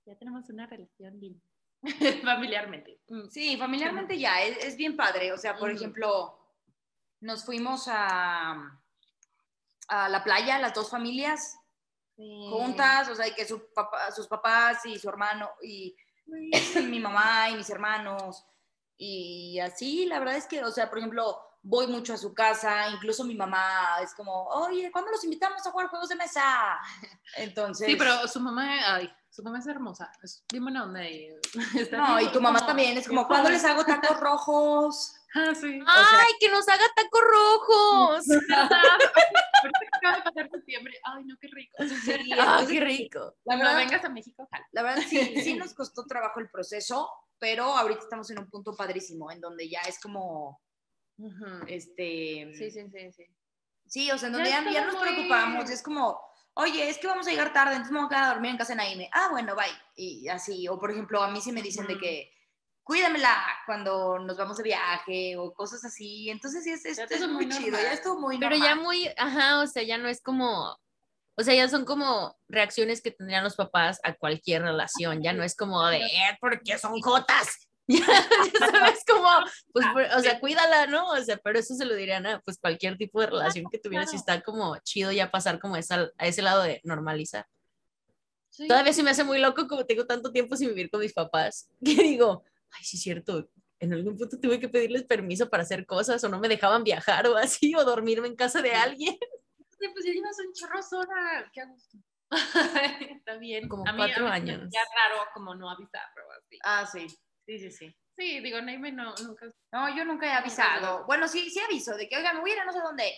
ya 0.05 0.15
tenemos 0.15 0.49
una 0.49 0.67
relación 0.67 1.19
linda, 1.19 1.43
familiarmente. 2.23 3.01
Mm. 3.07 3.27
Sí, 3.29 3.57
familiarmente 3.57 4.17
ya, 4.17 4.41
es, 4.43 4.63
es 4.63 4.77
bien 4.77 4.95
padre. 4.95 5.33
O 5.33 5.37
sea, 5.37 5.57
por 5.57 5.71
ejemplo, 5.71 6.37
nos 7.19 7.43
fuimos 7.43 7.87
a, 7.87 8.79
a 9.87 10.09
la 10.09 10.23
playa, 10.23 10.59
las 10.59 10.73
dos 10.73 10.89
familias, 10.89 11.57
juntas, 12.15 13.09
o 13.09 13.15
sea, 13.15 13.27
y 13.27 13.33
que 13.33 13.45
su 13.45 13.73
papá, 13.73 14.11
sus 14.11 14.27
papás 14.27 14.85
y 14.85 14.99
su 14.99 15.09
hermano, 15.09 15.49
y 15.63 15.95
mi 16.87 16.99
mamá 16.99 17.49
y 17.49 17.55
mis 17.55 17.69
hermanos, 17.71 18.45
y 18.97 19.59
así, 19.59 20.05
la 20.05 20.19
verdad 20.19 20.35
es 20.35 20.45
que, 20.45 20.63
o 20.63 20.69
sea, 20.69 20.87
por 20.87 20.99
ejemplo, 20.99 21.39
voy 21.63 21.87
mucho 21.87 22.13
a 22.13 22.17
su 22.17 22.33
casa, 22.33 22.89
incluso 22.89 23.23
mi 23.23 23.35
mamá 23.35 23.97
es 24.01 24.13
como, 24.15 24.45
oye, 24.47 24.91
¿cuándo 24.91 25.11
los 25.11 25.23
invitamos 25.23 25.65
a 25.65 25.71
jugar 25.71 25.87
juegos 25.89 26.09
de 26.09 26.15
mesa? 26.15 26.79
Entonces... 27.37 27.87
Sí, 27.87 27.95
pero 27.95 28.27
su 28.27 28.39
mamá, 28.39 28.95
ay, 28.95 29.13
su 29.29 29.43
mamá 29.43 29.59
es 29.59 29.67
hermosa, 29.67 30.11
es 30.23 30.43
bien 30.51 30.63
buena 30.63 30.83
onda 30.83 31.07
y 31.07 31.27
está 31.77 31.97
No, 31.97 32.15
bien 32.17 32.29
y 32.29 32.31
tu 32.33 32.41
mamá 32.41 32.59
como- 32.59 32.67
también, 32.67 32.97
es 32.97 33.07
como, 33.07 33.27
¿cuándo 33.27 33.49
les 33.49 33.63
hago 33.63 33.85
tacos 33.85 34.19
rojos? 34.19 35.15
Ah, 35.33 35.53
sí. 35.55 35.79
¡ay, 35.87 36.33
que 36.41 36.49
nos 36.49 36.67
haga 36.67 36.83
tacos 36.95 37.21
rojos! 37.21 38.25
¿Verdad? 38.27 38.69
Ahorita 39.63 39.79
que 39.79 39.87
acaba 39.97 40.17
de 40.17 40.23
pasar 40.23 40.49
septiembre, 40.51 40.93
ay, 41.05 41.23
no, 41.23 41.35
qué 41.39 41.47
rico. 41.47 41.77
Sí, 42.03 42.31
¡Ah, 42.37 42.65
qué 42.67 42.79
rico! 42.81 43.19
La 43.19 43.33
Cuando 43.43 43.65
verdad, 43.65 43.77
vengas 43.79 44.03
a 44.05 44.09
México, 44.09 44.47
jala. 44.51 44.67
la 44.71 44.81
verdad 44.83 45.03
sí, 45.07 45.41
sí 45.41 45.53
nos 45.53 45.73
costó 45.73 46.05
trabajo 46.05 46.39
el 46.41 46.49
proceso, 46.49 47.09
pero 47.39 47.63
ahorita 47.63 48.01
estamos 48.01 48.29
en 48.31 48.39
un 48.39 48.49
punto 48.49 48.75
padrísimo, 48.75 49.31
en 49.31 49.39
donde 49.39 49.69
ya 49.69 49.79
es 49.87 50.01
como, 50.01 50.59
Este, 51.67 52.51
Sí, 52.53 52.71
sí, 52.71 52.89
sí, 52.91 53.11
sí. 53.11 53.25
sí, 53.85 54.11
o 54.11 54.17
sea, 54.17 54.27
en 54.27 54.33
donde 54.33 54.49
ya, 54.49 54.61
nos 54.61 54.95
muy- 54.95 55.01
preocupamos, 55.03 55.69
es 55.69 55.83
como, 55.83 56.19
oye, 56.53 56.89
es 56.89 56.97
que 56.97 57.07
vamos 57.07 57.27
a 57.27 57.31
llegar 57.31 57.53
tarde, 57.53 57.73
entonces 57.73 57.91
me 57.93 57.99
voy 57.99 58.07
a 58.07 58.09
quedar 58.09 58.23
a 58.23 58.33
dormir 58.33 58.51
en 58.51 58.57
casa 58.57 58.73
de 58.73 58.77
Naime. 58.77 59.09
Ah, 59.13 59.27
bueno, 59.31 59.55
bye. 59.55 59.65
Y 59.95 60.27
así, 60.29 60.67
o 60.67 60.79
por 60.79 60.91
ejemplo, 60.91 61.21
a 61.21 61.29
mí 61.29 61.41
sí 61.41 61.51
me 61.51 61.61
dicen 61.61 61.87
de 61.87 61.97
que, 61.97 62.31
cuídamela 62.83 63.37
cuando 63.65 64.19
nos 64.19 64.35
vamos 64.35 64.57
de 64.57 64.63
viaje 64.63 65.37
o 65.37 65.53
cosas 65.53 65.85
así, 65.85 66.29
entonces 66.29 66.63
sí, 66.63 66.71
es, 66.71 66.85
es, 66.85 66.97
es 66.99 67.27
muy 67.29 67.47
chido, 67.47 67.79
ya 67.79 67.93
estuvo 67.93 68.19
muy 68.19 68.39
Pero 68.39 68.55
ya 68.55 68.75
muy, 68.75 69.07
ajá, 69.17 69.61
o 69.61 69.67
sea, 69.67 69.83
ya 69.83 69.97
no 69.97 70.09
es 70.09 70.21
como, 70.21 70.77
o 71.37 71.43
sea, 71.43 71.53
ya 71.53 71.69
son 71.69 71.85
como 71.85 72.37
reacciones 72.49 73.01
que 73.01 73.11
tendrían 73.11 73.43
los 73.43 73.55
papás 73.55 73.99
a 74.03 74.13
cualquier 74.13 74.63
relación, 74.63 75.21
ya 75.21 75.31
no 75.31 75.43
es 75.43 75.55
como 75.55 75.85
de, 75.87 75.99
eh, 75.99 76.37
porque 76.41 76.77
son 76.77 76.99
jotas. 77.01 77.69
Ya, 77.99 78.05
ya 78.53 78.67
sabes 78.71 79.03
como, 79.05 79.27
pues, 79.73 79.85
o 80.15 80.19
sea, 80.21 80.39
cuídala, 80.39 80.87
¿no? 80.87 81.09
O 81.09 81.21
sea, 81.21 81.37
pero 81.37 81.59
eso 81.59 81.75
se 81.75 81.85
lo 81.85 81.95
dirían 81.95 82.25
a 82.25 82.39
pues 82.41 82.57
cualquier 82.57 82.97
tipo 82.97 83.19
de 83.19 83.27
relación 83.27 83.65
que 83.71 83.79
tuvieras 83.79 84.09
y 84.13 84.17
claro. 84.17 84.19
está 84.19 84.41
como 84.43 84.77
chido 84.83 85.11
ya 85.11 85.29
pasar 85.31 85.59
como 85.59 85.75
esa, 85.75 86.09
a 86.17 86.27
ese 86.27 86.41
lado 86.41 86.63
de 86.63 86.79
normalizar. 86.83 87.45
Sí. 88.49 88.67
Todavía 88.67 88.93
se 88.93 89.03
me 89.03 89.11
hace 89.11 89.23
muy 89.23 89.39
loco 89.39 89.67
como 89.67 89.85
tengo 89.85 90.05
tanto 90.05 90.31
tiempo 90.31 90.55
sin 90.55 90.69
vivir 90.69 90.89
con 90.89 91.01
mis 91.01 91.13
papás, 91.13 91.69
que 91.83 91.95
digo, 91.95 92.43
ay, 92.71 92.83
sí 92.83 92.97
es 92.97 93.03
cierto, 93.03 93.49
en 93.79 93.93
algún 93.93 94.15
punto 94.15 94.39
tuve 94.39 94.59
que 94.59 94.69
pedirles 94.69 95.03
permiso 95.03 95.49
para 95.49 95.63
hacer 95.63 95.85
cosas 95.85 96.23
o 96.23 96.29
no 96.29 96.39
me 96.39 96.47
dejaban 96.47 96.83
viajar 96.83 97.27
o 97.27 97.35
así, 97.35 97.75
o 97.75 97.83
dormirme 97.83 98.27
en 98.27 98.35
casa 98.35 98.61
de 98.61 98.71
alguien. 98.71 99.17
Sí, 99.79 99.87
pues 99.91 100.05
ya 100.05 100.13
llevas 100.13 100.37
un 100.45 100.53
chorro 100.53 100.83
sola, 100.83 101.49
qué 101.51 101.61
a 101.61 101.65
gusto. 101.65 101.97
Está 103.17 103.37
bien. 103.37 103.67
Como 103.67 103.83
A 103.87 103.95
cuatro 103.95 104.27
a 104.27 104.39
mí 104.39 104.45
me 104.45 104.51
años. 104.53 104.67
hacía 104.67 104.83
raro 104.95 105.25
como 105.33 105.55
no 105.55 105.69
avisar, 105.69 106.03
pero 106.13 106.27
así. 106.31 106.59
Ah, 106.63 106.85
sí, 106.85 107.07
sí, 107.45 107.59
sí, 107.59 107.71
sí. 107.71 107.95
Sí, 108.17 108.39
digo, 108.41 108.61
Naime 108.61 108.91
no, 108.91 109.15
nunca, 109.23 109.47
No, 109.71 109.95
yo 109.95 110.05
nunca 110.05 110.27
he 110.27 110.33
avisado. 110.33 111.05
Bueno, 111.05 111.27
sí, 111.27 111.49
sí 111.49 111.59
aviso 111.59 111.95
de 111.95 112.07
que, 112.07 112.17
oiga, 112.17 112.33
me 112.33 112.41
voy 112.41 112.51
a 112.51 112.53
ir 112.53 112.59
a 112.59 112.65
no 112.65 112.73
sé 112.73 112.79
dónde. 112.79 113.11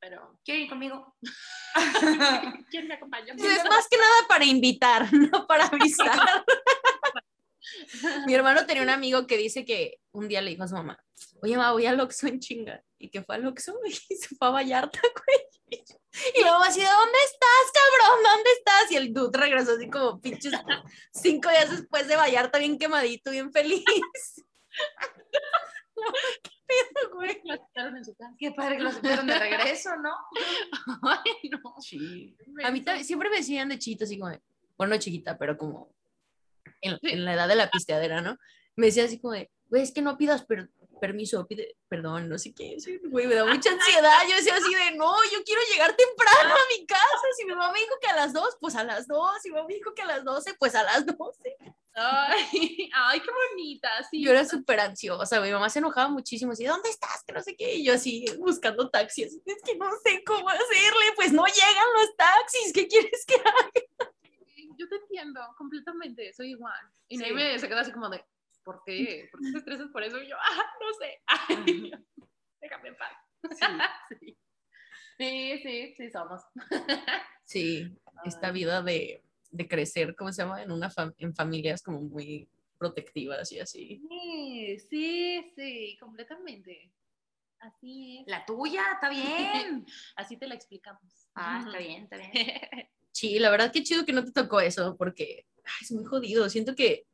pero 0.00 0.38
¿Quieren 0.44 0.64
ir 0.64 0.70
conmigo? 0.70 1.16
¿quién 2.70 2.88
me 2.88 2.94
acompaña? 2.94 3.34
Es 3.34 3.64
más 3.64 3.88
que 3.88 3.96
nada 3.96 4.28
para 4.28 4.44
invitar, 4.44 5.12
no 5.12 5.46
para 5.46 5.66
avisar. 5.66 6.44
Mi 8.26 8.34
hermano 8.34 8.64
tenía 8.66 8.82
un 8.82 8.90
amigo 8.90 9.26
que 9.26 9.36
dice 9.36 9.64
que 9.64 10.00
un 10.12 10.28
día 10.28 10.40
le 10.40 10.50
dijo 10.50 10.62
a 10.64 10.68
su 10.68 10.74
mamá, 10.74 11.02
oye, 11.42 11.56
mamá, 11.56 11.72
voy 11.72 11.86
al 11.86 12.00
Oxxo 12.00 12.26
en 12.26 12.40
chinga. 12.40 12.82
Y 12.98 13.10
que 13.10 13.22
fue 13.22 13.34
al 13.34 13.46
Oxxo 13.46 13.78
y 13.84 13.92
se 14.16 14.34
fue 14.36 14.48
a 14.48 14.50
Vallarta, 14.50 15.00
güey. 15.00 15.51
Y 16.34 16.40
la 16.42 16.52
mamá 16.52 16.66
así, 16.66 16.80
¿dónde 16.80 17.18
estás, 17.24 17.72
cabrón? 17.72 18.22
¿Dónde 18.22 18.50
estás? 18.58 18.90
Y 18.92 18.96
el 18.96 19.12
dude 19.14 19.38
regresó 19.38 19.72
así 19.72 19.88
como 19.88 20.20
pinches 20.20 20.52
cinco 21.12 21.48
días 21.50 21.70
después 21.70 22.06
de 22.08 22.16
Vallarta, 22.16 22.58
bien 22.58 22.78
quemadito, 22.78 23.30
bien 23.30 23.50
feliz. 23.52 23.84
¿Qué 26.42 26.50
pedo, 26.66 27.14
güey? 27.14 27.40
La 27.44 27.56
citaron 27.58 27.96
en 27.96 28.04
su 28.04 28.14
casa. 28.14 28.34
Qué 28.38 28.50
padre 28.52 28.76
que 28.78 28.82
lo 28.82 28.92
supieron 28.92 29.26
de 29.26 29.38
regreso, 29.38 29.90
¿no? 29.96 30.12
Ay, 31.02 31.50
no. 31.50 31.74
Sí. 31.80 32.36
A 32.64 32.70
mí 32.70 32.80
también, 32.82 33.04
siempre 33.06 33.30
me 33.30 33.36
decían 33.36 33.68
de 33.68 33.78
chiquita, 33.78 34.04
así 34.04 34.18
como, 34.18 34.30
de- 34.30 34.42
bueno, 34.76 34.94
no 34.94 35.00
chiquita, 35.00 35.36
pero 35.38 35.56
como 35.56 35.94
en, 36.80 36.98
en 37.02 37.24
la 37.24 37.34
edad 37.34 37.48
de 37.48 37.56
la 37.56 37.70
pisteadera, 37.70 38.20
¿no? 38.20 38.36
Me 38.76 38.86
decían 38.86 39.06
así 39.06 39.20
como 39.20 39.34
de, 39.34 39.50
güey, 39.66 39.82
es 39.82 39.92
que 39.92 40.02
no 40.02 40.16
pidas 40.16 40.44
per- 40.44 40.70
permiso, 41.02 41.44
pide 41.48 41.76
perdón, 41.88 42.28
no 42.28 42.38
sé 42.38 42.54
qué, 42.54 42.76
güey, 43.10 43.26
me 43.26 43.34
da 43.34 43.44
mucha 43.44 43.72
ansiedad. 43.72 44.20
Yo 44.30 44.36
decía 44.36 44.54
así 44.54 44.72
de, 44.72 44.92
no, 44.92 45.12
yo 45.32 45.42
quiero 45.44 45.60
llegar 45.72 45.96
temprano 45.96 46.54
a 46.54 46.78
mi 46.78 46.86
casa. 46.86 47.26
Si 47.36 47.44
mi 47.44 47.50
mamá 47.50 47.72
me 47.72 47.80
dijo 47.80 47.96
que 48.00 48.06
a 48.06 48.14
las 48.14 48.32
dos, 48.32 48.56
pues 48.60 48.76
a 48.76 48.84
las 48.84 49.08
dos. 49.08 49.42
Si 49.42 49.48
mi 49.48 49.56
mamá 49.56 49.66
me 49.66 49.74
dijo 49.74 49.92
que 49.94 50.02
a 50.02 50.06
las 50.06 50.22
doce, 50.22 50.54
pues 50.54 50.76
a 50.76 50.84
las 50.84 51.04
doce. 51.04 51.56
Ay, 51.94 52.88
ay, 52.94 53.20
qué 53.20 53.30
bonita. 53.50 53.88
Sí, 54.08 54.22
Yo 54.22 54.30
era 54.30 54.44
súper 54.44 54.78
ansiosa, 54.78 55.40
mi 55.40 55.50
mamá 55.50 55.68
se 55.70 55.80
enojaba 55.80 56.08
muchísimo, 56.08 56.52
así, 56.52 56.64
¿dónde 56.64 56.88
estás? 56.88 57.24
Que 57.26 57.32
no 57.32 57.42
sé 57.42 57.56
qué. 57.56 57.74
Y 57.74 57.84
yo 57.84 57.94
así, 57.94 58.24
buscando 58.38 58.88
taxis. 58.88 59.40
Es 59.44 59.62
que 59.64 59.74
no 59.74 59.90
sé 60.04 60.22
cómo 60.24 60.48
hacerle, 60.48 61.06
pues 61.16 61.32
no 61.32 61.44
llegan 61.46 61.92
los 61.94 62.16
taxis. 62.16 62.72
¿Qué 62.72 62.86
quieres 62.86 63.26
que 63.26 63.34
haga? 63.34 63.70
yo 64.78 64.88
te 64.88 64.96
entiendo 64.96 65.40
completamente, 65.58 66.32
soy 66.32 66.50
igual. 66.50 66.80
Y 67.08 67.16
Sí. 67.16 67.22
Naime 67.22 67.58
se 67.58 67.68
queda 67.68 67.80
así 67.80 67.92
como 67.92 68.08
de, 68.08 68.24
¿por 68.64 68.82
qué? 68.84 69.28
¿Por 69.30 69.40
qué 69.40 69.52
te 69.52 69.58
estresas 69.58 69.88
por 69.92 70.02
eso? 70.02 70.20
Y 70.22 70.28
yo, 70.28 70.36
ah, 70.38 70.64
no 70.80 70.92
sé. 70.94 71.22
Ay, 71.28 71.92
déjame 72.60 72.88
en 72.88 72.96
paz. 72.96 73.12
Sí. 74.20 74.36
sí, 75.18 75.58
sí, 75.62 75.94
sí 75.96 76.10
somos. 76.10 76.40
Sí, 77.44 77.94
esta 78.24 78.50
vida 78.50 78.82
de, 78.82 79.22
de 79.50 79.68
crecer, 79.68 80.14
¿cómo 80.16 80.32
se 80.32 80.42
llama? 80.42 80.62
En, 80.62 80.70
una 80.70 80.88
fam- 80.90 81.14
en 81.18 81.34
familias 81.34 81.82
como 81.82 82.00
muy 82.00 82.48
protectivas 82.78 83.50
y 83.52 83.60
así. 83.60 84.00
Sí, 84.08 84.78
sí, 84.88 85.52
sí, 85.54 85.96
completamente. 86.00 86.92
Así 87.58 88.20
es. 88.20 88.26
La 88.28 88.44
tuya, 88.46 88.82
está 88.94 89.10
bien. 89.10 89.84
Así 90.16 90.36
te 90.36 90.46
la 90.46 90.54
explicamos. 90.54 91.28
Ah, 91.34 91.62
está 91.66 91.78
bien, 91.78 92.04
está 92.04 92.16
bien. 92.16 92.32
Sí, 93.10 93.38
la 93.38 93.50
verdad 93.50 93.70
que 93.72 93.82
chido 93.82 94.06
que 94.06 94.12
no 94.12 94.24
te 94.24 94.32
tocó 94.32 94.60
eso, 94.60 94.96
porque 94.96 95.46
ay, 95.64 95.72
es 95.82 95.92
muy 95.92 96.04
jodido. 96.04 96.48
Siento 96.48 96.74
que, 96.74 97.06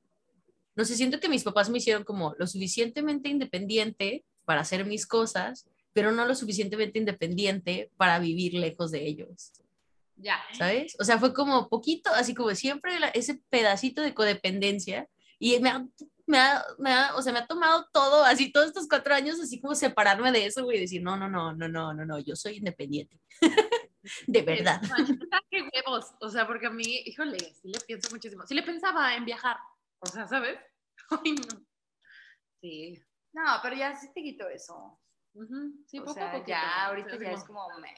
no 0.79 0.85
sé, 0.85 0.95
siento 0.97 1.19
que 1.19 1.29
mis 1.29 1.43
papás 1.43 1.69
me 1.69 1.79
hicieron 1.79 2.05
como 2.05 2.35
lo 2.39 2.47
suficientemente 2.47 3.29
independiente 3.29 4.25
para 4.45 4.61
hacer 4.61 4.87
mis 4.87 5.07
cosas, 5.09 5.67
pero 5.93 6.13
no 6.13 6.25
lo 6.25 6.37
suficientemente 6.37 7.01
independiente 7.01 7.91
para 7.97 8.21
vivir 8.21 8.55
lejos 8.55 8.93
de 8.93 9.05
ellos. 9.05 9.53
Ya. 10.15 10.39
¿Sabes? 10.57 10.97
O 11.01 11.05
sea, 11.05 11.19
fue 11.19 11.35
como 11.35 11.69
poquito, 11.69 12.11
así 12.15 12.33
como 12.33 12.55
siempre, 12.55 12.99
la- 13.01 13.09
ese 13.09 13.41
pedacito 13.51 14.03
de 14.03 14.15
codependencia. 14.15 15.09
Y 15.41 15.59
me 15.59 15.69
ha, 15.71 15.85
me, 16.27 16.39
ha, 16.39 16.65
me 16.79 16.93
ha- 16.93 17.17
o 17.17 17.23
sea, 17.23 17.33
me 17.33 17.41
ha 17.41 17.47
tomado 17.49 17.89
todo, 17.93 18.25
así 18.25 18.53
todos 18.53 18.69
estos 18.69 18.87
cuatro 18.89 19.15
años, 19.15 19.41
así 19.41 19.61
como 19.61 19.75
separarme 19.75 20.31
de 20.31 20.47
eso, 20.47 20.63
güey, 20.63 20.79
y 20.79 20.81
decir, 20.83 21.03
no, 21.03 21.17
no, 21.17 21.29
no, 21.29 21.53
no, 21.55 21.69
no, 21.69 21.93
no, 21.93 22.05
no, 22.07 22.19
yo 22.21 22.37
soy 22.37 22.59
independiente. 22.59 23.19
de 24.29 24.43
verdad. 24.43 24.81
Qué 25.51 25.63
huevos. 25.63 26.07
O 26.21 26.31
sea, 26.31 26.47
porque 26.47 26.67
a 26.67 26.71
mí, 26.71 27.03
híjole, 27.05 27.39
sí 27.61 27.69
le 27.73 27.81
pienso 27.81 28.11
muchísimo. 28.11 28.47
Sí 28.47 28.55
le 28.55 28.63
pensaba 28.63 29.17
en 29.17 29.25
viajar. 29.25 29.57
O 30.01 30.07
sea, 30.07 30.27
¿sabes? 30.27 30.59
Ay, 31.11 31.33
no. 31.33 31.67
Sí. 32.61 33.03
No, 33.33 33.45
pero 33.63 33.77
ya 33.77 33.95
sí 33.97 34.13
te 34.15 34.23
quito 34.23 34.49
eso. 34.49 35.01
Sí, 35.87 35.99
o 35.99 36.03
poco 36.03 36.15
sea, 36.15 36.31
a 36.31 36.33
poquito. 36.33 36.49
ya 36.49 36.87
ahorita 36.87 37.17
ya 37.17 37.33
es 37.33 37.45
como 37.45 37.69
meh. 37.79 37.95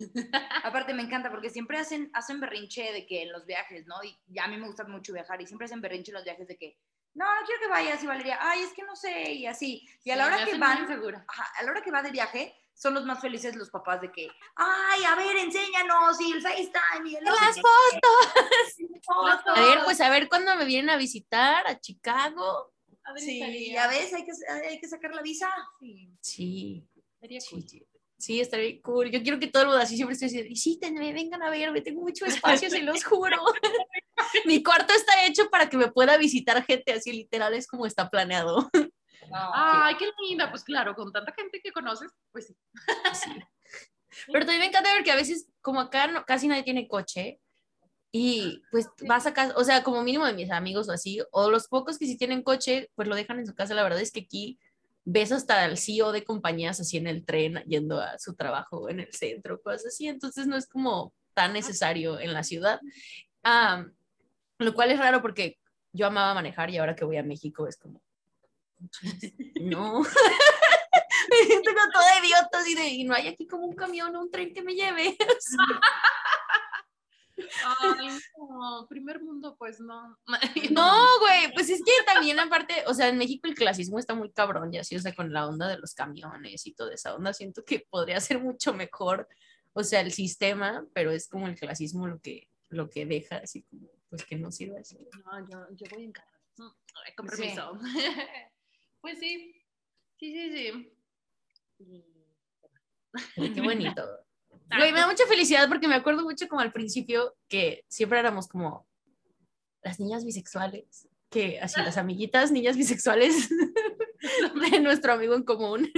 Aparte 0.64 0.94
me 0.94 1.02
encanta 1.02 1.30
porque 1.30 1.50
siempre 1.50 1.78
hacen, 1.78 2.10
hacen 2.12 2.40
berrinche 2.40 2.92
de 2.92 3.06
que 3.06 3.22
en 3.22 3.32
los 3.32 3.46
viajes, 3.46 3.86
¿no? 3.86 4.02
Y 4.02 4.18
ya 4.26 4.44
a 4.44 4.48
mí 4.48 4.56
me 4.56 4.66
gusta 4.66 4.84
mucho 4.84 5.12
viajar 5.12 5.40
y 5.40 5.46
siempre 5.46 5.66
hacen 5.66 5.80
berrinche 5.80 6.10
en 6.10 6.16
los 6.16 6.24
viajes 6.24 6.48
de 6.48 6.56
que, 6.56 6.78
no, 7.14 7.24
no 7.24 7.46
quiero 7.46 7.60
que 7.60 7.68
vayas 7.68 8.02
y 8.02 8.06
Valeria, 8.06 8.38
ay, 8.40 8.62
es 8.62 8.72
que 8.72 8.82
no 8.82 8.96
sé, 8.96 9.32
y 9.32 9.46
así. 9.46 9.86
Y 10.02 10.10
a 10.10 10.16
la 10.16 10.26
Sí, 10.26 10.32
hora 10.32 10.44
que 10.44 10.58
van, 10.58 11.24
ajá, 11.28 11.52
a 11.58 11.62
la 11.62 11.70
hora 11.70 11.82
que 11.82 11.90
va 11.92 12.02
de 12.02 12.10
viaje, 12.10 12.56
son 12.74 12.94
los 12.94 13.04
más 13.04 13.20
felices 13.20 13.54
los 13.56 13.70
papás 13.70 14.00
de 14.00 14.10
que, 14.10 14.28
ay, 14.56 15.04
a 15.04 15.14
ver, 15.14 15.36
enséñanos, 15.36 16.20
y 16.20 16.32
el 16.32 16.42
FaceTime, 16.42 17.10
y 17.10 17.16
el... 17.16 17.24
Las 17.24 17.60
fotos. 17.60 19.04
fotos". 19.04 19.56
A 19.56 19.60
ver, 19.60 19.78
pues 19.84 20.00
a 20.00 20.10
ver 20.10 20.28
cuándo 20.28 20.54
me 20.56 20.64
vienen 20.64 20.90
a 20.90 20.96
visitar 20.96 21.66
a 21.66 21.78
Chicago. 21.78 22.72
A 23.04 23.12
ver, 23.12 23.22
Sí, 23.22 23.72
ya 23.72 23.88
ves, 23.88 24.12
hay 24.14 24.24
que, 24.24 24.32
hay 24.68 24.80
que 24.80 24.88
sacar 24.88 25.14
la 25.14 25.22
visa. 25.22 25.48
Sí, 25.80 26.08
Sí, 26.20 26.88
estaría 27.14 27.40
sí, 27.40 27.50
cool. 27.56 27.68
sí. 27.68 27.86
Sí, 28.18 28.40
estaría 28.40 28.80
cool. 28.82 29.10
Yo 29.10 29.20
quiero 29.22 29.40
que 29.40 29.48
todo 29.48 29.64
el 29.64 29.68
mundo 29.70 29.82
así 29.82 29.96
siempre 29.96 30.12
esté 30.14 30.26
diciendo, 30.26 30.48
visítenme, 30.48 31.12
vengan 31.12 31.42
a 31.42 31.50
verme, 31.50 31.80
tengo 31.80 32.02
mucho 32.02 32.24
espacio, 32.24 32.70
se 32.70 32.80
los 32.82 33.02
juro. 33.04 33.36
Mi 34.44 34.62
cuarto 34.62 34.94
está 34.94 35.26
hecho 35.26 35.50
para 35.50 35.68
que 35.68 35.76
me 35.76 35.90
pueda 35.90 36.16
visitar 36.18 36.64
gente 36.64 36.92
así, 36.92 37.12
literal, 37.12 37.52
es 37.54 37.66
como 37.66 37.84
está 37.84 38.08
planeado. 38.08 38.70
Ay, 39.32 39.96
qué 39.96 40.08
linda. 40.28 40.50
Pues 40.50 40.62
claro, 40.62 40.94
con 40.94 41.10
tanta 41.10 41.32
gente 41.32 41.60
que 41.60 41.72
conoces, 41.72 42.12
pues 42.30 42.46
sí. 42.46 42.56
Sí. 43.14 43.30
Pero 44.26 44.40
también 44.44 44.60
me 44.60 44.66
encanta 44.66 44.92
ver 44.92 45.02
que 45.04 45.10
a 45.12 45.16
veces, 45.16 45.48
como 45.60 45.80
acá 45.80 46.06
no- 46.06 46.24
casi 46.24 46.48
nadie 46.48 46.62
tiene 46.62 46.86
coche, 46.88 47.40
y 48.14 48.62
pues 48.70 48.88
vas 49.08 49.26
a 49.26 49.32
casa, 49.32 49.54
o 49.56 49.64
sea, 49.64 49.82
como 49.82 50.02
mínimo 50.02 50.26
de 50.26 50.34
mis 50.34 50.50
amigos 50.50 50.86
o 50.88 50.92
así, 50.92 51.20
o 51.32 51.50
los 51.50 51.66
pocos 51.66 51.98
que 51.98 52.06
sí 52.06 52.18
tienen 52.18 52.42
coche, 52.42 52.90
pues 52.94 53.08
lo 53.08 53.14
dejan 53.16 53.38
en 53.38 53.46
su 53.46 53.54
casa. 53.54 53.72
La 53.74 53.82
verdad 53.82 54.02
es 54.02 54.12
que 54.12 54.20
aquí 54.20 54.58
ves 55.04 55.32
hasta 55.32 55.64
el 55.64 55.78
CEO 55.78 56.12
de 56.12 56.22
compañías 56.22 56.78
así 56.78 56.98
en 56.98 57.06
el 57.06 57.24
tren 57.24 57.62
yendo 57.66 57.98
a 58.00 58.18
su 58.18 58.34
trabajo 58.34 58.90
en 58.90 59.00
el 59.00 59.12
centro, 59.14 59.62
cosas 59.62 59.86
así. 59.86 60.08
Entonces 60.08 60.46
no 60.46 60.56
es 60.58 60.66
como 60.66 61.14
tan 61.32 61.54
necesario 61.54 62.20
en 62.20 62.34
la 62.34 62.42
ciudad. 62.42 62.80
Ah, 63.42 63.86
lo 64.58 64.74
cual 64.74 64.90
es 64.90 64.98
raro 64.98 65.22
porque 65.22 65.58
yo 65.94 66.06
amaba 66.06 66.34
manejar 66.34 66.68
y 66.68 66.76
ahora 66.76 66.94
que 66.94 67.06
voy 67.06 67.16
a 67.16 67.22
México 67.22 67.66
es 67.66 67.78
como, 67.78 68.02
no. 69.60 70.02
Como 71.64 71.90
toda 71.92 72.18
idiota 72.24 72.58
así 72.60 72.74
de, 72.74 72.88
y 72.88 73.04
no 73.04 73.14
hay 73.14 73.28
aquí 73.28 73.46
como 73.46 73.66
un 73.66 73.74
camión 73.74 74.14
o 74.16 74.20
un 74.20 74.30
tren 74.30 74.52
que 74.52 74.62
me 74.62 74.74
lleve. 74.74 75.16
Ay, 77.80 78.08
no, 78.38 78.86
primer 78.88 79.20
mundo, 79.22 79.56
pues 79.58 79.80
no. 79.80 80.18
No, 80.70 81.04
güey, 81.20 81.52
pues 81.54 81.70
es 81.70 81.82
que 81.84 81.92
también 82.06 82.38
aparte, 82.38 82.84
o 82.86 82.94
sea, 82.94 83.08
en 83.08 83.18
México 83.18 83.48
el 83.48 83.54
clasismo 83.54 83.98
está 83.98 84.14
muy 84.14 84.30
cabrón 84.30 84.72
y 84.72 84.78
así, 84.78 84.96
o 84.96 85.00
sea, 85.00 85.14
con 85.14 85.32
la 85.32 85.46
onda 85.48 85.68
de 85.68 85.78
los 85.78 85.94
camiones 85.94 86.66
y 86.66 86.74
toda 86.74 86.94
esa 86.94 87.14
onda, 87.14 87.32
siento 87.32 87.64
que 87.64 87.86
podría 87.90 88.20
ser 88.20 88.38
mucho 88.38 88.74
mejor, 88.74 89.28
o 89.72 89.82
sea, 89.82 90.00
el 90.00 90.12
sistema, 90.12 90.84
pero 90.94 91.10
es 91.10 91.28
como 91.28 91.46
el 91.48 91.58
clasismo 91.58 92.06
lo 92.06 92.20
que, 92.20 92.48
lo 92.68 92.90
que 92.90 93.06
deja 93.06 93.36
así 93.38 93.62
como, 93.62 93.88
pues 94.10 94.24
que 94.24 94.36
no 94.36 94.52
sirve 94.52 94.80
así. 94.80 94.98
No, 95.24 95.48
yo, 95.48 95.66
yo 95.74 95.86
voy 95.90 96.04
en 96.04 96.12
carro. 96.12 96.38
Mm, 96.58 96.68
ay, 97.06 97.14
Con 97.16 97.28
Sí. 97.30 97.36
permiso. 97.36 97.78
pues 99.00 99.18
sí. 99.18 99.58
Sí, 100.18 100.32
sí, 100.32 100.52
sí. 100.52 100.92
Y- 103.36 103.52
Qué 103.54 103.60
bonito. 103.60 104.02
Güey, 104.74 104.90
me 104.90 105.00
da 105.00 105.06
mucha 105.06 105.26
felicidad 105.26 105.68
porque 105.68 105.86
me 105.86 105.94
acuerdo 105.96 106.22
mucho 106.22 106.48
como 106.48 106.62
al 106.62 106.72
principio 106.72 107.36
que 107.46 107.84
siempre 107.88 108.18
éramos 108.18 108.48
como 108.48 108.86
las 109.82 110.00
niñas 110.00 110.24
bisexuales, 110.24 111.08
que 111.28 111.60
así 111.60 111.78
las 111.82 111.98
amiguitas 111.98 112.50
niñas 112.50 112.78
bisexuales 112.78 113.50
de 114.70 114.80
nuestro 114.80 115.12
amigo 115.12 115.34
en 115.34 115.42
común. 115.42 115.90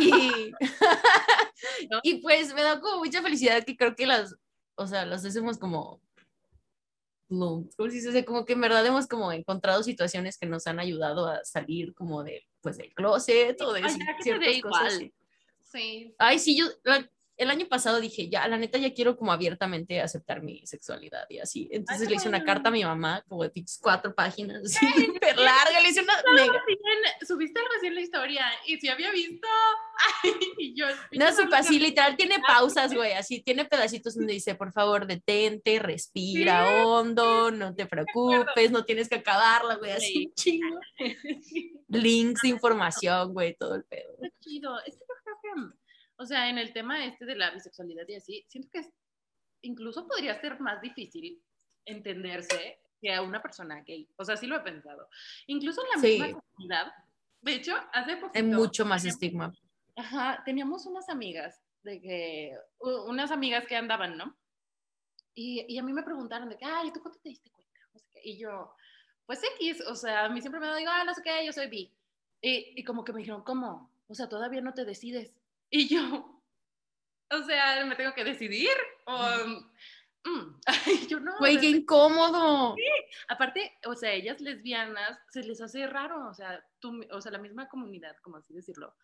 Y, 0.00 0.52
y 2.02 2.14
pues 2.20 2.52
me 2.52 2.62
da 2.62 2.80
como 2.80 2.98
mucha 2.98 3.22
felicidad 3.22 3.62
que 3.64 3.76
creo 3.76 3.94
que 3.94 4.06
las, 4.06 4.34
o 4.74 4.88
sea, 4.88 5.06
las 5.06 5.24
hacemos 5.24 5.58
como 5.58 6.02
bloomed, 7.28 7.70
¿cómo 7.76 7.90
se 7.90 7.96
dice? 7.96 8.08
O 8.08 8.12
sea, 8.12 8.24
como 8.24 8.44
que 8.44 8.54
en 8.54 8.60
verdad 8.60 8.84
hemos 8.84 9.06
como 9.06 9.30
encontrado 9.30 9.84
situaciones 9.84 10.36
que 10.36 10.46
nos 10.46 10.66
han 10.66 10.80
ayudado 10.80 11.28
a 11.28 11.44
salir 11.44 11.94
como 11.94 12.24
de, 12.24 12.44
pues 12.64 12.78
del 12.78 12.92
closet 12.94 13.60
o 13.60 13.72
de 13.74 13.82
Ay, 13.84 13.90
ciertas 14.22 14.60
cosas. 14.62 14.94
igual. 14.94 15.12
Sí. 15.70 16.14
Ay, 16.18 16.38
sí, 16.38 16.56
yo 16.56 16.64
la- 16.82 17.08
el 17.36 17.50
año 17.50 17.66
pasado 17.66 18.00
dije, 18.00 18.28
ya, 18.28 18.46
la 18.46 18.56
neta, 18.56 18.78
ya 18.78 18.94
quiero 18.94 19.16
como 19.16 19.32
abiertamente 19.32 20.00
aceptar 20.00 20.42
mi 20.42 20.64
sexualidad 20.66 21.26
y 21.28 21.38
así. 21.38 21.68
Entonces 21.72 22.06
qué 22.06 22.10
le 22.10 22.16
hice 22.16 22.28
una 22.28 22.44
carta 22.44 22.68
a 22.68 22.72
mi 22.72 22.84
mamá, 22.84 23.24
como 23.28 23.42
de 23.42 23.52
cuatro 23.80 24.14
páginas, 24.14 24.62
así, 24.64 24.86
súper 25.20 25.36
larga, 25.38 25.80
le 25.80 25.88
hice 25.88 26.02
una 26.02 26.14
mega. 26.34 26.62
Bien, 26.66 26.78
subiste 27.26 27.58
algo 27.58 27.70
así 27.76 27.86
en 27.88 27.94
la 27.94 28.00
historia 28.00 28.46
y 28.66 28.78
si 28.78 28.88
había 28.88 29.10
visto. 29.10 29.48
Ay, 30.22 30.30
y 30.58 30.74
yo. 30.76 30.86
No, 31.12 31.32
súper 31.32 31.54
así, 31.56 31.78
literal, 31.78 32.16
tiene 32.16 32.36
pausas, 32.46 32.94
güey, 32.94 33.12
así, 33.12 33.40
tiene 33.42 33.64
pedacitos 33.64 34.14
donde 34.14 34.34
dice, 34.34 34.54
por 34.54 34.72
favor, 34.72 35.06
detente, 35.06 35.78
respira 35.78 36.84
hondo, 36.86 37.50
no 37.50 37.74
te 37.74 37.86
preocupes, 37.86 38.70
no 38.70 38.84
tienes 38.84 39.08
que 39.08 39.16
acabarla, 39.16 39.76
güey, 39.76 39.92
así, 39.92 40.32
Sí. 40.36 40.60
chingo. 40.60 40.78
Links 41.88 42.42
de 42.42 42.48
información, 42.48 43.32
güey, 43.32 43.54
todo 43.56 43.74
el 43.74 43.84
pedo. 43.84 44.16
Qué 44.20 44.30
chido. 44.40 44.78
Es 44.80 44.96
que, 44.96 45.04
o 46.24 46.26
sea, 46.26 46.48
en 46.48 46.58
el 46.58 46.72
tema 46.72 47.04
este 47.04 47.24
de 47.26 47.36
la 47.36 47.50
bisexualidad 47.50 48.04
y 48.08 48.14
así, 48.16 48.44
siento 48.48 48.68
que 48.72 48.78
es- 48.80 48.92
incluso 49.62 50.06
podría 50.06 50.38
ser 50.40 50.58
más 50.60 50.80
difícil 50.80 51.40
entenderse 51.84 52.80
que 53.00 53.12
a 53.12 53.22
una 53.22 53.40
persona 53.42 53.82
gay. 53.82 54.08
O 54.16 54.24
sea, 54.24 54.36
sí 54.36 54.46
lo 54.46 54.56
he 54.56 54.60
pensado. 54.60 55.08
Incluso 55.46 55.82
en 55.82 55.88
la 55.94 55.98
Sí. 56.00 56.18
misma 56.20 56.40
comunidad. 56.40 56.92
De 57.42 57.54
hecho, 57.54 57.74
hace 57.92 58.16
poquito. 58.16 58.38
Hay 58.38 58.42
mucho 58.42 58.84
más 58.86 59.02
teníamos- 59.02 59.14
estigma. 59.14 59.54
Ajá, 59.96 60.42
teníamos 60.44 60.86
unas 60.86 61.08
amigas, 61.08 61.60
de 61.82 62.00
que, 62.00 62.56
unas 62.80 63.30
amigas 63.30 63.66
que 63.66 63.76
andaban, 63.76 64.16
¿no? 64.16 64.36
Y, 65.34 65.64
y 65.68 65.78
a 65.78 65.82
mí 65.82 65.92
me 65.92 66.02
preguntaron 66.02 66.48
de 66.48 66.56
que, 66.56 66.64
ay, 66.64 66.90
¿tú 66.92 67.00
cuánto 67.00 67.18
te 67.20 67.28
diste 67.28 67.50
cuenta? 67.50 67.80
Sé 67.94 68.06
qué. 68.12 68.20
Y 68.24 68.38
yo, 68.38 68.74
pues 69.26 69.42
X, 69.56 69.82
o 69.86 69.94
sea, 69.94 70.24
a 70.24 70.28
mí 70.30 70.40
siempre 70.40 70.60
me 70.60 70.74
digo, 70.76 70.90
ah, 70.92 71.04
no 71.04 71.12
sé 71.14 71.22
qué, 71.22 71.44
yo 71.44 71.52
soy 71.52 71.68
bi. 71.68 71.92
Y, 72.40 72.80
y 72.80 72.84
como 72.84 73.04
que 73.04 73.12
me 73.12 73.18
dijeron, 73.20 73.42
¿cómo? 73.42 73.90
O 74.08 74.14
sea, 74.14 74.28
todavía 74.28 74.60
no 74.60 74.72
te 74.74 74.84
decides. 74.84 75.32
Y 75.74 75.88
yo, 75.88 76.40
o 77.32 77.42
sea, 77.42 77.84
¿me 77.84 77.96
tengo 77.96 78.14
que 78.14 78.22
decidir? 78.22 78.70
O, 79.06 79.18
mm, 80.24 80.60
yo 81.08 81.18
no. 81.18 81.36
Güey, 81.38 81.58
qué 81.58 81.66
incómodo. 81.66 82.76
Aparte, 83.28 83.76
o 83.84 83.96
sea, 83.96 84.12
ellas 84.12 84.40
lesbianas 84.40 85.18
se 85.30 85.42
les 85.42 85.60
hace 85.60 85.88
raro, 85.88 86.28
o 86.28 86.34
sea, 86.34 86.64
tú, 86.78 87.04
o 87.10 87.20
sea, 87.20 87.32
la 87.32 87.40
misma 87.40 87.68
comunidad, 87.68 88.14
como 88.22 88.36
así 88.36 88.54
decirlo, 88.54 88.94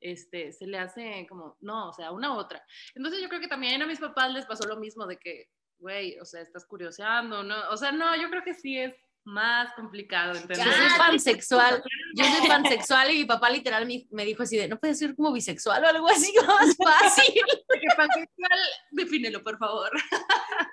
este, 0.00 0.52
se 0.52 0.66
le 0.66 0.80
hace 0.80 1.28
como, 1.28 1.56
no, 1.60 1.90
o 1.90 1.92
sea, 1.92 2.10
una 2.10 2.34
u 2.34 2.38
otra. 2.38 2.60
Entonces 2.96 3.22
yo 3.22 3.28
creo 3.28 3.40
que 3.40 3.46
también 3.46 3.80
a 3.80 3.86
mis 3.86 4.00
papás 4.00 4.32
les 4.32 4.46
pasó 4.46 4.66
lo 4.66 4.78
mismo 4.78 5.06
de 5.06 5.18
que, 5.18 5.52
güey, 5.78 6.18
o 6.18 6.24
sea, 6.24 6.40
estás 6.40 6.66
curioseando, 6.66 7.44
¿no? 7.44 7.70
O 7.70 7.76
sea, 7.76 7.92
no, 7.92 8.16
yo 8.20 8.28
creo 8.30 8.42
que 8.42 8.54
sí 8.54 8.80
es 8.80 8.96
más 9.26 9.72
complicado 9.74 10.34
Yo 10.34 10.40
entender. 10.40 10.66
soy 10.66 10.98
pansexual, 10.98 11.82
yo 12.14 12.24
soy 12.24 12.48
pansexual 12.48 13.10
y 13.10 13.18
mi 13.18 13.24
papá 13.24 13.50
literal 13.50 13.84
me, 13.86 14.06
me 14.10 14.24
dijo 14.24 14.44
así 14.44 14.56
de, 14.56 14.68
¿no 14.68 14.78
puedes 14.78 14.98
ser 14.98 15.14
como 15.16 15.32
bisexual 15.32 15.82
o 15.84 15.88
algo 15.88 16.08
así 16.08 16.32
más 16.46 16.76
fácil? 16.76 17.34
que 17.34 17.96
pansexual, 17.96 18.58
defínelo, 18.90 19.42
por 19.42 19.58
favor. 19.58 19.90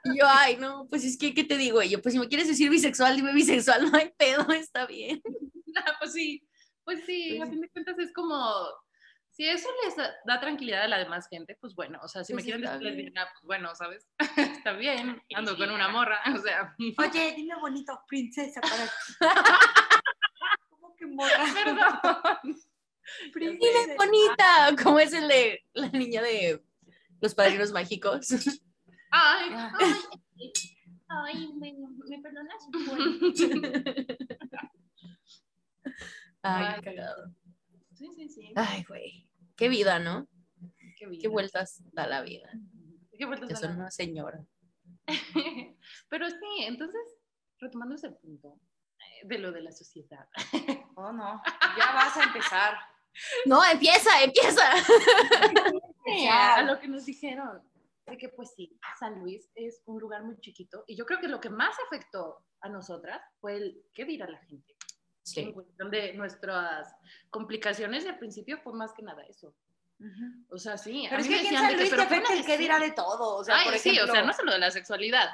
Y 0.06 0.20
yo, 0.20 0.26
ay, 0.28 0.58
no, 0.58 0.88
pues 0.90 1.04
es 1.04 1.18
que, 1.18 1.34
¿qué 1.34 1.44
te 1.44 1.58
digo? 1.58 1.82
Y 1.82 1.90
yo, 1.90 2.02
pues 2.02 2.14
si 2.14 2.20
me 2.20 2.28
quieres 2.28 2.48
decir 2.48 2.70
bisexual, 2.70 3.16
dime 3.16 3.34
bisexual, 3.34 3.82
no 3.92 3.98
hay 3.98 4.12
pedo, 4.18 4.48
está 4.54 4.86
bien. 4.86 5.22
Ah, 5.76 5.96
pues 6.00 6.14
sí, 6.14 6.48
pues 6.84 7.00
sí, 7.04 7.34
Pues 7.36 7.50
a 7.50 7.52
fin 7.52 7.60
de 7.60 7.70
cuentas 7.70 7.98
es 7.98 8.14
como, 8.14 8.38
si 9.36 9.48
eso 9.50 9.68
les 9.84 9.96
da, 9.96 10.14
da 10.26 10.40
tranquilidad 10.40 10.84
a 10.84 10.88
la 10.88 11.00
demás 11.00 11.28
gente, 11.28 11.58
pues 11.60 11.74
bueno, 11.74 12.00
o 12.04 12.08
sea, 12.08 12.24
si 12.24 12.34
me 12.34 12.38
Pues 12.38 12.46
quieren 12.46 12.62
decir 12.62 12.82
lesbiana, 12.82 13.28
pues 13.34 13.44
bueno, 13.44 13.74
¿sabes? 13.76 14.08
está 14.64 14.74
bien, 14.74 15.22
ando 15.36 15.58
con 15.58 15.72
una 15.72 15.90
morra, 15.90 16.22
o 16.36 16.38
sea, 16.38 16.76
Oye, 17.00 17.34
dime 17.36 17.56
bonito, 17.60 18.00
princesa, 18.08 18.62
para 18.62 18.88
¿Cómo 20.70 20.96
que 20.96 21.06
morra? 21.08 21.46
perdón. 21.54 22.56
Princesa. 23.34 23.96
Bonita, 23.98 24.84
como 24.84 25.00
es 25.00 25.12
el 25.14 25.28
de 25.28 25.60
la 25.74 25.90
niña 25.90 26.22
de 26.22 26.64
los 27.20 27.34
padrinos 27.36 27.72
mágicos. 27.72 28.30
Ay, 29.12 29.50
Ah. 29.52 29.74
ay, 29.80 30.04
ay, 31.10 31.54
me, 31.56 31.74
me 32.08 32.20
perdonas. 32.22 32.68
Ay, 36.44 36.66
Ay. 36.66 36.76
qué 36.76 36.82
cagado. 36.96 37.34
Sí, 38.04 38.12
sí, 38.16 38.30
sí. 38.30 38.54
Ay, 38.58 38.84
güey, 38.86 39.30
qué 39.56 39.70
vida, 39.70 39.98
¿no? 39.98 40.28
Qué, 40.98 41.08
vida. 41.08 41.22
Qué 41.22 41.28
vueltas 41.30 41.82
da 41.94 42.06
la 42.06 42.22
vida. 42.22 42.50
Qué 43.18 43.26
vueltas 43.26 43.48
Yo 43.48 43.54
da 43.54 43.60
soy 43.62 43.70
la 43.70 43.76
una 43.76 43.92
señora. 43.92 44.46
Pero 46.10 46.30
sí, 46.30 46.64
entonces, 46.64 47.02
retomando 47.60 47.96
ese 47.96 48.10
punto 48.12 48.60
eh, 49.00 49.26
de 49.26 49.38
lo 49.38 49.54
de 49.54 49.62
la 49.62 49.72
sociedad. 49.72 50.28
Oh, 50.96 51.12
no, 51.12 51.42
ya 51.76 51.92
vas 51.92 52.16
a 52.18 52.24
empezar. 52.24 52.76
No, 53.48 53.66
empieza, 53.66 54.22
empieza. 54.22 54.62
a 56.32 56.62
lo 56.62 56.80
que 56.80 56.88
nos 56.88 57.06
dijeron, 57.06 57.64
de 58.06 58.16
que 58.16 58.30
pues 58.30 58.54
sí, 58.56 58.78
San 59.00 59.20
Luis 59.20 59.50
es 59.56 59.82
un 59.88 60.00
lugar 60.00 60.24
muy 60.24 60.40
chiquito 60.40 60.84
y 60.86 60.96
yo 60.96 61.08
creo 61.08 61.20
que 61.20 61.28
lo 61.28 61.40
que 61.40 61.50
más 61.50 61.76
afectó 61.88 62.46
a 62.62 62.70
nosotras 62.70 63.20
fue 63.40 63.56
el 63.58 63.84
qué 63.92 64.06
dirá 64.06 64.30
la 64.30 64.38
gente. 64.46 64.73
En 65.36 65.54
cuestión 65.54 65.90
de 65.90 66.14
nuestras 66.14 66.96
complicaciones 67.30 68.06
al 68.06 68.18
principio 68.18 68.58
fue 68.58 68.74
más 68.74 68.94
que 68.94 69.04
nada 69.04 69.24
eso. 69.24 69.54
O 70.50 70.58
sea, 70.58 70.78
sí. 70.78 71.06
Pero 71.10 71.18
a 71.18 71.22
es 71.22 71.28
que 71.28 71.36
aquí 71.36 71.48
en 71.48 71.54
San 71.56 71.70
que, 71.70 71.76
Luis 71.78 71.90
te 71.90 72.02
afecta 72.02 72.32
una 72.32 72.40
el 72.40 72.46
qué 72.46 72.58
dirá 72.58 72.78
de 72.80 72.92
todo. 72.92 73.38
O 73.38 73.44
sea, 73.44 73.60
Ay, 73.60 73.70
por 73.70 73.80
sí, 73.80 73.90
o 73.92 73.94
ejemplo, 73.94 74.14
sea, 74.14 74.24
no 74.24 74.34
solo 74.34 74.52
de 74.52 74.60
la 74.60 74.72
sexualidad. 74.72 75.30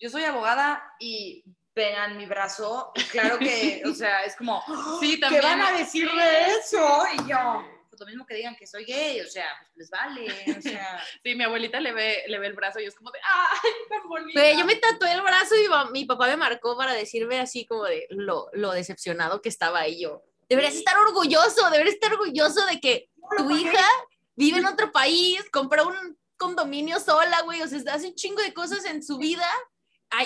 yo 0.00 0.10
soy 0.10 0.24
abogada 0.24 0.82
y 0.98 1.44
vean 1.74 2.16
mi 2.16 2.26
brazo 2.26 2.90
claro 3.12 3.38
que, 3.38 3.82
o 3.86 3.94
sea, 3.94 4.24
es 4.24 4.34
como, 4.34 4.60
Sí, 5.00 5.12
¿qué 5.14 5.18
también. 5.20 5.42
van 5.42 5.60
a 5.60 5.72
decir 5.78 6.10
de 6.10 6.46
eso? 6.58 7.02
Y 7.14 7.30
yo, 7.30 7.64
pues 7.98 8.06
lo 8.06 8.12
mismo 8.12 8.26
que 8.26 8.34
digan 8.34 8.54
que 8.56 8.66
soy 8.66 8.84
gay, 8.84 9.20
o 9.20 9.26
sea, 9.26 9.46
pues 9.58 9.76
les 9.76 9.90
vale, 9.90 10.26
o 10.56 10.62
sea. 10.62 11.02
Sí, 11.24 11.34
mi 11.34 11.44
abuelita 11.44 11.80
le 11.80 11.92
ve, 11.92 12.22
le 12.28 12.38
ve 12.38 12.46
el 12.46 12.54
brazo 12.54 12.80
y 12.80 12.84
es 12.84 12.94
como 12.94 13.10
de, 13.10 13.18
¡ay, 13.24 13.70
tan 13.88 14.08
bonito! 14.08 14.38
Güey, 14.38 14.56
yo 14.56 14.64
me 14.64 14.76
tatué 14.76 15.12
el 15.12 15.22
brazo 15.22 15.54
y 15.56 15.92
mi 15.92 16.04
papá 16.04 16.28
me 16.28 16.36
marcó 16.36 16.76
para 16.76 16.92
decirme 16.92 17.40
así 17.40 17.66
como 17.66 17.84
de 17.84 18.06
lo, 18.10 18.48
lo 18.52 18.70
decepcionado 18.72 19.42
que 19.42 19.48
estaba 19.48 19.80
ahí 19.80 20.00
yo. 20.00 20.22
Deberías 20.48 20.74
estar 20.74 20.96
orgulloso, 20.98 21.68
deberías 21.70 21.94
estar 21.94 22.12
orgulloso 22.12 22.64
de 22.66 22.80
que 22.80 23.10
tu 23.36 23.50
hija 23.50 23.84
vive 24.36 24.58
en 24.58 24.66
otro 24.66 24.92
país, 24.92 25.42
compró 25.50 25.88
un 25.88 26.18
condominio 26.36 27.00
sola, 27.00 27.42
güey, 27.42 27.60
o 27.60 27.68
sea, 27.68 27.80
hace 27.92 28.08
un 28.08 28.14
chingo 28.14 28.40
de 28.40 28.54
cosas 28.54 28.84
en 28.84 29.02
su 29.02 29.18
vida. 29.18 29.46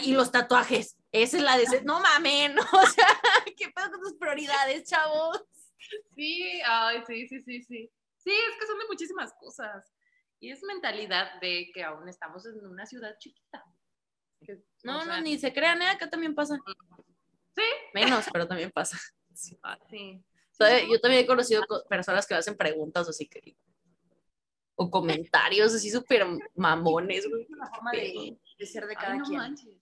Y 0.02 0.12
los 0.12 0.30
tatuajes, 0.30 0.96
esa 1.10 1.36
es 1.38 1.42
la 1.42 1.58
de... 1.58 1.82
No 1.82 1.98
mamen, 2.00 2.56
o 2.72 2.86
sea, 2.86 3.08
¿qué 3.56 3.70
pedo 3.70 3.90
con 3.90 4.00
tus 4.00 4.14
prioridades, 4.14 4.84
chavos? 4.84 5.42
Sí, 6.14 6.60
ay, 6.66 7.02
sí, 7.06 7.28
sí, 7.28 7.40
sí, 7.42 7.62
sí. 7.62 7.90
Sí, 8.16 8.30
es 8.30 8.58
que 8.60 8.66
son 8.66 8.78
de 8.78 8.86
muchísimas 8.88 9.32
cosas. 9.40 9.92
Y 10.40 10.50
es 10.50 10.62
mentalidad 10.62 11.40
de 11.40 11.70
que 11.74 11.82
aún 11.84 12.08
estamos 12.08 12.44
en 12.46 12.64
una 12.66 12.86
ciudad 12.86 13.16
chiquita. 13.18 13.64
Que, 14.40 14.58
No, 14.84 14.96
o 14.96 14.98
no, 14.98 15.04
sea, 15.04 15.20
ni 15.20 15.38
se 15.38 15.52
crean, 15.52 15.80
¿eh? 15.82 15.88
acá 15.88 16.08
también 16.10 16.34
pasa. 16.34 16.58
Sí. 17.54 17.62
Menos, 17.94 18.26
pero 18.32 18.46
también 18.48 18.70
pasa. 18.70 18.98
sí. 19.34 19.58
Yo 20.90 21.00
también 21.00 21.24
he 21.24 21.26
conocido 21.26 21.64
co- 21.66 21.84
personas 21.88 22.26
que 22.26 22.34
me 22.34 22.38
hacen 22.38 22.56
preguntas 22.56 23.08
así 23.08 23.26
que. 23.28 23.56
O 24.74 24.90
comentarios 24.90 25.74
así 25.74 25.90
súper 25.90 26.24
mamones, 26.54 27.28
güey. 27.28 27.42
Es 27.42 27.50
una 27.50 27.68
forma 27.68 27.92
de, 27.92 28.38
de 28.58 28.66
ser 28.66 28.86
de 28.86 28.94
cada 28.94 29.12
Ay, 29.12 29.18
no 29.18 29.24
quien. 29.24 29.38
manches. 29.38 29.76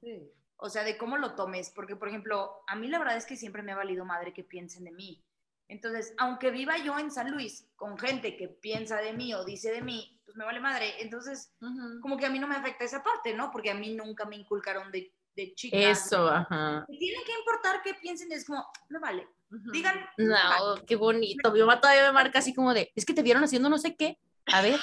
Sí. 0.00 0.30
O 0.56 0.68
sea, 0.68 0.84
de 0.84 0.96
cómo 0.98 1.16
lo 1.16 1.34
tomes. 1.34 1.70
Porque, 1.70 1.96
por 1.96 2.08
ejemplo, 2.08 2.62
a 2.66 2.76
mí 2.76 2.88
la 2.88 2.98
verdad 2.98 3.16
es 3.16 3.26
que 3.26 3.36
siempre 3.36 3.62
me 3.62 3.72
ha 3.72 3.76
valido 3.76 4.04
madre 4.04 4.32
que 4.32 4.44
piensen 4.44 4.84
de 4.84 4.92
mí. 4.92 5.24
Entonces, 5.68 6.14
aunque 6.18 6.50
viva 6.50 6.78
yo 6.78 6.98
en 6.98 7.10
San 7.10 7.30
Luis 7.32 7.68
con 7.76 7.98
gente 7.98 8.36
que 8.36 8.48
piensa 8.48 8.98
de 8.98 9.12
mí 9.12 9.34
o 9.34 9.44
dice 9.44 9.72
de 9.72 9.82
mí, 9.82 10.20
pues 10.24 10.36
me 10.36 10.44
vale 10.44 10.60
madre. 10.60 10.94
Entonces, 11.00 11.52
como 12.00 12.16
que 12.16 12.26
a 12.26 12.30
mí 12.30 12.38
no 12.38 12.46
me 12.46 12.56
afecta 12.56 12.84
esa 12.84 13.02
parte, 13.02 13.34
¿no? 13.34 13.50
Porque 13.50 13.70
a 13.70 13.74
mí 13.74 13.94
nunca 13.94 14.24
me 14.24 14.36
inculcaron 14.36 14.90
de, 14.92 15.12
de 15.34 15.54
chica. 15.54 15.76
Eso, 15.76 16.28
ajá. 16.28 16.84
Me 16.88 16.96
tiene 16.96 17.22
que 17.24 17.32
importar 17.32 17.82
que 17.82 17.94
piensen, 17.94 18.30
es 18.32 18.44
como, 18.44 18.64
no 18.88 19.00
vale. 19.00 19.26
Ujú. 19.50 19.70
Digan, 19.72 20.06
No, 20.18 20.84
qué 20.86 20.96
bonito. 20.96 21.52
Mi 21.52 21.60
mamá 21.60 21.80
todavía 21.80 22.06
me 22.06 22.12
marca 22.12 22.38
así 22.38 22.54
como 22.54 22.74
de, 22.74 22.92
es 22.94 23.04
que 23.04 23.14
te 23.14 23.22
vieron 23.22 23.44
haciendo 23.44 23.68
no 23.68 23.78
sé 23.78 23.96
qué. 23.96 24.18
A 24.52 24.62
ver, 24.62 24.78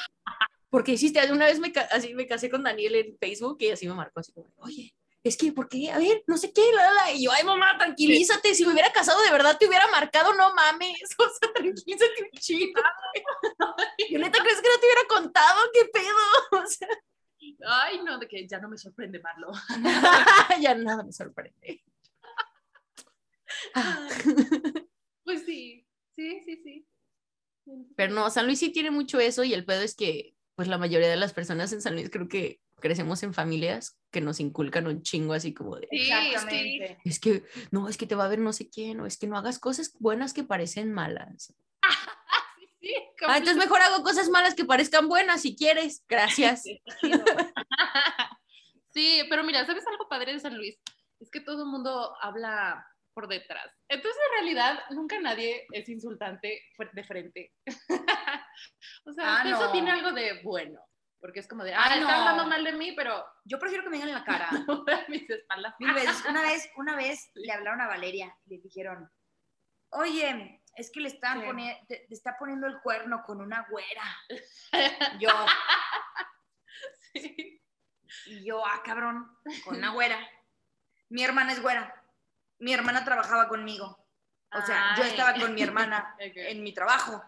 porque 0.70 0.94
hiciste, 0.94 1.32
una 1.32 1.46
vez 1.46 1.60
me, 1.60 1.72
así 1.92 2.14
me 2.14 2.28
casé 2.28 2.50
con 2.50 2.64
Daniel 2.64 2.96
en 2.96 3.18
Facebook 3.18 3.58
y 3.62 3.70
así 3.70 3.88
me 3.88 3.94
marcó 3.94 4.20
así 4.20 4.34
como, 4.34 4.52
oye, 4.58 4.94
es 5.24 5.38
que, 5.38 5.54
¿por 5.54 5.70
qué? 5.70 5.90
A 5.90 5.98
ver, 5.98 6.24
no 6.28 6.38
sé 6.38 6.52
qué, 6.52 6.62
la. 6.74 7.12
Y 7.14 7.24
yo, 7.24 7.32
ay, 7.32 7.46
mamá, 7.46 7.78
tranquilízate. 7.78 8.54
Si 8.54 8.66
me 8.66 8.74
hubiera 8.74 8.92
casado 8.92 9.22
de 9.22 9.32
verdad, 9.32 9.58
te 9.58 9.68
hubiera 9.68 9.88
marcado, 9.88 10.34
no 10.34 10.54
mames. 10.54 11.00
O 11.18 11.30
sea, 11.30 11.54
tranquilízate 11.54 12.24
un. 12.24 12.30
Yo 14.10 14.20
neta, 14.20 14.40
¿crees 14.40 14.62
que 14.62 14.70
no 14.70 14.80
te 14.80 14.86
hubiera 14.86 15.08
contado? 15.08 15.62
¿Qué 15.74 15.86
pedo? 15.86 16.62
O 16.64 16.68
sea, 16.68 16.88
Ay, 17.66 18.02
no, 18.04 18.20
de 18.20 18.28
que 18.28 18.48
ya 18.48 18.60
no 18.60 18.70
me 18.70 18.78
sorprende 18.78 19.20
Marlo. 19.20 19.52
ya 20.62 20.76
nada 20.76 21.04
me 21.04 21.12
sorprende. 21.12 21.84
Pues 25.24 25.46
sí, 25.46 25.86
sí, 26.16 26.42
sí, 26.46 26.62
sí. 26.64 26.88
Pero 27.96 28.14
no, 28.14 28.30
San 28.30 28.46
Luis 28.46 28.60
sí 28.60 28.72
tiene 28.72 28.92
mucho 28.92 29.20
eso 29.20 29.44
y 29.44 29.54
el 29.54 29.66
pedo 29.66 29.82
es 29.82 29.96
que, 29.96 30.36
pues 30.56 30.68
la 30.68 30.78
mayoría 30.78 31.10
de 31.10 31.16
las 31.16 31.34
personas 31.34 31.72
en 31.72 31.82
San 31.82 31.94
Luis 31.96 32.10
creo 32.10 32.28
que 32.28 32.60
crecemos 32.84 33.24
en 33.24 33.34
familias 33.34 33.98
que 34.12 34.20
nos 34.20 34.42
inculcan 34.42 34.88
un 34.88 35.02
chingo 35.04 35.32
así 35.34 35.54
como 35.54 35.78
de, 35.78 35.88
Sí, 35.90 36.12
exactamente. 36.12 36.98
es 37.06 37.18
que, 37.22 37.44
no, 37.72 37.88
es 37.88 37.96
que 37.98 38.06
te 38.06 38.16
va 38.16 38.26
a 38.26 38.28
ver 38.28 38.40
no 38.40 38.52
sé 38.52 38.70
quién, 38.70 39.00
o 39.00 39.06
es 39.06 39.18
que 39.18 39.26
no 39.26 39.38
hagas 39.38 39.58
cosas 39.58 39.94
buenas 40.00 40.34
que 40.34 40.44
parecen 40.44 40.92
malas. 40.94 41.56
Sí, 42.84 42.90
sí, 42.90 42.96
Ah, 43.26 43.38
entonces 43.38 43.56
mejor 43.56 43.80
hago 43.82 44.04
cosas 44.04 44.28
malas 44.28 44.56
que 44.56 44.66
parezcan 44.66 45.08
buenas 45.08 45.42
si 45.42 45.56
quieres. 45.56 46.04
Gracias. 46.10 46.64
Sí, 48.94 49.24
pero 49.30 49.44
mira, 49.44 49.66
¿sabes 49.66 49.88
algo 49.88 50.08
padre 50.08 50.34
de 50.34 50.40
San 50.40 50.56
Luis? 50.56 50.78
Es 51.20 51.32
que 51.32 51.40
todo 51.40 51.64
el 51.64 51.70
mundo 51.70 52.14
habla 52.22 52.86
por 53.16 53.28
detrás. 53.28 53.72
Entonces, 53.90 54.22
en 54.28 54.44
realidad, 54.44 54.80
nunca 54.92 55.20
nadie 55.20 55.66
es 55.72 55.88
insultante 55.90 56.62
de 56.94 57.04
frente. 57.04 57.52
o 59.06 59.14
sea, 59.14 59.38
Ah, 59.42 59.44
eso 59.50 59.66
no. 59.66 59.72
tiene 59.72 59.90
algo 59.92 60.12
de 60.12 60.42
bueno. 60.44 60.80
Porque 61.24 61.40
es 61.40 61.48
como 61.48 61.64
de, 61.64 61.74
ah, 61.74 61.84
Ah, 61.86 61.96
está 61.96 62.00
no. 62.02 62.10
hablando 62.10 62.48
mal 62.48 62.66
de 62.66 62.74
mí, 62.74 62.92
pero 62.98 63.26
Yo 63.46 63.58
prefiero 63.58 63.82
que 63.86 63.90
me 63.90 63.96
digan 63.96 64.10
en 64.10 64.16
la 64.16 64.26
cara. 64.26 64.50
mis 65.08 65.30
espaldas. 65.30 65.74
Mil 65.80 65.94
veces. 65.94 66.22
Una 66.28 66.42
vez, 66.42 66.70
una 66.76 66.96
vez 66.98 67.32
le 67.36 67.50
hablaron 67.54 67.80
a 67.80 67.88
Valeria 67.88 68.36
y 68.46 68.56
le 68.58 68.62
dijeron, 68.62 69.10
oye, 69.92 70.62
es 70.76 70.92
que 70.92 71.00
le 71.00 71.08
están 71.08 71.40
Sí. 71.40 71.46
poni- 71.48 71.88
te, 71.88 72.06
te 72.10 72.14
está 72.14 72.36
poniendo 72.38 72.68
el 72.68 72.82
cuerno 72.82 73.24
con 73.26 73.40
una 73.40 73.66
güera. 73.70 74.04
Yo, 75.22 75.30
Sí. 77.14 77.62
y 78.26 78.44
yo, 78.46 78.66
ah, 78.66 78.82
cabrón, 78.84 79.38
con 79.64 79.78
una 79.78 79.92
güera. 79.92 80.18
Mi 81.10 81.24
hermana 81.24 81.54
es 81.54 81.62
güera. 81.62 81.94
Mi 82.60 82.74
hermana 82.74 83.06
trabajaba 83.06 83.48
conmigo. 83.48 83.98
O 84.52 84.62
sea, 84.62 84.96
yo 84.98 85.04
Ay. 85.04 85.10
estaba 85.10 85.34
con 85.40 85.54
mi 85.54 85.62
hermana 85.64 86.16
Ok. 86.16 86.34
en 86.36 86.64
mi 86.64 86.74
trabajo. 86.74 87.24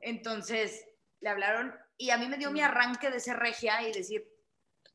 Entonces, 0.00 0.86
le 1.20 1.28
hablaron 1.30 1.74
y 1.98 2.10
a 2.10 2.18
mí 2.18 2.28
me 2.28 2.36
dio 2.38 2.50
mi 2.50 2.60
arranque 2.60 3.10
de 3.10 3.20
ser 3.20 3.36
regia 3.38 3.82
y 3.82 3.92
decir, 3.92 4.28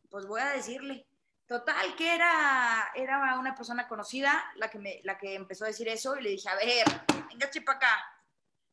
pues 0.10 0.26
voy 0.26 0.42
a 0.42 0.50
decirle. 0.50 1.08
Total, 1.48 1.96
que 1.98 2.16
era, 2.16 2.92
era 2.96 3.38
una 3.38 3.54
persona 3.54 3.88
conocida 3.88 4.42
la 4.56 4.70
que, 4.70 4.80
me, 4.80 5.02
la 5.04 5.18
que 5.18 5.36
empezó 5.36 5.66
a 5.66 5.68
decir 5.68 5.90
eso 5.90 6.16
y 6.16 6.22
le 6.22 6.30
dije, 6.30 6.48
a 6.48 6.56
ver, 6.56 6.86
venga, 7.30 7.50
para 7.66 7.78
acá. 7.78 8.06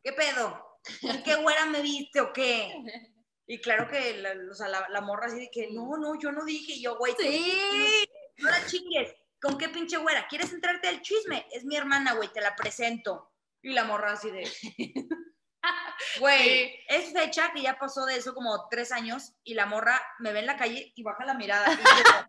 ¿Qué 0.02 0.12
pedo? 0.12 0.78
¿En 1.02 1.22
¿Qué 1.24 1.34
güera 1.36 1.66
me 1.66 1.82
viste 1.82 2.20
o 2.20 2.32
qué? 2.32 2.72
Y 3.50 3.62
claro 3.62 3.88
que 3.88 4.18
la, 4.18 4.34
o 4.50 4.54
sea, 4.54 4.68
la, 4.68 4.86
la 4.90 5.00
morra 5.00 5.24
así 5.26 5.40
de 5.40 5.50
que, 5.50 5.70
no, 5.70 5.96
no, 5.96 6.20
yo 6.20 6.30
no 6.30 6.44
dije, 6.44 6.74
Y 6.74 6.82
yo, 6.82 6.98
güey, 6.98 7.14
tú 7.16 7.22
Sí. 7.22 8.06
no 8.36 8.50
la 8.50 8.66
chingues. 8.66 9.14
¿Con 9.40 9.56
qué 9.56 9.70
pinche 9.70 9.96
güera? 9.96 10.28
¿Quieres 10.28 10.52
entrarte 10.52 10.86
al 10.86 11.00
chisme? 11.00 11.46
Es 11.50 11.64
mi 11.64 11.74
hermana, 11.74 12.12
güey, 12.12 12.30
te 12.30 12.42
la 12.42 12.54
presento. 12.54 13.32
Y 13.62 13.70
la 13.72 13.84
morra 13.84 14.12
así 14.12 14.30
de... 14.30 14.44
Güey, 16.20 16.38
Sí. 16.68 16.74
es 16.88 17.12
fecha 17.12 17.52
que 17.54 17.62
ya 17.62 17.78
pasó 17.78 18.06
de 18.06 18.16
eso 18.16 18.34
como 18.34 18.68
tres 18.70 18.92
años 18.92 19.32
y 19.44 19.54
la 19.54 19.66
morra 19.66 20.00
me 20.20 20.32
ve 20.32 20.40
en 20.40 20.46
la 20.46 20.56
calle 20.56 20.92
y 20.94 21.02
baja 21.02 21.24
la 21.24 21.34
mirada. 21.34 21.66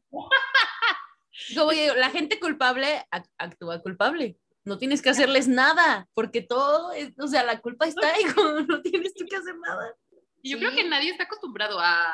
Y 1.50 1.54
yo, 1.54 1.62
Como 1.62 1.72
digo, 1.72 1.96
la 1.96 2.10
gente 2.10 2.40
culpable 2.40 3.06
ac- 3.12 3.30
actúa 3.38 3.82
culpable. 3.82 4.38
No 4.66 4.78
tienes 4.78 5.02
que 5.02 5.10
hacerles 5.10 5.48
nada, 5.48 6.08
porque 6.14 6.42
todo, 6.42 6.92
es- 6.92 7.14
o 7.18 7.28
sea, 7.28 7.44
la 7.44 7.62
culpa 7.62 7.88
está 7.88 8.14
ahí, 8.14 8.24
como 8.36 8.60
no 8.62 8.82
tienes 8.82 9.14
tú 9.14 9.26
que 9.26 9.38
hacer 9.38 9.56
nada. 9.58 9.94
Y 10.42 10.52
yo 10.52 10.58
Sí. 10.58 10.66
creo 10.66 10.76
que 10.76 10.90
nadie 10.90 11.12
está 11.12 11.24
acostumbrado 11.24 11.80
a... 11.80 12.06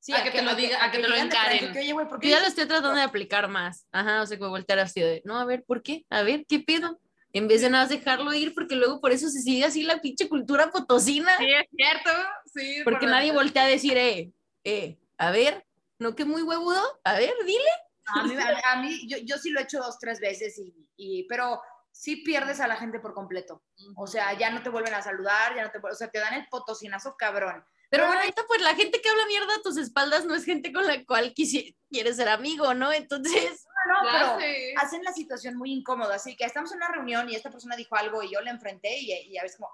sí, 0.00 0.12
A 0.12 0.22
que 0.24 0.30
te 0.30 0.42
lo 0.42 0.52
diga- 0.56 0.78
a 0.80 0.90
que 0.90 0.98
te 0.98 1.08
lo 1.08 1.14
encaren. 1.14 1.72
que, 1.72 1.78
Oye, 1.78 1.92
güey, 1.92 2.08
¿por 2.08 2.20
Yo 2.20 2.30
ya 2.30 2.40
lo 2.40 2.46
estoy 2.46 2.66
tratando 2.66 2.94
de 2.94 3.02
aplicar 3.02 3.46
más. 3.48 3.86
Ajá, 3.92 4.22
o 4.22 4.26
sea, 4.26 4.36
que 4.36 4.40
voy 4.40 4.48
a 4.48 4.50
voltear 4.50 4.78
así 4.80 5.00
de, 5.00 5.22
no, 5.24 5.38
a 5.38 5.44
ver, 5.44 5.64
¿por 5.64 5.82
qué? 5.82 6.04
A 6.10 6.22
ver, 6.22 6.44
¿qué 6.48 6.58
pedo? 6.60 6.98
En 7.32 7.46
vez 7.46 7.60
de 7.60 7.68
nada 7.70 7.84
más 7.84 7.90
dejarlo 7.90 8.32
ir, 8.32 8.54
porque 8.54 8.74
luego 8.74 9.00
por 9.00 9.12
eso 9.12 9.28
se 9.28 9.42
sigue 9.42 9.64
así 9.64 9.82
la 9.82 10.00
pinche 10.00 10.28
cultura 10.28 10.70
potosina, 10.70 11.36
Sí, 11.38 11.46
es 11.52 11.66
cierto. 11.76 12.10
Sí, 12.54 12.80
porque 12.84 13.00
por 13.00 13.10
nadie 13.10 13.32
voltea 13.32 13.64
a 13.64 13.68
decir, 13.68 13.96
eh, 13.98 14.32
eh, 14.64 14.98
a 15.18 15.30
ver, 15.30 15.66
¿no 15.98 16.14
que 16.14 16.24
muy 16.24 16.42
huevudo? 16.42 16.82
A 17.04 17.14
ver, 17.18 17.34
dile. 17.44 17.70
A 18.06 18.22
mí, 18.24 18.34
a- 18.64 18.76
mí- 18.80 19.06
yo, 19.08 19.18
yo 19.18 19.36
sí 19.36 19.50
lo 19.50 19.60
he 19.60 19.64
hecho 19.64 19.78
dos, 19.78 19.98
tres 19.98 20.20
veces, 20.20 20.58
y, 20.58 20.74
y- 20.96 21.24
pero 21.28 21.60
sí 21.92 22.16
pierdes 22.16 22.60
a 22.60 22.66
la 22.68 22.76
gente 22.76 22.98
por 23.00 23.12
completo. 23.12 23.62
O 23.96 24.06
sea, 24.06 24.32
ya 24.38 24.50
no 24.50 24.62
te 24.62 24.70
vuelven 24.70 24.94
a 24.94 25.02
saludar, 25.02 25.54
ya 25.54 25.64
no 25.64 25.70
te, 25.70 25.78
o 25.86 25.94
sea, 25.94 26.08
te 26.08 26.18
dan 26.20 26.32
el 26.34 26.46
potosinazo 26.48 27.14
cabrón. 27.18 27.62
Pero 27.90 28.06
bueno, 28.06 28.20
la 28.20 28.26
neta, 28.26 28.42
pues 28.46 28.60
la 28.60 28.74
gente 28.74 29.00
que 29.00 29.08
habla 29.08 29.26
mierda 29.26 29.54
a 29.54 29.62
tus 29.62 29.76
espaldas 29.78 30.26
no 30.26 30.34
es 30.34 30.44
gente 30.44 30.72
con 30.72 30.86
la 30.86 31.04
cual 31.04 31.32
quieres 31.34 32.16
ser 32.16 32.28
amigo, 32.28 32.74
¿no? 32.74 32.92
Entonces, 32.92 33.66
No, 33.86 34.02
no, 34.02 34.36
pero 34.38 34.80
hacen 34.80 35.02
la 35.02 35.12
situación 35.12 35.56
muy 35.56 35.72
incómoda. 35.72 36.16
Así 36.16 36.36
que 36.36 36.44
estamos 36.44 36.70
en 36.72 36.78
una 36.78 36.88
reunión 36.88 37.28
y 37.30 37.34
esta 37.34 37.50
persona 37.50 37.76
dijo 37.76 37.96
algo 37.96 38.22
y 38.22 38.32
yo 38.32 38.40
le 38.40 38.50
enfrenté 38.50 38.98
y, 38.98 39.12
y 39.12 39.38
a 39.38 39.42
veces 39.42 39.56
como, 39.56 39.70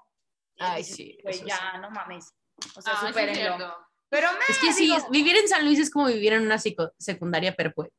Ay, 0.59 0.83
dices, 0.83 0.95
sí, 0.95 1.17
eso 1.23 1.45
ya, 1.45 1.77
no 1.79 1.89
mames. 1.91 2.33
O 2.75 2.81
sea, 2.81 2.93
Ah, 2.95 3.07
supérenlo. 3.07 3.75
Pero 4.07 4.31
me 4.33 4.39
Es 4.47 4.59
que 4.59 4.71
sí, 4.71 4.83
digo, 4.83 4.97
vivir 5.09 5.35
en 5.35 5.47
San 5.49 5.65
Luis 5.65 5.79
es 5.79 5.89
como 5.89 6.05
vivir 6.05 6.33
en 6.33 6.43
una 6.43 6.57
psico- 6.57 6.93
secundaria 6.97 7.55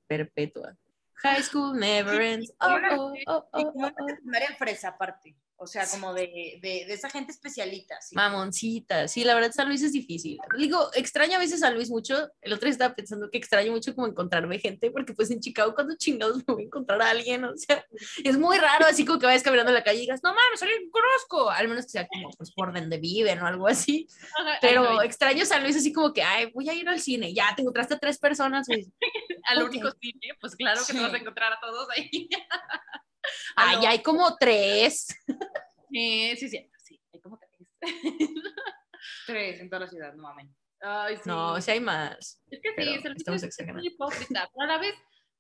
perpetua. 0.07 0.75
High 1.17 1.43
school 1.43 1.79
never 1.79 2.21
ends. 2.21 2.53
Oh, 2.61 2.69
oh, 2.69 3.07
oh, 3.07 3.15
y 3.15 3.25
oh, 3.27 3.73
como 3.73 3.87
oh, 3.87 3.93
una 3.97 4.15
secundaria 4.15 4.57
fresa 4.57 4.89
aparte. 4.91 5.37
O 5.59 5.67
sea, 5.67 5.89
como 5.91 6.13
de, 6.13 6.59
de, 6.61 6.85
de 6.87 6.93
esa 6.93 7.09
gente 7.09 7.33
especialita. 7.33 7.99
sí. 8.03 8.15
Mamoncita, 8.15 9.09
sí, 9.09 9.25
la 9.25 9.35
verdad 9.35 9.53
San 9.53 9.69
Luis 9.69 9.83
es 9.83 9.93
difícil. 9.93 10.39
Digo, 10.59 10.91
extraño 10.95 11.37
a 11.37 11.39
veces 11.39 11.61
San 11.61 11.75
Luis 11.75 11.89
mucho. 11.89 12.29
El 12.43 12.53
otro 12.53 12.67
día 12.67 12.73
estaba 12.73 12.95
pensando 12.95 13.31
que 13.31 13.39
extraño 13.39 13.73
mucho 13.73 13.95
como 13.95 14.07
encontrarme 14.07 14.59
gente, 14.59 14.91
porque 14.91 15.15
pues 15.15 15.31
en 15.31 15.41
Chicago 15.41 15.75
cuando 15.75 15.97
chingados 15.97 16.37
me 16.47 16.55
voy 16.55 16.63
a 16.65 16.67
encontrar 16.67 17.01
a 17.01 17.11
alguien, 17.11 17.45
o 17.45 17.57
sea, 17.57 17.85
es 18.23 18.37
muy 18.39 18.59
raro 18.59 18.85
así 18.87 19.05
como 19.07 19.19
que 19.19 19.27
vayas 19.27 19.43
caminando 19.43 19.71
en 19.71 19.77
la 19.77 19.83
calle 19.85 19.99
y 19.99 20.01
digas, 20.03 20.21
no 20.23 20.31
mames, 20.35 20.63
alguien 20.63 20.91
conozco, 20.91 21.49
al 21.51 21.69
menos 21.69 21.87
que 21.87 21.91
sea 21.93 22.07
como 22.07 22.31
pues 22.37 22.53
por 22.53 22.75
donde 22.75 22.99
viven 22.99 23.41
o 23.41 23.47
algo 23.47 23.67
así. 23.67 24.07
Pero 24.61 24.83
ay, 24.89 24.97
no, 24.97 25.03
extraño 25.03 25.47
San 25.47 25.63
Luis 25.63 25.77
así 25.77 25.91
como 25.93 26.13
que, 26.13 26.23
ay, 26.23 26.51
voy 26.53 26.69
a 26.69 26.75
ir 26.75 26.87
al 26.89 27.01
cine, 27.01 27.33
ya 27.33 27.55
te 27.57 27.63
encontraste 27.63 27.95
a 27.95 27.99
tres 27.99 28.19
personas, 28.19 28.67
güey. 28.67 28.87
al 29.45 29.63
ok. 29.63 29.69
único 29.71 29.91
cine, 30.01 30.35
pues 30.41 30.55
claro 30.55 30.81
que 30.87 30.93
te 30.93 30.99
Sí. 30.99 31.03
vas 31.05 31.15
a 31.15 31.17
encontrar 31.17 31.53
a 31.55 31.61
todos 31.61 31.89
ahí. 31.97 32.29
Ay, 33.57 33.79
ya 33.83 33.91
hay 33.91 34.03
como 34.03 34.37
tres. 34.37 35.07
Sí, 35.91 36.37
sí, 36.37 36.49
sí, 36.49 36.71
sí, 36.83 37.01
hay 37.13 37.21
como 37.21 37.39
tres. 37.39 37.69
Tres 39.27 39.61
en 39.61 39.71
toda 39.71 39.81
la 39.81 39.89
ciudad, 39.89 40.15
no 40.15 40.23
mames. 40.25 40.49
Ay, 40.81 41.17
sí. 41.17 41.23
No, 41.27 41.53
o 41.55 41.61
sea, 41.61 41.75
hay 41.75 41.81
más. 41.81 42.41
es 42.51 42.61
que 42.61 42.69
sí, 42.77 42.99
San 43.01 43.13
Luis 43.13 43.17
estamos 43.23 43.43
es- 43.43 43.59
es 43.59 43.67
muy 43.73 43.87
hipócrita, 43.87 44.49
pero 44.53 44.65
a 44.65 44.67
la 44.75 44.79
vez 44.79 44.95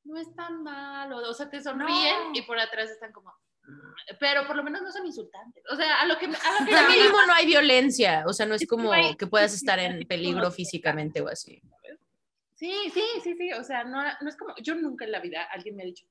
no 0.04 0.18
es 0.18 0.34
tan 0.34 0.62
malo, 0.62 1.18
o 1.18 1.34
sea, 1.34 1.50
te 1.50 1.60
sonríen 1.62 2.32
No. 2.32 2.32
y 2.34 2.42
por 2.42 2.58
atrás 2.58 2.90
están 2.90 3.12
como, 3.12 3.30
"Mm", 3.64 4.16
pero 4.20 4.46
por 4.46 4.56
lo 4.56 4.62
menos 4.62 4.82
no 4.82 4.90
son 4.92 5.04
insultantes, 5.06 5.62
o 5.70 5.76
sea, 5.76 6.00
a 6.00 6.06
lo 6.06 6.16
que, 6.18 6.28
me- 6.28 6.36
a 6.36 6.52
lo 6.60 6.66
que 6.66 6.72
Pero 6.86 6.88
mínimo 6.88 7.26
no 7.26 7.34
hay 7.34 7.46
violencia, 7.46 8.24
o 8.26 8.32
sea, 8.32 8.46
no 8.46 8.54
es 8.54 8.62
Es 8.62 8.68
como 8.68 8.90
que 9.18 9.26
puedas 9.26 9.52
estar 9.52 9.78
en 9.78 10.06
peligro 10.06 10.50
físicamente 10.50 11.20
o 11.20 11.28
así. 11.28 11.60
Sí, 12.54 12.72
sí, 12.94 13.04
sí, 13.22 13.34
sí, 13.36 13.52
o 13.52 13.62
sea, 13.62 13.84
no, 13.84 14.02
no 14.02 14.28
es 14.30 14.36
como, 14.36 14.54
yo 14.62 14.74
nunca 14.76 15.04
en 15.04 15.12
la 15.12 15.20
vida 15.20 15.42
alguien 15.52 15.76
me 15.76 15.82
ha 15.82 15.86
dicho 15.86 16.06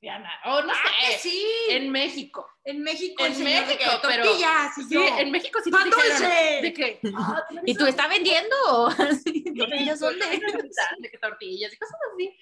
lesbiana, 0.00 0.30
o 0.44 0.62
no 0.62 0.72
Ah, 0.72 0.76
sé, 1.10 1.18
sí. 1.18 1.44
en 1.70 1.90
México. 1.90 2.48
En 2.64 2.82
México, 2.82 3.24
En 3.24 3.32
de 3.32 3.38
que, 3.38 3.44
México, 3.44 3.90
pero- 4.02 4.24
tortillas 4.24 4.78
y 4.78 4.82
Sí, 4.84 4.94
yo. 4.94 5.18
en 5.18 5.30
México 5.30 5.58
sí 5.62 5.70
te 5.70 5.76
¡Pan 5.76 5.84
dijeron 5.90 6.62
de 6.62 6.72
que, 6.72 7.00
ah, 7.16 7.44
¿tú 7.48 7.56
¿Y 7.64 7.74
tú 7.74 7.86
estás 7.86 8.08
vendiendo? 8.08 8.56
¿Tortillas 9.58 10.00
México, 10.00 10.06
dónde? 10.06 10.26
de 11.00 11.10
que 11.10 11.18
tortillas 11.18 11.72
y 11.72 11.76
cosas 11.76 11.96
así. 12.14 12.36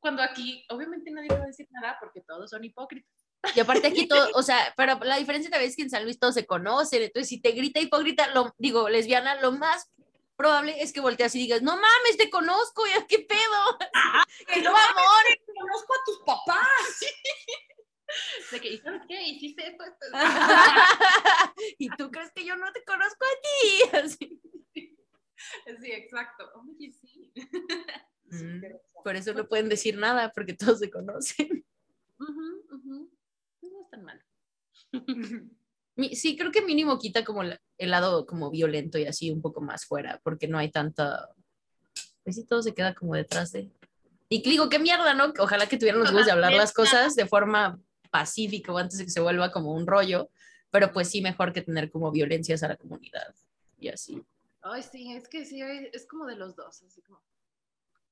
Cuando 0.00 0.22
aquí, 0.22 0.64
obviamente 0.70 1.10
nadie 1.10 1.28
va 1.28 1.42
a 1.44 1.46
decir 1.46 1.66
nada 1.70 1.96
porque 2.00 2.20
todos 2.20 2.50
son 2.50 2.64
hipócritas. 2.64 3.10
Y 3.54 3.60
aparte 3.60 3.86
aquí 3.86 4.08
todo, 4.08 4.28
o 4.34 4.42
sea, 4.42 4.72
pero 4.76 4.98
la 5.02 5.16
diferencia 5.18 5.50
también 5.50 5.70
es 5.70 5.76
que 5.76 5.82
en 5.82 5.90
San 5.90 6.02
Luis 6.04 6.18
todos 6.18 6.34
se 6.34 6.46
conocen, 6.46 7.02
entonces 7.02 7.28
si 7.28 7.40
te 7.40 7.52
grita 7.52 7.78
hipócrita, 7.80 8.28
lo, 8.28 8.52
digo, 8.58 8.88
lesbiana, 8.88 9.40
lo 9.40 9.52
más 9.52 9.88
probable 10.36 10.82
es 10.82 10.92
que 10.92 11.00
volteas 11.00 11.34
y 11.34 11.38
digas, 11.40 11.62
no 11.62 11.72
mames, 11.76 12.16
te 12.18 12.30
conozco, 12.30 12.86
ya 12.86 13.06
qué 13.06 13.20
pedo. 13.20 13.78
Que 14.48 14.60
no 14.62 14.70
no 14.70 14.76
amor. 14.76 15.24
conozco 15.58 15.94
a 15.94 16.04
tus 16.04 16.18
papás. 16.24 17.00
De 18.52 18.60
que, 18.60 18.68
¿y 18.74 18.78
sabes 18.78 19.02
qué? 19.08 19.22
Hiciste 19.28 19.66
esto, 19.66 19.82
esto. 19.84 20.06
y 21.78 21.88
tú 21.96 22.10
crees 22.10 22.30
que 22.32 22.44
yo 22.44 22.56
no 22.56 22.70
te 22.72 22.84
conozco 22.84 23.24
a 23.24 23.40
ti. 23.42 23.96
Así. 23.96 24.40
Sí, 24.72 25.92
exacto. 25.92 26.50
Oye, 26.54 26.92
sí. 26.92 27.32
Mm, 28.30 28.62
Por 29.02 29.16
eso 29.16 29.32
no 29.34 29.48
pueden 29.48 29.68
decir 29.68 29.96
nada, 29.96 30.30
porque 30.32 30.54
todos 30.54 30.78
se 30.78 30.90
conocen. 30.90 31.64
No 32.18 33.08
es 33.82 33.90
tan 33.90 34.04
malo. 34.04 34.22
Sí, 36.12 36.36
creo 36.36 36.52
que 36.52 36.62
mínimo 36.62 36.98
quita 36.98 37.24
como 37.24 37.42
la- 37.42 37.60
el 37.78 37.90
lado 37.90 38.26
como 38.26 38.50
violento 38.50 38.98
y 38.98 39.06
así 39.06 39.30
un 39.30 39.42
poco 39.42 39.60
más 39.60 39.84
fuera, 39.86 40.20
porque 40.22 40.48
no 40.48 40.58
hay 40.58 40.70
tanta, 40.70 41.28
pues 42.24 42.36
sí, 42.36 42.44
todo 42.44 42.62
se 42.62 42.74
queda 42.74 42.94
como 42.94 43.14
detrás 43.14 43.52
de... 43.52 43.70
Y 44.28 44.42
digo, 44.42 44.68
qué 44.68 44.78
mierda, 44.78 45.14
¿no? 45.14 45.32
Ojalá 45.38 45.66
que 45.66 45.78
tuvieran 45.78 46.00
los 46.00 46.10
huevos 46.10 46.26
de 46.26 46.32
hablar 46.32 46.52
las 46.52 46.72
cosas 46.72 47.14
de 47.14 47.26
forma 47.26 47.78
pacífica 48.10 48.72
o 48.72 48.78
antes 48.78 48.98
de 48.98 49.04
que 49.04 49.10
se 49.10 49.20
vuelva 49.20 49.52
como 49.52 49.72
un 49.72 49.86
rollo, 49.86 50.30
pero 50.70 50.92
pues 50.92 51.08
sí, 51.10 51.20
mejor 51.20 51.52
que 51.52 51.62
tener 51.62 51.90
como 51.90 52.10
violencias 52.10 52.62
a 52.62 52.68
la 52.68 52.76
comunidad 52.76 53.34
y 53.78 53.88
así. 53.88 54.20
Ay, 54.62 54.82
sí, 54.82 55.14
es 55.14 55.28
que 55.28 55.44
sí, 55.44 55.60
es 55.62 56.06
como 56.06 56.26
de 56.26 56.34
los 56.34 56.56
dos, 56.56 56.82
así 56.82 57.00
como. 57.02 57.22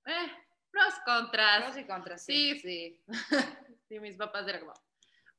Eh, 0.07 0.31
pros, 0.71 0.95
contras. 1.05 1.65
Pros 1.65 1.79
y 1.79 1.85
contras, 1.85 2.25
sí. 2.25 2.61
Sí, 2.61 2.61
sí. 2.61 3.01
Sí, 3.87 4.01
mis 4.01 4.17
papás 4.17 4.49
eran 4.49 4.63
como, 4.63 4.73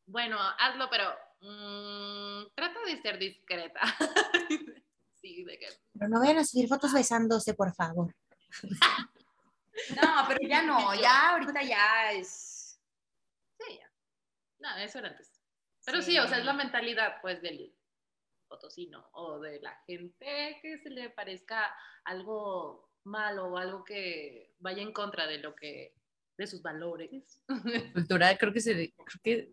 bueno, 0.06 0.38
hazlo, 0.60 0.88
pero 0.92 1.06
mm, 1.46 2.54
trata 2.56 2.80
de 2.86 3.02
ser 3.02 3.18
discreta. 3.20 3.82
Sí, 5.22 5.44
de 5.44 5.58
que. 5.58 5.68
Pero 5.94 6.08
no 6.08 6.20
vayan 6.20 6.38
a 6.38 6.44
subir 6.44 6.68
fotos 6.68 6.94
besándose, 6.94 7.56
por 7.56 7.74
favor. 7.74 8.16
No, 10.02 10.26
pero 10.28 10.40
ya 10.48 10.64
no, 10.64 10.96
ya 10.96 11.32
ahorita 11.32 11.62
ya 11.62 12.14
es. 12.14 12.80
Sí, 13.60 13.78
ya. 13.78 13.92
No, 14.60 14.78
eso 14.78 15.00
era 15.00 15.10
antes. 15.10 15.42
Pero 15.86 16.02
sí. 16.02 16.12
Sí. 16.12 16.20
o 16.20 16.28
sea, 16.28 16.38
es 16.38 16.46
la 16.46 16.54
mentalidad, 16.54 17.20
pues, 17.22 17.42
del 17.42 17.76
potosino 18.48 19.10
o 19.14 19.40
de 19.40 19.60
la 19.60 19.76
gente 19.86 20.60
que 20.62 20.78
se 20.78 20.90
le 20.90 21.10
parezca 21.10 21.76
algo 22.06 22.90
malo 23.04 23.48
o 23.48 23.58
algo 23.58 23.84
que 23.84 24.54
vaya 24.60 24.82
en 24.82 24.94
contra 24.94 25.28
de 25.28 25.40
lo 25.40 25.56
que, 25.56 25.94
de 26.38 26.48
sus 26.48 26.62
valores. 26.62 27.42
Cultura, 27.94 28.38
creo 28.38 28.54
que 28.54 28.62
se, 28.62 28.94
creo 28.94 29.22
que 29.24 29.52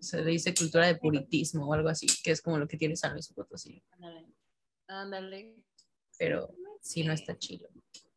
se 0.00 0.22
le 0.22 0.32
dice 0.32 0.54
cultura 0.54 0.86
de 0.86 0.96
puritismo 0.96 1.66
o 1.66 1.72
algo 1.72 1.88
así, 1.88 2.06
que 2.22 2.32
es 2.32 2.42
como 2.42 2.58
lo 2.58 2.66
que 2.66 2.76
tiene 2.76 2.96
San 2.96 3.12
Luis 3.12 3.28
Potosí. 3.28 3.82
Ándale. 3.92 4.26
Ándale. 4.88 5.56
pero 6.18 6.54
sí 6.80 7.02
no 7.02 7.12
está 7.12 7.36
chido, 7.36 7.68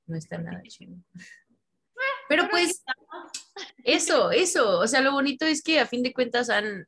no 0.05 0.15
está 0.15 0.37
nada 0.37 0.61
chido. 0.67 0.95
Pero 2.27 2.47
pues 2.49 2.83
eso, 3.83 4.31
eso, 4.31 4.79
o 4.79 4.87
sea, 4.87 5.01
lo 5.01 5.11
bonito 5.11 5.45
es 5.45 5.63
que 5.63 5.79
a 5.79 5.87
fin 5.87 6.03
de 6.03 6.13
cuentas 6.13 6.49
han, 6.49 6.87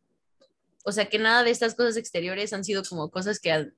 o 0.85 0.91
sea, 0.91 1.09
que 1.09 1.17
nada 1.17 1.43
de 1.43 1.51
estas 1.51 1.75
cosas 1.75 1.97
exteriores 1.97 2.53
han 2.53 2.63
sido 2.63 2.83
como 2.83 3.09
cosas 3.09 3.39
que 3.39 3.51
han 3.51 3.73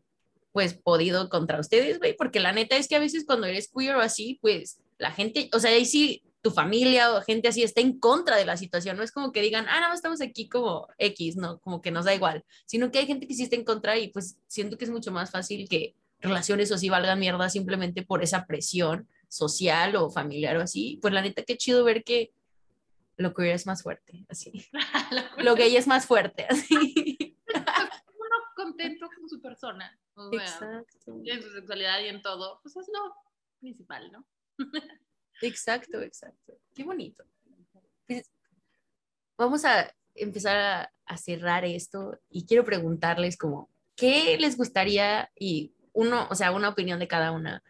pues 0.52 0.76
podido 0.76 1.30
contra 1.30 1.60
ustedes, 1.60 1.98
güey, 1.98 2.16
porque 2.16 2.39
la 2.39 2.52
neta 2.52 2.78
es 2.78 2.88
que 2.88 2.96
a 2.96 3.00
veces 3.00 3.26
cuando 3.26 3.48
eres 3.48 3.72
queer 3.74 3.96
o 3.96 4.02
así, 4.02 4.38
pues 4.41 4.80
la 5.00 5.12
gente, 5.12 5.50
o 5.52 5.60
sea, 5.60 5.72
ahí 5.72 5.86
sí 5.86 6.22
tu 6.44 6.52
familia 6.52 7.14
o 7.14 7.22
gente 7.22 7.48
así 7.48 7.64
está 7.64 7.80
en 7.80 7.98
contra 7.98 8.36
de 8.36 8.46
la 8.46 8.58
situación, 8.58 8.98
no 8.98 9.04
es 9.04 9.14
como 9.14 9.32
que 9.32 9.41
digan, 9.41 9.66
ah, 9.70 9.80
no, 9.80 9.94
estamos 9.94 10.20
aquí 10.20 10.50
como 10.50 10.88
X, 10.98 11.38
no, 11.38 11.60
como 11.62 11.82
que 11.82 11.89
nos 11.89 12.04
da 12.04 12.14
igual, 12.14 12.44
sino 12.66 12.91
que 12.91 13.00
hay 13.00 13.08
gente 13.08 13.28
que 13.28 13.34
sí 13.34 13.44
está 13.44 13.56
en 13.56 13.64
contra 13.64 13.98
y 13.98 14.10
pues 14.10 14.38
siento 14.48 14.78
que 14.78 14.84
es 14.84 14.91
mucho 14.91 15.12
más 15.12 15.32
fácil 15.32 15.70
que 15.70 15.96
relaciones 16.20 16.70
o 16.72 16.78
sí 16.78 16.89
valgan 16.89 17.18
mierda 17.18 17.50
simplemente 17.50 18.04
por 18.04 18.22
esa 18.22 18.46
presión 18.46 19.08
social 19.30 19.96
o 19.96 20.10
familiar 20.10 20.58
o 20.58 20.62
así, 20.62 21.00
pues 21.02 21.14
la 21.14 21.22
neta 21.22 21.44
qué 21.44 21.58
chido 21.58 21.86
ver 21.86 22.04
que 22.04 22.34
lo 23.16 23.34
queer 23.34 23.56
es 23.56 23.66
más 23.66 23.82
fuerte, 23.82 24.26
así, 24.28 24.52
lo 25.38 25.56
gay 25.56 25.78
es 25.78 25.88
más 25.88 26.06
fuerte, 26.06 26.46
así. 26.50 27.38
Uno 27.56 28.36
contento 28.56 29.08
con 29.16 29.30
su 29.30 29.41
persona. 29.41 29.98
O 30.16 30.30
sea, 30.30 30.44
Exacto. 30.44 31.22
en 31.24 31.41
su 31.41 31.52
sexualidad 31.52 32.02
y 32.02 32.08
en 32.08 32.22
todo, 32.22 32.60
pues 32.62 32.76
es 32.76 32.88
lo 32.94 33.16
principal, 33.62 34.12
¿no? 34.12 34.26
Exacto, 35.41 36.01
exacto. 36.01 36.53
Qué 36.73 36.84
bonito. 36.84 37.23
Pues, 38.07 38.29
vamos 39.38 39.65
a 39.65 39.93
empezar 40.15 40.57
a, 40.57 40.93
a 41.05 41.17
cerrar 41.17 41.65
esto 41.65 42.19
y 42.29 42.45
quiero 42.45 42.63
preguntarles 42.63 43.38
como, 43.38 43.69
¿qué 43.95 44.38
les 44.39 44.57
gustaría 44.57 45.31
y 45.38 45.73
uno, 45.93 46.27
o 46.29 46.36
sea, 46.36 46.51
una 46.51 46.69
opinión 46.69 46.99
de 46.99 47.07
cada 47.07 47.31
una 47.31 47.63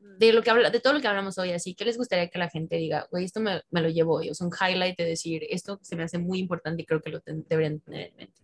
de 0.00 0.32
lo 0.32 0.42
que 0.42 0.50
habla, 0.50 0.70
de 0.70 0.80
todo 0.80 0.92
lo 0.94 1.00
que 1.00 1.06
hablamos 1.08 1.38
hoy, 1.38 1.52
así, 1.52 1.74
¿qué 1.74 1.84
les 1.84 1.96
gustaría 1.96 2.28
que 2.28 2.38
la 2.38 2.48
gente 2.48 2.76
diga, 2.76 3.06
güey, 3.10 3.24
esto 3.24 3.40
me, 3.40 3.62
me 3.70 3.80
lo 3.82 3.88
llevo 3.88 4.16
hoy? 4.16 4.30
O 4.30 4.34
sea, 4.34 4.46
un 4.46 4.52
highlight 4.52 4.96
de 4.98 5.04
decir, 5.04 5.44
esto 5.48 5.78
se 5.82 5.94
me 5.96 6.02
hace 6.04 6.18
muy 6.18 6.38
importante 6.40 6.82
y 6.82 6.86
creo 6.86 7.00
que 7.00 7.10
lo 7.10 7.20
ten- 7.20 7.44
deberían 7.48 7.80
tener 7.80 8.08
en 8.08 8.16
mente. 8.16 8.40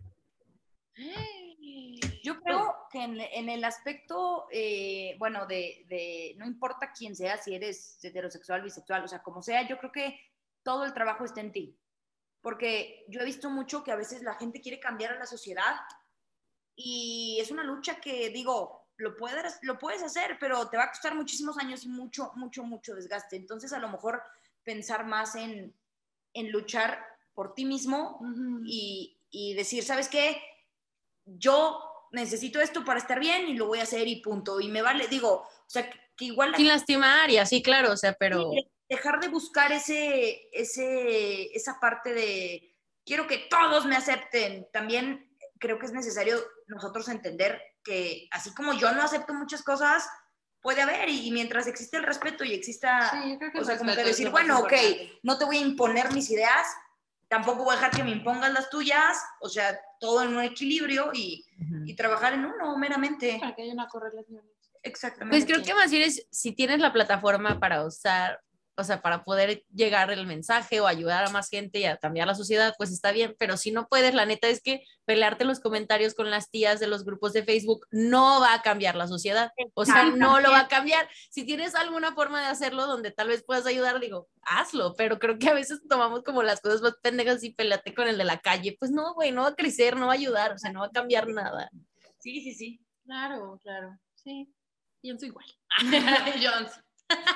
Que 2.95 3.03
en, 3.03 3.19
en 3.19 3.49
el 3.49 3.65
aspecto, 3.65 4.47
eh, 4.49 5.17
bueno, 5.19 5.45
de, 5.45 5.85
de 5.89 6.33
no 6.37 6.45
importa 6.45 6.93
quién 6.97 7.13
sea, 7.13 7.37
si 7.37 7.53
eres 7.53 7.99
heterosexual, 8.01 8.61
bisexual, 8.61 9.03
o 9.03 9.07
sea, 9.09 9.21
como 9.21 9.41
sea, 9.41 9.67
yo 9.67 9.77
creo 9.77 9.91
que 9.91 10.17
todo 10.63 10.85
el 10.85 10.93
trabajo 10.93 11.25
está 11.25 11.41
en 11.41 11.51
ti. 11.51 11.77
Porque 12.39 13.03
yo 13.09 13.19
he 13.19 13.25
visto 13.25 13.49
mucho 13.49 13.83
que 13.83 13.91
a 13.91 13.97
veces 13.97 14.21
la 14.21 14.35
gente 14.35 14.61
quiere 14.61 14.79
cambiar 14.79 15.11
a 15.11 15.19
la 15.19 15.25
sociedad 15.25 15.75
y 16.73 17.37
es 17.41 17.51
una 17.51 17.65
lucha 17.65 17.99
que 17.99 18.29
digo, 18.29 18.87
lo 18.95 19.17
puedes, 19.17 19.59
lo 19.63 19.77
puedes 19.77 20.01
hacer, 20.01 20.37
pero 20.39 20.69
te 20.69 20.77
va 20.77 20.83
a 20.83 20.89
costar 20.91 21.15
muchísimos 21.15 21.57
años 21.57 21.83
y 21.83 21.89
mucho, 21.89 22.31
mucho, 22.35 22.63
mucho 22.63 22.95
desgaste. 22.95 23.35
Entonces, 23.35 23.73
a 23.73 23.79
lo 23.79 23.89
mejor 23.89 24.23
pensar 24.63 25.05
más 25.05 25.35
en, 25.35 25.75
en 26.33 26.49
luchar 26.49 27.05
por 27.33 27.53
ti 27.55 27.65
mismo 27.65 28.21
y, 28.65 29.19
y 29.31 29.53
decir, 29.53 29.83
¿sabes 29.83 30.07
qué? 30.07 30.41
Yo 31.25 31.91
necesito 32.11 32.59
esto 32.61 32.83
para 32.83 32.99
estar 32.99 33.19
bien 33.19 33.47
y 33.47 33.53
lo 33.53 33.67
voy 33.67 33.79
a 33.79 33.83
hacer 33.83 34.07
y 34.07 34.21
punto. 34.21 34.59
Y 34.59 34.69
me 34.69 34.81
vale, 34.81 35.07
digo, 35.07 35.43
o 35.43 35.69
sea, 35.69 35.89
que, 35.89 35.99
que 36.15 36.25
igual 36.25 36.55
Sin 36.55 36.67
lastimar 36.67 37.29
y 37.29 37.37
así, 37.37 37.61
claro, 37.61 37.91
o 37.91 37.97
sea, 37.97 38.13
pero... 38.13 38.51
Dejar 38.87 39.19
de 39.19 39.29
buscar 39.29 39.71
ese, 39.71 40.47
ese, 40.51 41.55
esa 41.55 41.79
parte 41.79 42.13
de 42.13 42.75
quiero 43.05 43.27
que 43.27 43.47
todos 43.49 43.85
me 43.85 43.95
acepten. 43.95 44.67
También 44.71 45.35
creo 45.59 45.79
que 45.79 45.85
es 45.85 45.91
necesario 45.91 46.39
nosotros 46.67 47.07
entender 47.07 47.61
que 47.83 48.27
así 48.31 48.53
como 48.53 48.73
yo 48.73 48.91
no 48.91 49.01
acepto 49.01 49.33
muchas 49.33 49.63
cosas, 49.63 50.07
puede 50.61 50.81
haber 50.81 51.09
y, 51.09 51.27
y 51.27 51.31
mientras 51.31 51.67
existe 51.67 51.97
el 51.97 52.03
respeto 52.03 52.43
y 52.43 52.53
exista, 52.53 53.11
Sí, 53.11 53.31
yo 53.31 53.37
creo 53.37 53.51
que 53.51 53.59
o 53.59 53.63
sea, 53.63 53.77
como 53.77 53.93
que 53.93 54.03
decir, 54.03 54.29
bueno, 54.29 54.59
ok, 54.59 54.73
no 55.23 55.37
te 55.37 55.45
voy 55.45 55.57
a 55.57 55.61
imponer 55.61 56.11
mis 56.11 56.29
ideas, 56.31 56.67
tampoco 57.27 57.63
voy 57.63 57.73
a 57.73 57.77
dejar 57.77 57.91
que 57.91 58.03
me 58.03 58.11
impongan 58.11 58.53
las 58.53 58.69
tuyas, 58.69 59.17
o 59.41 59.49
sea, 59.49 59.79
todo 60.05 60.21
en 60.21 60.35
un 60.35 60.43
equilibrio 60.43 61.09
y, 61.13 61.43
y 61.85 61.95
trabajar 61.95 62.33
en 62.33 62.45
uno 62.45 62.77
meramente. 62.77 63.37
Para 63.39 63.55
que 63.55 63.63
haya 63.63 63.73
una 63.73 63.87
correlación. 63.87 64.43
Exactamente. 64.83 65.35
Pues 65.35 65.45
creo 65.45 65.65
que 65.65 65.73
más 65.73 65.89
bien 65.89 66.03
es, 66.03 66.27
si 66.29 66.51
tienes 66.51 66.79
la 66.79 66.93
plataforma 66.93 67.59
para 67.59 67.83
usar, 67.83 68.39
o 68.77 68.83
sea, 68.83 69.01
para 69.01 69.23
poder 69.23 69.63
llegar 69.73 70.11
el 70.11 70.25
mensaje 70.27 70.79
o 70.79 70.87
ayudar 70.87 71.25
a 71.25 71.29
más 71.29 71.49
gente 71.49 71.79
y 71.79 71.85
a 71.85 71.97
cambiar 71.97 72.27
la 72.27 72.35
sociedad, 72.35 72.73
pues 72.77 72.91
está 72.91 73.11
bien, 73.11 73.35
pero 73.39 73.57
si 73.57 73.71
no 73.71 73.87
puedes, 73.87 74.13
la 74.13 74.25
neta 74.25 74.47
es 74.47 74.61
que 74.61 74.83
pelearte 75.05 75.43
en 75.43 75.49
los 75.49 75.59
comentarios 75.59 76.13
con 76.13 76.29
las 76.29 76.49
tías 76.49 76.79
de 76.79 76.87
los 76.87 77.05
grupos 77.05 77.33
de 77.33 77.43
Facebook 77.43 77.87
no 77.91 78.41
va 78.41 78.53
a 78.53 78.61
cambiar 78.61 78.95
la 78.95 79.07
sociedad, 79.07 79.51
o 79.73 79.85
sea, 79.85 80.05
no 80.05 80.39
lo 80.39 80.51
va 80.51 80.61
a 80.61 80.67
cambiar. 80.67 81.07
Si 81.29 81.45
tienes 81.45 81.75
alguna 81.75 82.13
forma 82.13 82.41
de 82.41 82.47
hacerlo 82.47 82.87
donde 82.87 83.11
tal 83.11 83.29
vez 83.29 83.43
puedas 83.43 83.65
ayudar, 83.65 83.99
digo, 83.99 84.27
hazlo, 84.41 84.93
pero 84.97 85.19
creo 85.19 85.37
que 85.39 85.49
a 85.49 85.53
veces 85.53 85.81
tomamos 85.87 86.23
como 86.23 86.43
las 86.43 86.61
cosas 86.61 86.81
más 86.81 86.95
pendejas 87.01 87.43
y 87.43 87.53
peleate 87.53 87.93
con 87.93 88.07
el 88.07 88.17
de 88.17 88.25
la 88.25 88.39
calle, 88.39 88.75
pues 88.79 88.91
no, 88.91 89.13
güey, 89.13 89.31
no 89.31 89.43
va 89.43 89.49
a 89.49 89.55
crecer, 89.55 89.95
no 89.95 90.07
va 90.07 90.13
a 90.13 90.15
ayudar, 90.15 90.53
o 90.53 90.57
sea, 90.57 90.71
no 90.71 90.81
va 90.81 90.87
a 90.87 90.91
cambiar 90.91 91.27
nada. 91.27 91.69
Sí, 92.19 92.41
sí, 92.41 92.53
sí. 92.53 92.81
Claro, 93.05 93.59
claro. 93.61 93.97
Sí. 94.15 94.51
Pienso 95.01 95.27
igual. 95.27 95.45
Yo 96.41 96.49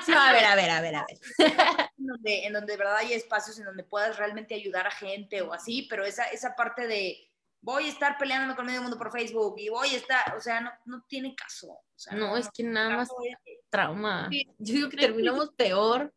sí. 0.04 0.12
A 0.12 0.32
ver, 0.32 0.44
a 0.44 0.54
ver, 0.54 0.70
a 0.70 0.80
ver, 0.80 0.94
a 0.96 1.06
ver. 1.06 1.18
en 1.98 2.06
donde, 2.06 2.46
en 2.46 2.52
donde 2.52 2.72
de 2.72 2.78
verdad 2.78 2.96
hay 2.96 3.12
espacios 3.12 3.58
en 3.58 3.64
donde 3.66 3.84
puedas 3.84 4.16
realmente 4.16 4.54
ayudar 4.54 4.86
a 4.86 4.90
gente 4.90 5.42
o 5.42 5.52
así, 5.52 5.86
pero 5.88 6.04
esa, 6.04 6.24
esa 6.24 6.54
parte 6.56 6.86
de 6.86 7.30
voy 7.62 7.84
a 7.86 7.88
estar 7.88 8.16
peleándome 8.18 8.56
con 8.56 8.66
medio 8.66 8.82
mundo 8.82 8.96
por 8.98 9.12
Facebook 9.12 9.54
y 9.58 9.68
voy 9.68 9.90
a 9.90 9.96
estar, 9.96 10.34
o 10.36 10.40
sea, 10.40 10.60
no, 10.60 10.70
no 10.86 11.04
tiene 11.08 11.34
caso. 11.34 11.68
O 11.70 11.84
sea, 11.94 12.14
No, 12.14 12.36
es 12.36 12.48
que 12.50 12.62
nada 12.62 12.96
más 12.96 13.08
es- 13.08 13.58
trauma. 13.68 14.28
Sí. 14.30 14.46
Yo 14.58 14.74
digo 14.74 14.88
que 14.88 14.96
terminamos 14.96 15.50
peor. 15.56 16.12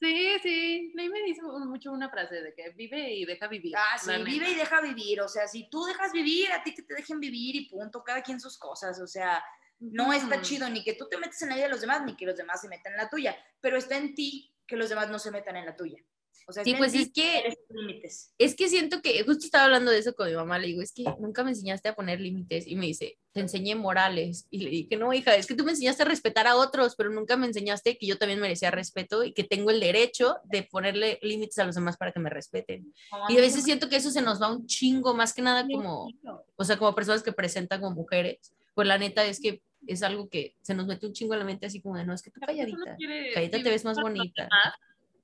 Sí, 0.00 0.38
sí. 0.42 0.92
Leí 0.94 1.10
me 1.10 1.22
dice 1.22 1.42
mucho 1.42 1.92
una 1.92 2.08
frase 2.08 2.36
de 2.36 2.54
que 2.54 2.70
vive 2.70 3.12
y 3.12 3.26
deja 3.26 3.46
vivir. 3.48 3.74
Ah, 3.76 3.98
sí, 3.98 4.10
vive 4.24 4.50
y 4.50 4.54
deja 4.54 4.80
vivir, 4.80 5.20
o 5.20 5.28
sea, 5.28 5.46
si 5.46 5.68
tú 5.68 5.84
dejas 5.84 6.10
vivir, 6.12 6.50
a 6.52 6.62
ti 6.62 6.74
que 6.74 6.82
te 6.82 6.94
dejen 6.94 7.20
vivir 7.20 7.54
y 7.56 7.68
punto, 7.68 8.02
cada 8.02 8.22
quien 8.22 8.40
sus 8.40 8.56
cosas, 8.56 8.98
o 8.98 9.06
sea, 9.06 9.44
no 9.80 10.12
está 10.12 10.40
chido 10.42 10.68
ni 10.68 10.84
que 10.84 10.94
tú 10.94 11.08
te 11.08 11.18
metas 11.18 11.40
en 11.42 11.48
la 11.48 11.54
vida 11.56 11.64
de 11.64 11.70
los 11.72 11.80
demás, 11.80 12.02
ni 12.04 12.16
que 12.16 12.26
los 12.26 12.36
demás 12.36 12.60
se 12.60 12.68
metan 12.68 12.92
en 12.92 12.98
la 12.98 13.08
tuya, 13.08 13.36
pero 13.60 13.76
está 13.76 13.96
en 13.96 14.14
ti 14.14 14.54
que 14.66 14.76
los 14.76 14.88
demás 14.88 15.10
no 15.10 15.18
se 15.18 15.30
metan 15.30 15.56
en 15.56 15.66
la 15.66 15.74
tuya. 15.76 15.98
O 16.46 16.52
sea, 16.52 16.64
Sí, 16.64 16.74
pues 16.74 16.94
es 16.94 17.12
que- 17.12 17.56
límites. 17.68 18.34
Es 18.36 18.56
que 18.56 18.68
siento 18.68 19.00
que 19.02 19.22
justo 19.22 19.44
estaba 19.44 19.64
hablando 19.66 19.90
de 19.92 19.98
eso 19.98 20.14
con 20.14 20.28
mi 20.28 20.34
mamá, 20.34 20.58
le 20.58 20.66
digo, 20.68 20.82
es 20.82 20.92
que 20.92 21.04
nunca 21.20 21.44
me 21.44 21.50
enseñaste 21.50 21.88
a 21.88 21.94
poner 21.94 22.20
límites 22.20 22.66
y 22.66 22.74
me 22.74 22.86
dice, 22.86 23.18
te 23.32 23.40
enseñé 23.40 23.76
morales 23.76 24.46
y 24.50 24.58
le 24.60 24.70
dije, 24.70 24.96
no, 24.96 25.12
hija, 25.12 25.36
es 25.36 25.46
que 25.46 25.54
tú 25.54 25.64
me 25.64 25.70
enseñaste 25.72 26.02
a 26.02 26.06
respetar 26.06 26.48
a 26.48 26.56
otros, 26.56 26.96
pero 26.96 27.10
nunca 27.10 27.36
me 27.36 27.46
enseñaste 27.46 27.96
que 27.98 28.06
yo 28.06 28.18
también 28.18 28.40
merecía 28.40 28.72
respeto 28.72 29.22
y 29.22 29.32
que 29.32 29.44
tengo 29.44 29.70
el 29.70 29.78
derecho 29.78 30.38
de 30.44 30.64
ponerle 30.64 31.20
límites 31.22 31.58
a 31.60 31.64
los 31.66 31.76
demás 31.76 31.96
para 31.96 32.10
que 32.10 32.18
me 32.20 32.30
respeten. 32.30 32.92
Y 33.28 33.38
a 33.38 33.40
veces 33.40 33.62
siento 33.62 33.88
que 33.88 33.96
eso 33.96 34.10
se 34.10 34.22
nos 34.22 34.42
va 34.42 34.50
un 34.52 34.66
chingo, 34.66 35.14
más 35.14 35.32
que 35.32 35.42
nada 35.42 35.64
como, 35.68 36.08
o 36.56 36.64
sea, 36.64 36.76
como 36.78 36.94
personas 36.96 37.22
que 37.22 37.32
presentan 37.32 37.80
como 37.80 37.94
mujeres, 37.94 38.52
pues 38.74 38.88
la 38.88 38.98
neta 38.98 39.24
es 39.24 39.40
que 39.40 39.62
es 39.86 40.02
algo 40.02 40.28
que 40.28 40.56
se 40.60 40.74
nos 40.74 40.86
mete 40.86 41.06
un 41.06 41.12
chingo 41.12 41.34
en 41.34 41.40
la 41.40 41.44
mente 41.46 41.66
así 41.66 41.80
como 41.80 41.96
de, 41.96 42.04
no, 42.04 42.12
es 42.14 42.22
que 42.22 42.30
tú 42.30 42.40
calladita, 42.40 42.96
calladita 43.34 43.62
te 43.62 43.70
ves 43.70 43.84
más 43.84 43.98
bonita. 44.00 44.48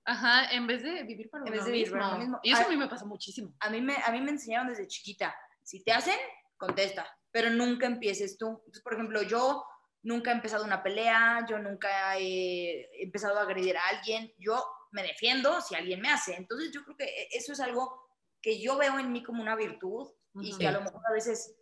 Ajá, 0.04 0.52
en 0.54 0.66
vez 0.68 0.82
de 0.82 1.02
vivir 1.02 1.28
para 1.30 1.44
En 1.44 1.48
uno 1.52 1.56
vez 1.56 1.64
de 1.66 1.72
vivir 1.72 1.86
mismo. 1.88 1.98
para 2.00 2.10
uno 2.14 2.18
mismo. 2.20 2.40
Y 2.42 2.52
eso 2.52 2.62
Ah, 2.62 2.66
a 2.66 2.68
mí 2.68 2.76
me 2.76 2.86
pasa 2.88 3.04
muchísimo. 3.04 3.52
a 3.58 3.70
mí, 3.70 3.80
me, 3.80 3.96
a 3.96 4.12
mí 4.12 4.20
me 4.20 4.30
enseñaron 4.30 4.68
desde 4.68 4.86
chiquita, 4.86 5.34
si 5.62 5.82
te 5.82 5.92
hacen, 5.92 6.14
contesta, 6.56 7.06
pero 7.32 7.50
nunca 7.50 7.86
empieces 7.86 8.38
tú. 8.38 8.46
Entonces, 8.46 8.82
por 8.84 8.94
ejemplo, 8.94 9.22
yo 9.22 9.64
nunca 10.02 10.30
he 10.30 10.34
empezado 10.34 10.64
una 10.64 10.82
pelea, 10.84 11.44
yo 11.50 11.58
nunca 11.58 12.16
he 12.18 13.02
empezado 13.02 13.36
a 13.38 13.42
agredir 13.42 13.76
a 13.76 13.82
alguien, 13.88 14.32
yo 14.38 14.64
me 14.92 15.02
defiendo 15.02 15.60
si 15.60 15.74
alguien 15.74 16.00
me 16.00 16.08
hace. 16.08 16.36
Entonces, 16.36 16.70
yo 16.72 16.84
creo 16.84 16.96
que 16.96 17.04
e, 17.04 17.28
eso 17.32 17.52
es 17.52 17.58
algo 17.60 18.00
que 18.40 18.60
yo 18.60 18.78
veo 18.78 19.00
en 19.00 19.10
mí 19.10 19.24
como 19.24 19.42
una 19.42 19.56
virtud 19.56 20.08
y 20.40 20.56
que 20.56 20.68
a 20.68 20.72
lo 20.72 20.82
mejor 20.82 21.00
a 21.08 21.12
veces 21.12 21.56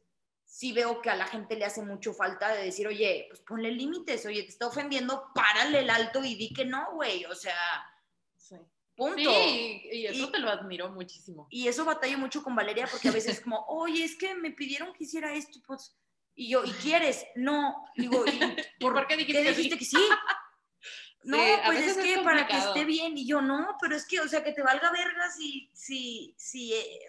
sí 0.55 0.73
veo 0.73 1.03
que 1.03 1.11
a 1.11 1.17
la 1.17 1.27
gente 1.27 1.57
le 1.57 1.65
hace 1.65 1.83
mucho 1.83 2.15
falta 2.15 2.55
de 2.55 2.63
decir, 2.67 2.87
oye, 2.87 3.27
pues 3.29 3.41
ponle 3.41 3.73
límites, 3.73 4.25
oye, 4.25 4.45
te 4.45 4.51
está 4.51 4.69
ofendiendo, 4.69 5.33
párale 5.35 5.81
el 5.81 5.91
alto 5.91 6.23
y 6.23 6.37
di 6.37 6.55
que 6.55 6.65
no, 6.65 6.93
güey, 6.93 7.25
o 7.25 7.35
sea, 7.35 7.57
Sí. 8.37 8.55
punto. 8.95 9.17
Sí, 9.17 9.83
y 9.91 10.07
eso 10.07 10.27
Y- 10.27 10.31
te 10.31 10.39
lo 10.39 10.49
admiro 10.51 10.91
muchísimo. 10.91 11.49
Y 11.51 11.67
eso 11.67 11.85
batallo 11.85 12.19
mucho 12.19 12.41
con 12.45 12.55
Valeria 12.55 12.87
porque 12.89 13.09
a 13.09 13.11
veces 13.11 13.39
es 13.39 13.41
como, 13.41 13.65
oye, 13.69 14.05
es 14.05 14.15
que 14.17 14.33
me 14.37 14.53
pidieron 14.53 14.93
que 14.93 15.03
hiciera 15.03 15.35
esto, 15.35 15.59
pues, 15.67 15.97
y 16.37 16.51
yo, 16.51 16.65
¿y 16.65 16.71
quieres? 16.71 17.27
No, 17.35 17.87
digo, 17.97 18.25
¿y 18.25 18.39
por 18.81 19.07
qué 19.09 19.17
dijiste 19.17 19.43
que 19.43 19.49
sí? 19.55 19.57
dijiste 19.57 19.79
que 19.79 19.85
sí? 19.85 19.97
No, 21.25 21.39
pues 21.65 21.79
es 21.81 21.97
es 21.97 22.05
que 22.05 22.23
para 22.23 22.47
que 22.47 22.59
esté 22.59 22.85
bien, 22.85 23.17
y 23.17 23.27
yo, 23.27 23.41
no, 23.41 23.79
pero 23.81 23.97
es 23.97 24.07
que, 24.07 24.21
o 24.21 24.29
sea, 24.29 24.45
que 24.45 24.53
te 24.53 24.63
valga 24.63 24.93
verga 24.93 25.31
si, 25.31 25.71
si, 25.73 26.35
si 26.37 26.75
eh, 26.75 27.01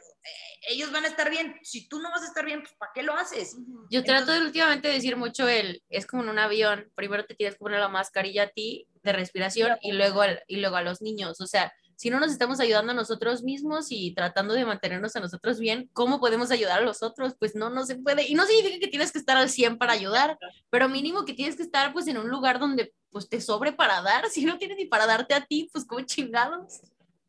ellos 0.69 0.91
van 0.91 1.05
a 1.05 1.07
estar 1.07 1.29
bien, 1.29 1.55
si 1.61 1.87
tú 1.87 1.99
no 1.99 2.09
vas 2.09 2.23
a 2.23 2.27
estar 2.27 2.45
bien, 2.45 2.61
pues, 2.61 2.73
¿para 2.75 2.91
qué 2.93 3.03
lo 3.03 3.13
haces? 3.13 3.55
Yo 3.89 4.03
trato 4.03 4.21
Entonces- 4.21 4.39
de 4.41 4.45
últimamente 4.47 4.87
decir 4.87 5.15
mucho 5.17 5.47
el, 5.47 5.83
es 5.89 6.05
como 6.07 6.23
en 6.23 6.29
un 6.29 6.39
avión, 6.39 6.91
primero 6.95 7.25
te 7.25 7.35
tienes 7.35 7.55
que 7.55 7.59
poner 7.59 7.79
la 7.79 7.89
mascarilla 7.89 8.43
a 8.43 8.47
ti 8.49 8.87
de 9.03 9.13
respiración 9.13 9.77
y 9.81 9.91
luego, 9.91 10.21
al- 10.21 10.41
y 10.47 10.57
luego 10.57 10.75
a 10.77 10.81
los 10.81 11.01
niños, 11.01 11.39
o 11.41 11.47
sea, 11.47 11.71
si 11.97 12.09
no 12.09 12.19
nos 12.19 12.31
estamos 12.31 12.59
ayudando 12.59 12.91
a 12.91 12.95
nosotros 12.95 13.41
mismos 13.43 13.87
y 13.89 14.13
tratando 14.13 14.53
de 14.53 14.65
mantenernos 14.65 15.15
a 15.15 15.21
nosotros 15.21 15.59
bien, 15.59 15.89
¿cómo 15.93 16.19
podemos 16.19 16.51
ayudar 16.51 16.79
a 16.79 16.83
los 16.83 17.01
otros? 17.01 17.35
Pues 17.39 17.55
no, 17.55 17.69
no 17.69 17.85
se 17.85 17.95
puede. 17.95 18.27
Y 18.27 18.33
no 18.35 18.45
significa 18.45 18.79
que 18.79 18.89
tienes 18.89 19.13
que 19.13 19.19
estar 19.19 19.37
al 19.37 19.49
100 19.49 19.77
para 19.77 19.93
ayudar, 19.93 20.37
pero 20.69 20.89
mínimo 20.89 21.23
que 21.23 21.33
tienes 21.33 21.55
que 21.55 21.63
estar 21.63 21.93
pues 21.93 22.07
en 22.07 22.17
un 22.17 22.27
lugar 22.27 22.59
donde 22.59 22.93
pues 23.11 23.29
te 23.29 23.39
sobre 23.39 23.71
para 23.71 24.01
dar. 24.01 24.25
Si 24.29 24.43
no 24.43 24.57
tienes 24.57 24.75
ni 24.75 24.85
para 24.87 25.05
darte 25.05 25.35
a 25.35 25.45
ti, 25.45 25.69
pues 25.71 25.85
como 25.85 26.01
chingados. 26.05 26.81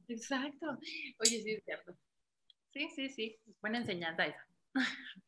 Exacto. 0.09 0.67
Oye, 1.21 1.43
sí, 1.43 1.51
es 1.53 1.65
cierto. 1.65 1.95
Sí, 2.77 2.91
sí, 2.95 3.09
sí. 3.09 3.41
Buena 3.63 3.79
enseñanza 3.79 4.27
esa. 4.27 4.47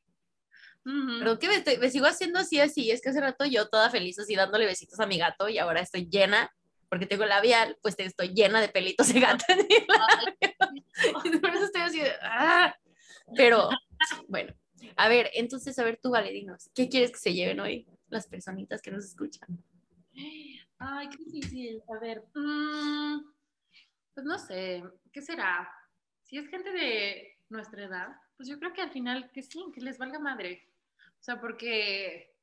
Ujú. 0.84 1.18
Pero 1.18 1.38
que 1.38 1.48
me, 1.48 1.54
estoy- 1.56 1.78
me 1.78 1.90
sigo 1.90 2.04
haciendo 2.04 2.38
así, 2.38 2.60
así. 2.60 2.90
Es 2.90 3.00
que 3.00 3.08
hace 3.08 3.22
rato 3.22 3.46
yo 3.46 3.68
toda 3.70 3.88
feliz 3.88 4.18
así 4.18 4.34
dándole 4.34 4.66
besitos 4.66 5.00
a 5.00 5.06
mi 5.06 5.16
gato 5.16 5.48
y 5.48 5.56
ahora 5.56 5.80
estoy 5.80 6.06
llena, 6.10 6.50
porque 6.90 7.06
tengo 7.06 7.24
labial, 7.24 7.78
pues 7.80 7.94
estoy 7.98 8.34
llena 8.34 8.60
de 8.60 8.68
pelitos 8.68 9.12
de 9.14 9.20
gato 9.20 9.44
en 9.48 9.58
mi 9.66 9.76
labio. 9.86 11.40
Por 11.40 11.50
eso 11.50 11.64
estoy 11.64 11.80
así 11.80 12.00
de, 12.00 12.12
¡ah! 12.20 12.76
Pero, 13.34 13.70
bueno. 14.28 14.52
A 14.96 15.08
ver, 15.08 15.30
entonces, 15.32 15.78
a 15.78 15.84
ver 15.84 15.98
tú, 16.02 16.10
Valerinos, 16.10 16.68
¿qué 16.74 16.88
quieres 16.90 17.10
que 17.12 17.18
se 17.18 17.32
lleven 17.32 17.60
hoy 17.60 17.86
las 18.08 18.26
personitas 18.26 18.82
que 18.82 18.90
nos 18.90 19.06
escuchan? 19.06 19.48
Ay, 20.78 21.08
qué 21.08 21.16
difícil. 21.24 21.82
A 21.88 21.98
ver, 21.98 22.24
mm, 22.34 23.20
pues 24.14 24.26
no 24.26 24.38
sé, 24.38 24.84
¿qué 25.12 25.22
será? 25.22 25.66
Si 26.24 26.36
es 26.36 26.46
gente 26.48 26.70
de 26.72 27.37
nuestra 27.50 27.84
edad, 27.84 28.08
pues 28.36 28.48
yo 28.48 28.58
creo 28.58 28.72
que 28.72 28.82
al 28.82 28.90
final 28.90 29.30
que 29.32 29.42
sí, 29.42 29.64
que 29.74 29.80
les 29.80 29.98
valga 29.98 30.18
madre. 30.18 30.68
O 31.20 31.22
sea, 31.22 31.40
porque 31.40 32.34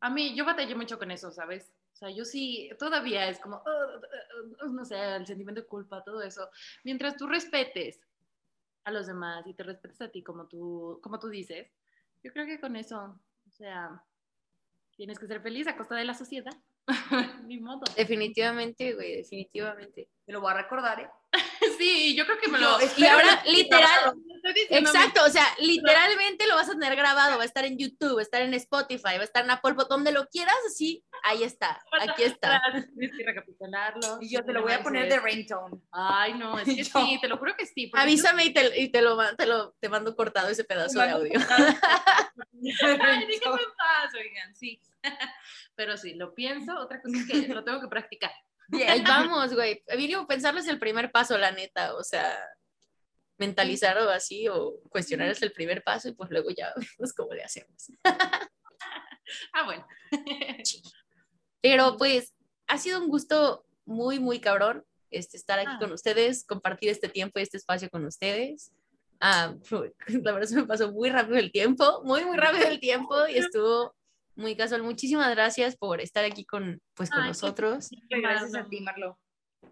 a 0.00 0.10
mí, 0.10 0.34
yo 0.36 0.44
batallé 0.44 0.74
mucho 0.74 0.98
con 0.98 1.10
eso, 1.10 1.30
¿sabes? 1.30 1.72
O 1.92 1.96
sea, 1.96 2.10
yo 2.10 2.24
sí, 2.24 2.70
todavía 2.78 3.28
es 3.28 3.40
como, 3.40 3.56
"Oh, 3.56 3.60
oh, 3.66 4.64
oh", 4.66 4.68
no 4.68 4.84
sé, 4.84 4.96
el 5.16 5.26
sentimiento 5.26 5.62
de 5.62 5.66
culpa, 5.66 6.04
todo 6.04 6.22
eso. 6.22 6.48
Mientras 6.84 7.16
tú 7.16 7.26
respetes 7.26 8.00
a 8.84 8.90
los 8.92 9.06
demás 9.06 9.46
y 9.46 9.54
te 9.54 9.62
respetes 9.64 10.00
a 10.02 10.10
ti 10.10 10.22
como 10.22 10.46
tú, 10.46 11.00
como 11.02 11.18
tú 11.18 11.28
dices, 11.28 11.68
yo 12.22 12.32
creo 12.32 12.46
que 12.46 12.60
con 12.60 12.76
eso, 12.76 13.20
o 13.48 13.50
sea, 13.50 14.02
tienes 14.96 15.18
que 15.18 15.26
ser 15.26 15.40
feliz 15.42 15.66
a 15.68 15.76
costa 15.76 15.96
de 15.96 16.04
la 16.04 16.14
sociedad. 16.14 16.52
Ni 17.46 17.58
modo. 17.58 17.82
Definitivamente, 17.96 18.94
güey, 18.94 19.16
definitivamente. 19.16 20.08
Te 20.24 20.32
lo 20.32 20.40
voy 20.40 20.52
a 20.52 20.62
recordar, 20.62 21.00
¿eh? 21.00 21.10
Sí, 21.78 22.16
yo 22.16 22.24
creo 22.26 22.38
que 22.38 22.48
me 22.48 22.58
lo. 22.58 22.76
Y 22.96 23.04
ahora, 23.06 23.42
literal, 23.46 24.14
Exacto, 24.70 25.24
o 25.24 25.28
sea, 25.28 25.44
literalmente 25.60 26.46
lo 26.46 26.54
vas 26.54 26.68
a 26.68 26.72
tener 26.72 26.96
grabado, 26.96 27.36
va 27.36 27.42
a 27.42 27.46
estar 27.46 27.64
en 27.64 27.78
YouTube, 27.78 28.16
va 28.16 28.20
a 28.20 28.22
estar 28.22 28.42
en 28.42 28.54
Spotify, 28.54 29.16
va 29.16 29.20
a 29.20 29.24
estar 29.24 29.44
en 29.44 29.50
Apple, 29.50 29.74
donde 29.88 30.12
lo 30.12 30.26
quieras, 30.26 30.56
así, 30.66 31.04
ahí 31.22 31.42
está, 31.42 31.80
aquí 32.00 32.22
está. 32.22 32.60
Tienes 32.96 33.16
que 33.16 33.24
recapitularlo. 33.24 34.18
Y 34.20 34.30
yo 34.30 34.44
te 34.44 34.52
lo 34.52 34.62
voy 34.62 34.72
a 34.72 34.82
poner 34.82 35.08
de 35.08 35.20
ringtone. 35.20 35.80
Ay, 35.90 36.34
no, 36.34 36.58
es 36.58 36.64
que 36.64 36.84
sí, 36.84 37.18
te 37.20 37.28
lo 37.28 37.38
juro 37.38 37.54
que 37.56 37.66
sí. 37.66 37.90
Avísame 37.94 38.46
y 38.46 38.52
te, 38.52 38.80
y 38.80 38.88
te 38.90 39.02
lo, 39.02 39.18
te 39.36 39.46
lo 39.46 39.72
te 39.80 39.88
mando 39.88 40.14
cortado 40.14 40.48
ese 40.48 40.64
pedazo 40.64 41.00
de 41.00 41.10
audio. 41.10 41.32
Ay, 42.60 43.26
déjenme 43.26 43.62
en 43.62 43.74
paz, 43.76 44.14
oigan, 44.14 44.54
sí. 44.54 44.80
Pero 45.74 45.96
sí, 45.96 46.14
lo 46.14 46.34
pienso. 46.34 46.76
Otra 46.78 47.00
cosa 47.00 47.16
es 47.18 47.26
que 47.26 47.54
lo 47.54 47.64
tengo 47.64 47.80
que 47.80 47.88
practicar. 47.88 48.32
Ahí 48.72 49.02
vamos, 49.02 49.54
güey. 49.54 49.82
Mínimo 49.96 50.26
pensarlo 50.26 50.60
es 50.60 50.68
el 50.68 50.78
primer 50.78 51.10
paso, 51.10 51.38
la 51.38 51.52
neta, 51.52 51.94
o 51.94 52.02
sea, 52.04 52.38
mentalizarlo 53.38 54.10
así 54.10 54.48
o 54.48 54.80
cuestionar 54.90 55.28
es 55.28 55.40
el 55.42 55.52
primer 55.52 55.82
paso 55.82 56.08
y 56.08 56.12
pues 56.12 56.30
luego 56.30 56.50
ya 56.50 56.72
vemos 56.76 57.12
cómo 57.14 57.32
le 57.34 57.44
hacemos. 57.44 57.90
Ah, 59.52 59.64
bueno. 59.66 59.86
Pero 61.60 61.98
pues 61.98 62.32
ha 62.66 62.78
sido 62.78 62.98
un 62.98 63.08
gusto 63.08 63.66
muy, 63.84 64.18
muy 64.18 64.40
cabrón 64.40 64.86
este, 65.10 65.36
estar 65.36 65.58
aquí 65.58 65.72
Ah. 65.74 65.78
con 65.78 65.92
ustedes, 65.92 66.46
compartir 66.46 66.88
este 66.88 67.10
tiempo 67.10 67.38
y 67.38 67.42
este 67.42 67.58
espacio 67.58 67.90
con 67.90 68.06
ustedes. 68.06 68.72
Ah, 69.20 69.54
la 70.08 70.32
verdad 70.32 70.48
se 70.48 70.56
me 70.56 70.64
pasó 70.64 70.92
muy 70.92 71.10
rápido 71.10 71.36
el 71.36 71.52
tiempo, 71.52 72.02
muy, 72.04 72.24
muy 72.24 72.38
rápido 72.38 72.68
el 72.68 72.80
tiempo 72.80 73.26
y 73.28 73.36
estuvo 73.36 73.94
muy 74.38 74.56
casual. 74.56 74.82
Muchísimas 74.82 75.30
gracias 75.30 75.76
por 75.76 76.00
estar 76.00 76.24
aquí 76.24 76.44
con, 76.44 76.80
pues, 76.94 77.10
con 77.10 77.18
Ay, 77.20 77.24
qué 77.24 77.28
nosotros. 77.28 77.88
Gracias 78.08 78.54
a 78.54 78.68
ti, 78.68 78.80
Marlo. 78.80 79.18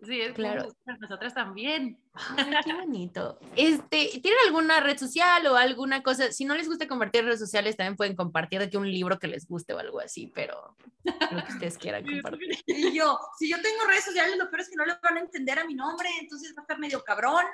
Sí, 0.03 0.21
es 0.21 0.33
Claro. 0.35 0.69
claro. 0.85 0.99
nosotras 1.01 1.33
también. 1.33 1.99
Ay, 2.13 2.53
qué 2.65 2.73
bonito. 2.75 3.39
Este, 3.55 4.09
¿tienen 4.21 4.39
alguna 4.47 4.81
red 4.81 4.99
social 4.99 5.47
o 5.47 5.57
alguna 5.57 6.03
cosa? 6.03 6.33
Si 6.33 6.45
no 6.45 6.55
les 6.57 6.69
gusta 6.69 6.89
compartir 6.89 7.25
redes 7.25 7.39
sociales, 7.39 7.77
también 7.77 7.97
pueden 7.97 8.17
compartir 8.17 8.59
de 8.59 8.69
que 8.69 8.77
un 8.77 8.91
libro 8.91 9.19
que 9.19 9.29
les 9.29 9.47
guste 9.47 9.73
o 9.75 9.79
algo 9.79 10.01
así, 10.01 10.31
pero 10.35 10.77
lo 11.05 11.45
que 11.47 11.53
ustedes 11.53 11.79
quieran 11.79 12.05
compartir. 12.05 12.49
Y 12.67 12.93
yo, 12.95 13.19
si 13.39 13.49
yo 13.49 13.57
tengo 13.63 13.85
redes 13.87 14.05
sociales, 14.05 14.37
lo 14.37 14.51
peor 14.51 14.61
es 14.61 14.69
que 14.69 14.77
no 14.77 14.85
le 14.85 14.95
van 15.03 15.17
a 15.19 15.21
entender 15.21 15.59
a 15.61 15.65
mi 15.65 15.75
nombre, 15.75 16.09
entonces 16.21 16.53
va 16.57 16.63
a 16.63 16.65
estar 16.65 16.79
medio 16.79 17.03
cabrón. 17.05 17.45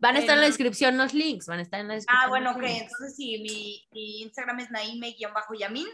Van 0.00 0.16
a 0.16 0.18
estar 0.18 0.34
en 0.34 0.40
la 0.40 0.46
Eh, 0.46 0.50
descripción 0.50 0.98
los 0.98 1.14
links, 1.14 1.46
van 1.46 1.60
a 1.60 1.62
estar 1.62 1.78
en 1.80 1.86
la 1.88 1.94
descripción. 1.94 2.24
Ah, 2.24 2.28
bueno, 2.28 2.50
ok. 2.50 2.62
links. 2.62 2.82
Entonces 2.82 3.16
sí, 3.16 3.38
mi, 3.38 3.86
mi 3.92 4.22
Instagram 4.22 4.58
es 4.60 4.70
naime-yamin 4.70 5.86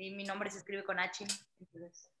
y 0.00 0.10
mi 0.14 0.24
nombre 0.24 0.50
se 0.50 0.58
escribe 0.58 0.82
con 0.84 0.98
H. 0.98 1.24
entonces. 1.60 2.10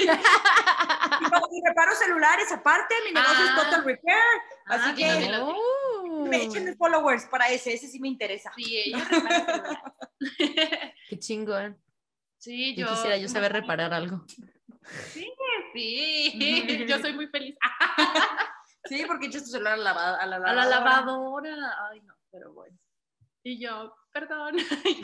Y, 0.00 0.06
no, 0.06 1.40
y 1.50 1.60
reparo 1.66 1.92
celulares 1.96 2.52
aparte, 2.52 2.94
mi 3.04 3.12
negocio 3.12 3.44
es 3.44 3.50
Ah. 3.50 3.56
Total 3.64 3.84
Repair. 3.84 4.16
Así 4.66 4.90
Ah, 4.90 4.94
que 4.96 5.04
también 5.06 5.32
lo- 5.32 5.48
Oh, 5.48 6.26
me 6.26 6.44
echen 6.44 6.76
followers 6.76 7.24
para 7.26 7.48
ese, 7.48 7.72
ese 7.74 7.88
sí 7.88 7.98
me 7.98 8.06
interesa. 8.06 8.52
Sí, 8.54 8.76
ella 8.78 9.04
repara 9.04 9.44
celulares. 9.44 9.78
Qué 11.08 11.18
chingón. 11.18 11.82
Sí, 12.36 12.76
Yo 12.76 12.86
yo. 12.86 12.92
quisiera 12.94 13.16
yo 13.16 13.28
saber 13.28 13.52
reparar 13.52 13.92
algo. 13.92 14.24
Sí, 15.12 15.26
yo 16.88 16.98
soy 17.00 17.12
muy 17.14 17.26
feliz. 17.26 17.56
Sí, 18.84 19.04
porque 19.06 19.26
echas 19.26 19.42
tu 19.44 19.50
celular 19.50 19.74
a 19.74 19.76
la, 19.78 19.90
a 19.90 20.26
la 20.26 20.36
A 20.36 20.38
lavadora. 20.38 20.54
la 20.54 20.64
lavadora. 20.66 21.76
Ay, 21.90 22.00
no, 22.02 22.14
pero 22.30 22.52
bueno. 22.52 22.78
Y 23.42 23.60
yo, 23.60 23.92
perdón, 24.12 24.56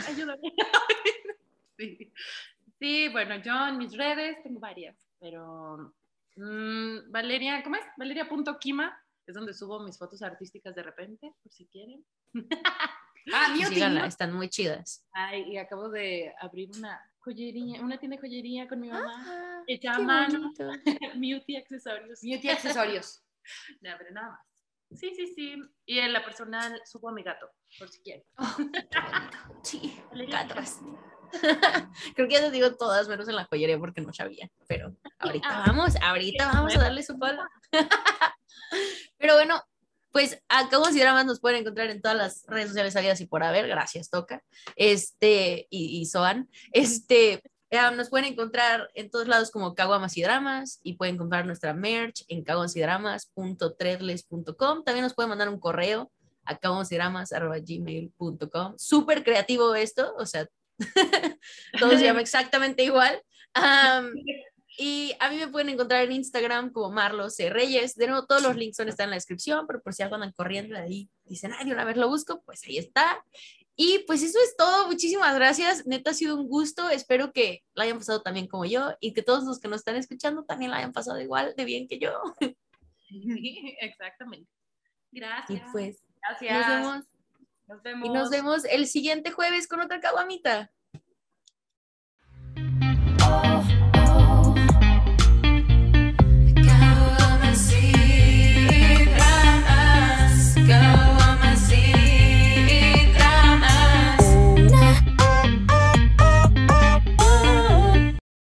ayúdame. 0.07 0.53
Sí. 2.85 3.05
Sí, 3.05 3.09
bueno, 3.09 3.37
yo 3.37 3.67
en 3.67 3.79
mis 3.79 3.97
redes 3.97 4.43
tengo 4.43 4.61
varias, 4.61 5.09
pero 5.19 5.95
mm, 6.37 7.11
Valeria, 7.11 7.63
¿cómo 7.63 7.77
es? 7.77 7.85
Valeria.kima, 7.97 8.95
es 9.27 9.35
donde 9.35 9.55
subo 9.55 9.81
mis 9.81 9.97
fotos 9.97 10.21
artísticas 10.21 10.75
de 10.75 10.83
repente, 10.83 11.33
por 11.43 11.53
si 11.53 11.67
quieren. 11.67 12.05
Ah, 13.33 13.57
síganla, 13.57 14.01
¿no? 14.03 14.07
están 14.07 14.35
muy 14.35 14.51
chidas. 14.51 15.03
Ay, 15.13 15.45
y 15.51 15.57
acabo 15.57 15.89
de 15.89 16.35
abrir 16.41 16.69
una 16.77 17.01
joyería, 17.21 17.81
una 17.81 17.97
tienda 17.97 18.17
de 18.17 18.21
joyería 18.21 18.69
con 18.69 18.81
mi 18.81 18.91
mamá. 18.91 19.15
Ah, 19.17 19.63
Hecha 19.67 19.95
a 19.95 19.99
mano. 19.99 20.53
Beauty 21.15 21.57
accesorios. 21.57 22.21
Beauty 22.21 22.51
accesorios. 22.51 23.25
No, 23.81 23.93
pero 23.97 24.11
nada 24.11 24.29
más. 24.29 24.41
Sí, 25.01 25.15
sí, 25.15 25.27
sí. 25.29 25.55
Y 25.87 26.01
en 26.01 26.13
la 26.13 26.23
personal 26.23 26.83
subo 26.85 27.09
a 27.09 27.13
mi 27.13 27.23
gato, 27.23 27.49
por 27.79 27.89
si 27.89 28.03
quieren. 28.03 28.25
Oh. 28.37 28.57
Sí, 29.63 29.99
gatos. 30.29 30.81
Creo 32.15 32.29
que 32.29 32.35
ya 32.35 32.41
te 32.41 32.51
digo 32.51 32.75
todas 32.77 33.09
menos 33.09 33.29
en 33.29 33.37
la 33.37 33.45
joyería 33.45 33.79
porque 33.79 34.01
no 34.01 34.13
sabía, 34.13 34.51
pero 34.67 34.95
ahorita 35.19 35.49
Ah. 35.51 35.65
vamos, 35.67 35.95
ahorita 36.03 36.51
vamos 36.53 36.77
a 36.77 36.81
darle 36.81 37.03
su 37.03 37.19
palo. 37.19 37.43
Pero 39.19 39.35
bueno, 39.35 39.63
pues 40.13 40.39
a 40.49 40.69
Cabos 40.69 40.95
y 40.95 41.01
Dramas 41.01 41.27
nos 41.27 41.41
pueden 41.41 41.61
encontrar 41.61 41.91
en 41.91 42.01
todas 42.03 42.17
las 42.17 42.45
redes 42.47 42.69
sociales 42.69 42.93
salidas 42.93 43.21
y 43.21 43.27
por 43.27 43.43
haber, 43.43 43.67
gracias 43.69 44.11
Toca, 44.11 44.43
este, 44.77 45.67
y, 45.71 46.01
y 46.01 46.07
Soan, 46.07 46.49
este, 46.73 47.43
eh, 47.71 47.91
nos 47.97 48.11
pueden 48.11 48.27
encontrar 48.33 48.91
en 48.95 49.11
todos 49.11 49.27
lados 49.27 49.51
como 49.51 49.75
Caguamas 49.75 50.17
y 50.17 50.23
Dramas 50.23 50.79
y 50.83 50.93
pueden 50.95 51.17
comprar 51.17 51.47
nuestra 51.47 51.75
merch 51.75 52.25
en 52.29 52.45
caguamasdramas.threadless.com. 52.45 54.85
También 54.85 55.03
nos 55.03 55.15
pueden 55.15 55.31
mandar 55.31 55.49
un 55.49 55.59
correo 55.59 56.13
a 56.45 56.57
caguamasdramas.gmail.com. 56.59 58.75
Súper 58.79 59.25
creativo 59.25 59.75
esto, 59.75 60.15
o 60.19 60.27
sea, 60.27 60.47
todo 61.79 61.91
se 61.91 62.05
llama 62.05 62.21
exactamente 62.21 62.83
igual. 62.83 63.23
Am, 63.55 64.13
y 64.77 65.13
a 65.21 65.31
mí 65.31 65.37
me 65.37 65.49
pueden 65.49 65.69
encontrar 65.69 66.05
en 66.05 66.13
Instagram 66.13 66.71
como 66.71 66.91
Marlo 66.91 67.31
C. 67.31 67.49
Reyes. 67.49 67.95
De 67.95 68.09
nuevo, 68.09 68.27
todos 68.27 68.43
los 68.43 68.57
links 68.57 68.77
son, 68.77 68.89
están 68.89 69.05
en 69.05 69.11
la 69.11 69.17
descripción, 69.17 69.67
pero 69.67 69.81
por 69.81 69.95
si 69.95 70.03
algo 70.03 70.17
andan 70.17 70.33
corriendo 70.33 70.75
de 70.75 70.81
ahí, 70.81 71.11
dicen, 71.25 71.53
ay, 71.57 71.67
de 71.67 71.73
una 71.73 71.85
vez 71.85 71.97
lo 71.97 72.09
busco, 72.09 72.43
pues 72.45 72.63
ahí 72.65 72.79
está. 72.79 73.25
Y 73.77 74.01
pues 74.07 74.23
eso 74.23 74.39
es 74.43 74.57
todo. 74.57 74.87
Muchísimas 74.87 75.35
gracias. 75.35 75.87
Neta, 75.87 76.11
ha 76.11 76.15
sido 76.15 76.37
un 76.37 76.49
gusto. 76.49 76.91
Espero 76.91 77.33
que 77.33 77.63
la 77.75 77.85
hayan 77.85 77.99
pasado 77.99 78.23
también 78.23 78.47
como 78.47 78.65
yo 78.65 78.95
y 79.01 79.13
que 79.13 79.23
todos 79.23 79.45
los 79.45 79.61
que 79.61 79.69
nos 79.69 79.79
están 79.79 79.97
escuchando 79.97 80.45
también 80.45 80.71
la 80.71 80.79
hayan 80.79 80.93
pasado 80.93 81.21
igual 81.21 81.55
de 81.57 81.65
bien 81.65 81.89
que 81.89 81.99
yo. 81.99 82.13
Exactamente. 83.81 84.51
Y 85.13 85.21
Gracias. 85.21 85.63
pues 85.73 86.03
Gracias. 86.21 86.53
nos 86.53 86.67
vemos. 86.69 87.14
Nos 87.67 87.83
vemos. 87.83 88.09
Y 88.09 88.13
nos 88.13 88.31
vemos 88.31 88.65
el 88.65 88.87
siguiente 88.87 89.31
jueves 89.31 89.67
con 89.69 89.81
otra 89.81 90.01
caguamita. 90.01 90.71
Oh. 93.27 93.74